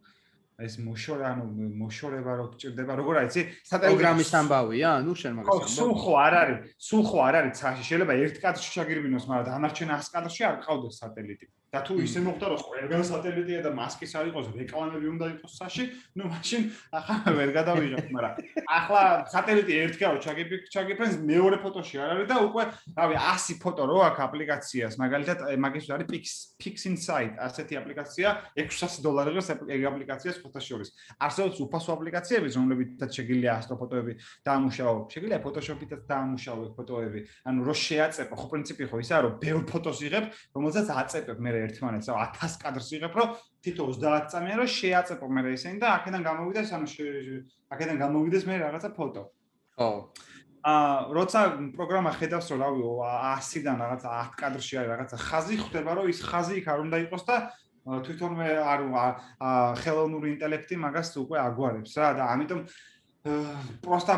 [0.66, 1.43] ეს მოშორება ანუ
[1.82, 3.43] მოშორება რო გჭირდება როგორ არის იცი?
[3.86, 5.72] პროგრამის ამბავია ანუ შენ მაგას ამბავ.
[5.78, 9.89] სულ ხო არ არის სულ ხო არ არის ცაში შეიძლება ერთ კადრში ჩაგირბინოს მაგრამ დანარჩენ
[9.97, 14.26] 100 კადრში არ ყავდეს სატელიტი და თუ ისე მოხდა რომ ყველგან სატელიტია და მასკის არ
[14.28, 15.84] იყოს რეკლამები უნდა იყოს საში?
[16.19, 16.61] ნუ მაშინ
[16.99, 18.34] ახლა ვერ გადავიღებ მაგრამ
[18.67, 20.15] ახლა სატელიტი ერთ გაო
[20.67, 25.88] ჩაგიფრენს მეორე ფოტოში არ არის და უკვე რავი 100 ფოტო რო აქვს აპლიკაციას მაგალითად მაგის
[25.95, 26.26] არის pix
[26.59, 28.28] pix inside ასეთი აპლიკაცია
[28.59, 30.89] 600 დოლარიღებს ეგ აპლიკაციას ფოტოშოპის
[31.24, 34.13] არსებობს უფასო აპლიკაციები რომლებითაც შეგიძლია ასტროფოტოები
[34.43, 39.99] დაამუშავო შეგიძლია ფოტოშოპითაც დაამუშავო ფოტოები ანუ რო შეაწეპო ხო პრინციპი ხო ისაა რომ ბევრ ფოტოს
[40.07, 42.09] იღებ რომელსაც აწეპებ მე ერთმანეთს.
[42.12, 43.30] 1000 კადრს იღებ რომ
[43.62, 46.88] თითო 30 წამია რომ შეაწეპო მე ისინი და აქედან გამოვიდეს ანუ
[47.74, 49.24] აქედან გამოვიდეს მე რაღაცა ფოტო.
[49.78, 49.89] ხო.
[50.62, 50.74] ა
[51.09, 51.39] როცა
[51.74, 56.53] პროგრამა ხედავს რომ რავი 100-დან რაღაცა 10 კადრში არის რაღაცა ხაზი ხვდება რომ ის ხაზი
[56.62, 57.36] იქ არ უნდა იყოს და
[57.82, 58.82] თვითონვე არ
[59.82, 62.62] ხელოვნური ინტელექტი მაგას უკვე აგვარებს რა და ამიტომ
[63.22, 64.15] პროსტა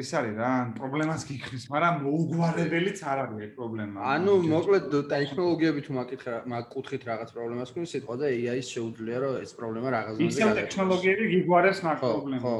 [0.00, 3.98] ის არის რა, პრობლემას გიქრის, მაგრამ მოუგვარებელიც არ არის ეს პრობლემა.
[4.14, 9.32] ანუ მოკლედ ტექნოლოგიები თუ მაგითხა, მაგ კუთხით რაღაც პრობლემას ქონს, სიტყვა და AI-ს შეუძლია რომ
[9.44, 12.42] ეს პრობლემა რაღაცა ისე ტექნოლოგიები გიგვარებს მაგ პრობლემას.
[12.46, 12.54] ხო,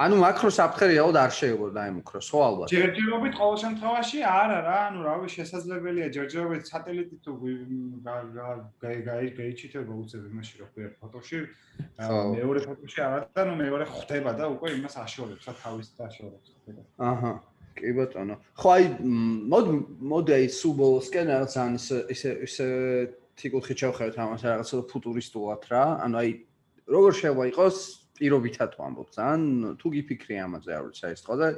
[0.00, 2.68] ანუ მაკრო საფრთხეებად არ შეიძლება დაემუქროს, ხო ალბათ.
[2.72, 7.32] ჯერჯერობით ყოველ შემთხვევაში არა რა, ანუ რავი შესაძლებელია ჯერჯერობით სატელიტი თუ
[9.36, 11.38] გაიჩიტება უცებ იმაში რო ხერ ფოტოში.
[12.32, 16.48] მეორე ფოტოში არა და ნუ მეორე ხდება და უკვე იმას აშორებს, რა თავის აშორებს.
[16.96, 17.32] აჰა.
[17.76, 18.34] კი ბატონო.
[18.56, 18.84] ხო აი
[19.52, 19.66] მოდ
[20.00, 22.56] მოდი აი სუბოლსკენ რაღაც ან ის ის ის
[23.36, 25.84] თიკუთხი ჩავხერეთ ამას რაღაცა ფუტურისტულად რა.
[26.04, 26.30] ანუ აი
[26.88, 31.48] როგორ შეიძლება იყოს პირობითად ვამბობ, ძალიან თუ გიფიქრე ამაზე, არ ვიცი, ეს თქო და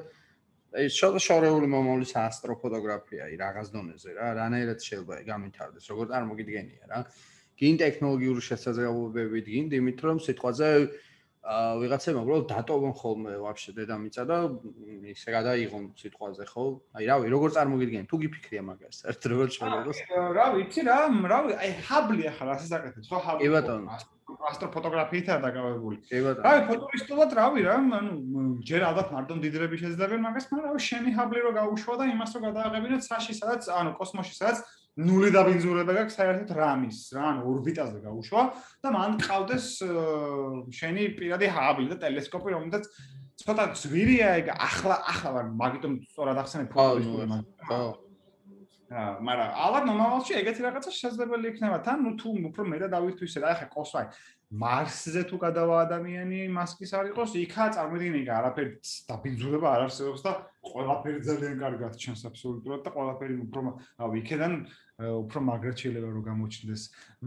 [0.72, 7.00] ეს შორეული მომავლის ასტროფოტოგრაფია, აი რაღაც დონეზე რა, რანაირად შეიძლება გამითარდეს, როგორ წარმოგიდგენია რა.
[7.60, 10.68] გინ ტექნოლოგიური შესაძლებლობები გინ იმით რომ სიტყვაზე
[11.42, 14.36] ვიღაცამ უბრალოდ დატოვონ ხოლმე ვაფშე დედამიწა და
[15.10, 16.64] ისე გადაიღონ სიტყვაზე ხო?
[16.94, 18.06] აი რავი, როგორ წარმოგიდგენ?
[18.06, 19.94] თუ გიფიქრია მაგას, ერთ როგორ შეიძლება?
[20.38, 20.98] რა ვიცი რა,
[21.34, 23.42] რავი, აი ჰაბლი ახლა რა შესაკეთებს, ხო ჰაბლი?
[23.42, 23.98] კი ბატონო.
[24.50, 25.96] ასტროფოტოგრაფიითაა დაკავებული.
[26.08, 26.44] კი ბატონო.
[27.38, 28.12] რავი, რა, ანუ
[28.66, 32.40] ჯერ ალბათ მარტო მდიდრები შეძლებენ მაგას, მაგრამ რავი, შენი ჰაბლი რო გაუშვა და იმას რო
[32.46, 34.58] გადააღებინოთ საში, სადაც ანუ კოსმოსში, სადაც
[34.92, 38.42] ნული დაბინძურება გაქვს საერთოდ რამის, რა, ანუ ორბიტაზე გაუშვა
[38.82, 39.66] და მან ყავდეს
[40.68, 42.84] შენი პირადი ჰაბლი და ტელესკოპი, რომელთაც
[43.40, 47.40] ცოტა ძვირია ეგ ახლა ახლა მაგიტომ სწორად ახსენებ ფოტოისტული.
[47.64, 48.11] ხო.
[48.92, 53.68] მაგრამ ალბათ ნორმალში ეგეთი რაღაცა შესაძლებელი იქნება თან, ნუ თუ უფრო მეტად დავითვისე და ახლა
[53.72, 54.04] კოსმოსი
[54.52, 58.70] მარსზე თუ გადავა ადამიანი მასკის არ იყოს, იქა წარმოიდგინე იქ არაფერი
[59.08, 60.32] დაბინძურება არ არსებობს და
[60.68, 63.60] ყველაფერი ძალიან კარგად ჩანს აბსოლუტურად და ყველაფერი უფრო
[64.04, 64.52] აუ იქედან
[65.08, 66.82] უფრო მაგრად შეიძლება რომ გამოჩნდეს.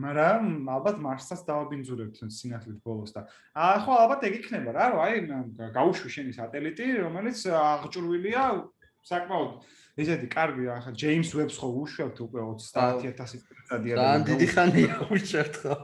[0.05, 3.25] მაგრამ ალბათ მარსსაც დავაბინძურებთ სინათლით ბოლოს და
[3.81, 5.15] ხო ალბათ ეგ იქნება რა, რომ აი
[5.73, 8.43] გაუშვი შენი სატელიტი, რომელიც აღჭურვილია
[9.01, 9.51] საკმაოდ
[9.95, 15.75] ესეთი კარგი ახლა ჯეიმს ვებს ხო უშვებთ უკვე 30000 წელიწადია და დიდი ხანია უშვებთ ხო?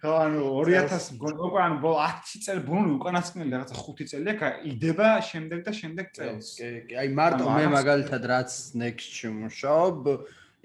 [0.00, 5.58] ხო ანუ 2000 უკვე ანუ 10 წელი ბუნი უკანასკნელი რაღაცა 5 წელი აქ იდება შემდეგ
[5.66, 6.46] და შემდეგ წელს.
[6.58, 8.50] კი კი აი მარტო მე მაგალითად რაც
[8.82, 9.98] next-ში მუშაობ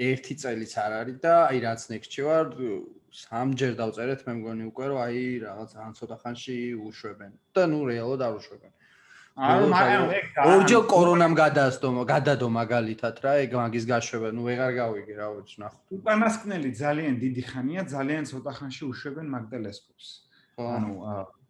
[0.10, 2.48] ერთი წელიც არ არის და აი რაც next-ში ვარ
[3.16, 6.56] სამჯერ დავწერეთ მე მგონი უკვე რომ აი რაღაც ან ცოტა ხანში
[6.88, 8.75] უშვებენ და ნუ რეალურად არ უშვებენ.
[9.36, 10.04] ანუ მაგრამ
[10.48, 14.28] ორჯერ კორონამ გადაასდო გადადო მაგალითად რა ეგ მაგის გაშვება.
[14.32, 19.44] ნუ ვეღარ გავიგე რა ვიცი ნახო უკანასკნელი ძალიან დიდი ხანია ძალიან ცოტა ხანში უშვებენ მაგ
[19.52, 20.08] ტელესკოპს
[20.56, 20.94] ანუ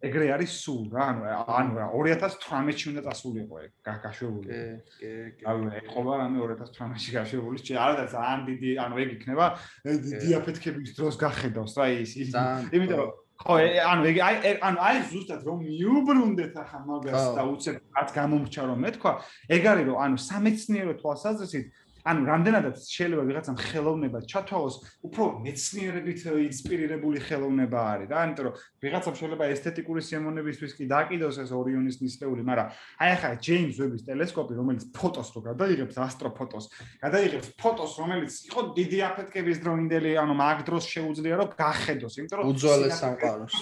[0.02, 4.46] ეგრე არის სულ რა ანუ ანუ 2018-ში უნდა წასულიყო ეგ გაშვებული.
[4.50, 4.62] კი
[4.98, 5.44] კი კი.
[5.46, 7.56] ანუ ეგ ხომა რამე 2018-ში გაშვებული.
[7.62, 9.46] შეიძლება არა და ძალიან დიდი ანუ ეგ იქნება
[9.86, 15.40] დიდი აფეთქების დროს გახედავს რა ის იმიტომ რომ ხო ანუ ეგ აი ანუ აი ზუსტად
[15.44, 19.12] რომ მიუბრუნდეთ ახლა მაგას და უცებ რაც გამომრჩა რომ მეთქვა
[19.56, 21.66] ეგ არის რომ ანუ სამეცნიერო თვალსაზრისით
[22.06, 24.76] ანუ რამდენადაც შეიძლება ვიღაცამ ხელოვნება ჩათვალოს,
[25.06, 28.54] უფრო მეცნიერებით ინსპირირებული ხელოვნება არის რა, იმიტომ რომ
[28.86, 32.68] ვიღაცამ შეიძლება ესთეტიკური სიამოვნებისთვის კი დაკიდოს ეს ორიონის ნისლეული, მაგრამ
[33.02, 36.64] აი ახლა ჯეიმს ვების ტელესკოპი, რომელიც ფოტოს რო გადაიღებს ასტროფოტოს,
[37.02, 42.46] გადაიღებს ფოტოს, რომელიც იყო დიდი აფეთქების დროინდელი, ანუ მაგ დროს შეუძლია რომ გახედოს, იმიტომ რომ
[42.54, 43.56] უძველეს სამყაროს.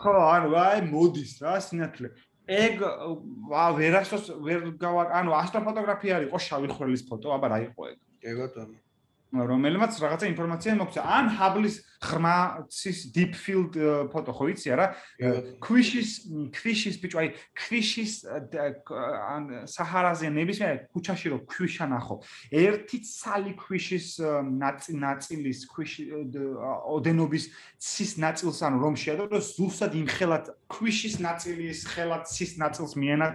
[0.00, 2.08] ხო, ანუ აი მოდის რა სინათლე.
[2.50, 2.80] ეგ
[3.50, 7.98] ვა ვერასოს ვერ გავა ანუ ასტროფოტოგრაფია არის ყო შავი ხვრელის ფოტო აბა რა იყო ეგ?
[8.22, 8.78] კი ბატონო
[9.30, 13.76] რომელმაც რაღაცა ინფორმაცია მოგცა ან ჰაბლის ღრმაცის deep field
[14.10, 14.86] ფოტო ხო იცი არა?
[15.62, 16.10] ქვიშის
[16.50, 22.16] ქვიშის ბიჭო აი ქვიშის ან საჰარაზე ნებისმიერ ქუჩაში რო ქვიშა ნახო
[22.50, 24.18] ერთი ცალი ქვიშის
[24.50, 26.02] ნაწილის ქვიში
[26.96, 27.44] ოდენობის
[27.78, 33.26] ცის ნაწილს ანუ რომ შეადო ზუსტად იმ ხელად ქვიშის ნაწილის ხელად ცის ნაწილს მიანა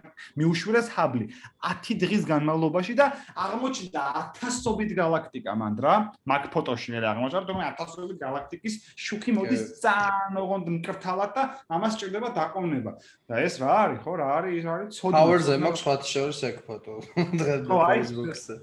[0.41, 1.25] მიუშვირეს ჰაბლი
[1.63, 3.13] 10 დღის განმავლობაში და
[3.45, 8.73] აღმოჩნდა ათასობით galaktika მანდ რა მაგ ფოტოში ნერა აღმოჩნდა რომ ათასობით galaktikis
[9.05, 12.91] შუქი მოდის ძალიან ოღონდ მკრთალად და ამას ჭირდება დაყოვნება.
[13.29, 14.11] და ეს რა არის ხო?
[14.19, 14.89] რა არის ის არის?
[14.99, 15.17] ცოდნა.
[15.21, 16.93] Power-ზე მაქვს სხვა შორის ეგ ფოტო
[17.39, 18.55] დღეს Facebook-ზე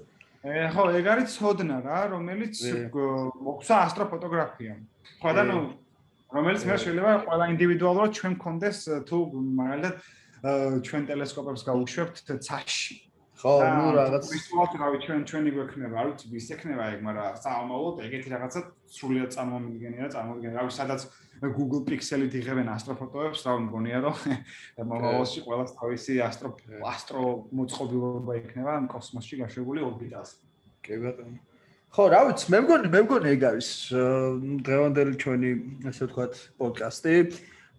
[0.43, 2.59] ე ხო ეგ არის ცოდნა რა რომელიც
[2.91, 4.73] მოხსა ასტროფოტოგრაფია
[5.23, 5.59] ხო და ნუ
[6.35, 9.17] რომელიც მე შეიძლება ყველა ინდივიდუალურად ჩვენ კონდეს თუ
[9.59, 9.95] მაგალითად
[10.83, 12.95] ჩვენ ტელესკოპებს გავუშვებთ ცაში
[13.43, 17.95] ხო, ნუ რაღაც ვისვათ რავი ჩვენ ჩვენი გვექნება, არ ვიცი ვის ექნება ეგ, მაგრამ საომავლოდ
[18.07, 21.01] ეგეთი რაღაცა სრულიად წარმომიდგენია, წარმომიდგენია, რავი, სადაც
[21.43, 24.15] Google Pixel-ით იღებენ ასტროფოტოებს, რა მგონია რომ
[24.87, 26.49] მომავალში ყველას თავისი ასტრო
[26.87, 27.23] ასტრო
[27.59, 30.39] მოწყობილობა იქნება კოსმოსში გაშვებული ორბიტაზე.
[30.87, 31.39] კი ბატონო.
[31.93, 33.69] ხო, რა ვიცი, მე მგონი, მე მგონი ეგ არის
[34.65, 35.51] დღევანდელი ჩვენი
[35.91, 36.33] ასე ვთქვათ
[36.63, 37.15] პოდკასტი.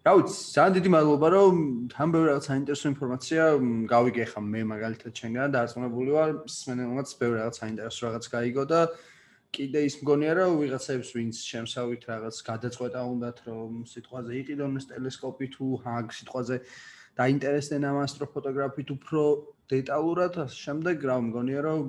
[0.05, 1.53] რა ვიცი, ძალიან დიდი მადლობა, რომ
[1.89, 3.43] თან ბევრი რაღაც საინტერესო ინფორმაცია
[3.89, 8.81] გავიგე ხა მე მაგალითად ჩემგან დაარწმუნებული ვარ, სმენელმაც ბევრი რაღაც საინტერესო რაღაც გაიგო და
[9.55, 15.47] კიდე ის მგონია რომ ვიღაცებს ვინც შემსავით რაღაც გადაწყვეტა უნდათ რომ სიტყვაზე იყიდონ ეს ტელესკოპი
[15.55, 16.55] თუ ჰაგ სიტყვაზე
[17.19, 19.21] დაინტერესდნენ ამ ასტროფოტოგრაფით უფრო
[19.73, 21.81] დეტალურად შემდეგ რა მგონია რომ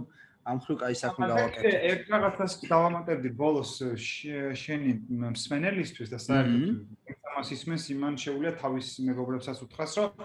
[0.47, 1.71] ამ ხრი კაი საქმე გავაკეთე.
[1.91, 3.73] ეგ რაღაცას დავამატებდი ბოლოს
[4.63, 4.91] შენი
[5.35, 7.06] მსმენელისთვის და საერთოდ
[7.37, 10.23] ამას ისმენს იმან შეუულია თავის მეგობრებსაც უთხრას რომ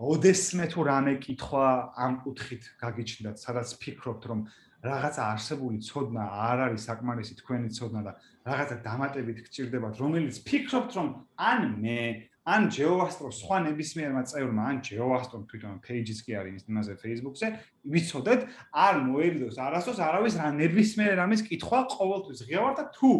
[0.00, 1.66] ოდესმე თუ რამე კითხვა
[2.04, 4.40] ამ კუთხით გაგიჩნდათ სადაც ფიქრობთ რომ
[4.88, 8.12] რაღაცა არსებული ცოდნა არ არის საკმარისი თქვენი ცოდნა და
[8.48, 12.00] რაღაცა დამატებით გჭირდებათ რომელიც ფიქრობთ რომ ან მე
[12.44, 17.48] ან GeoAstro სხვა ნებისმიერმა წევრმა, ან GeoAstro თვითონ page-იც კი არის იმაზე Facebook-ზე,
[17.88, 18.40] ვიცოდეთ,
[18.84, 23.10] არ მოერიდოს არასდროს არავის რა ნებისმიერ რამის კითხვა ყოველთვის ღია ვარ და თუ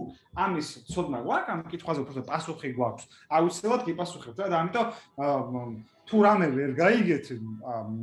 [0.45, 4.89] ამის ცოდნა გვაქვს, ამ კითხვაზე უფრო პასუხი გვაქვს, აუცილებლად გიპასუხებთ და ამიტომ
[6.05, 7.25] თუ რამე ვერ გაიგეთ,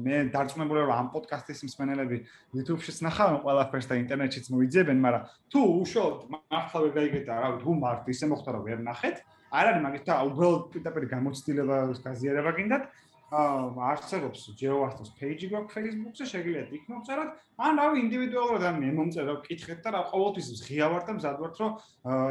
[0.02, 2.18] მე დარწმუნებული ვარ ამ პოდკასტის მსმენელები
[2.58, 5.24] YouTube-შიც ნახავენ ყველაფერს და ინტერნეტშიც მოიძებენ, მაგრამ
[5.54, 9.22] თუ უშუალოდ მართლა ვერ გაიგეთ და რა ვიცი, უმარტ ისე მოხდა რომ ვერ ნახეთ,
[9.52, 12.84] არ არის მაგით და უბრალოდ პირდაპირ გამოცდილება გაზიარება გინდათ,
[13.32, 17.30] აა არსებობს GeoAstros page გვაქვს Facebook-ზე, შეგიძლიათ იქ მოწეროთ,
[17.64, 21.52] ან რავი ინდივიდუალურად ან მე მომწერო, კითხეთ და რა ყოველთვის ღია ვარ და მზად ვარ,
[21.62, 21.72] რომ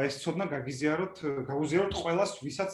[0.05, 1.15] ეს ცოდნა გაგიზიაროთ,
[1.49, 2.71] გაგუზიაროთ ყველას, ვისაც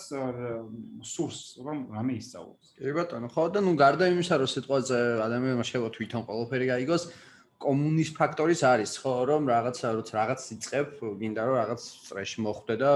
[1.07, 2.68] სურს, რომ რამე ისწავლოს.
[2.76, 7.03] კი ბატონო, ხო და ნუ გარდა იმისა, რომ სიტყვაზე ადამიანმა შეიძლება თვითონ ყველაფერი გაიგოს,
[7.57, 10.89] კომუნის ფაქტორიც არის, ხო, რომ რაღაცა როცა რაღაც იწებ,
[11.21, 12.91] გინდა რომ რაღაც სტრესში მოხვდე და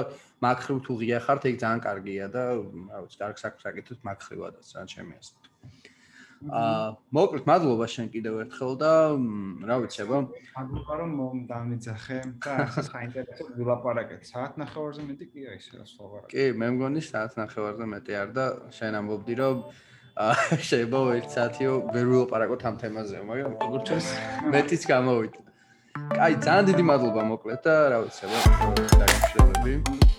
[0.46, 5.14] მაგხრივ თუ ღია ხართ, ეგ ძალიან კარგია და რა ვიცი, კარგ აკეთებ მაგხრივადაც, რა ჩემი
[5.18, 5.42] ასეთ.
[6.42, 8.92] აა, მოკლედ, მადლობა შენ კიდევ ერთხელ და
[9.70, 10.18] რა ვიცი, აბა,
[10.58, 14.22] მადლობა რომ მომდამიძახე და ასე საინტერესო ვილაპარაკეთ.
[14.26, 16.24] საათ ნახევარზე მეტი კი არის რა სხვა ვარ.
[16.34, 19.58] კი, მე მგონი საათ ნახევარზე მეტი არ და შენ ამბობდი რომ
[20.12, 24.08] შეიძლება ერთ საათიო ვერ ვილაპარაკოთ ამ თემაზე, მაგრამ როგორც ჩანს,
[24.52, 25.40] მეტიც გამოვიდა.
[26.16, 28.26] კაი, ძალიან დიდი მადლობა მოკლედ და რა ვიცი,
[29.00, 30.11] დაგიშვებები.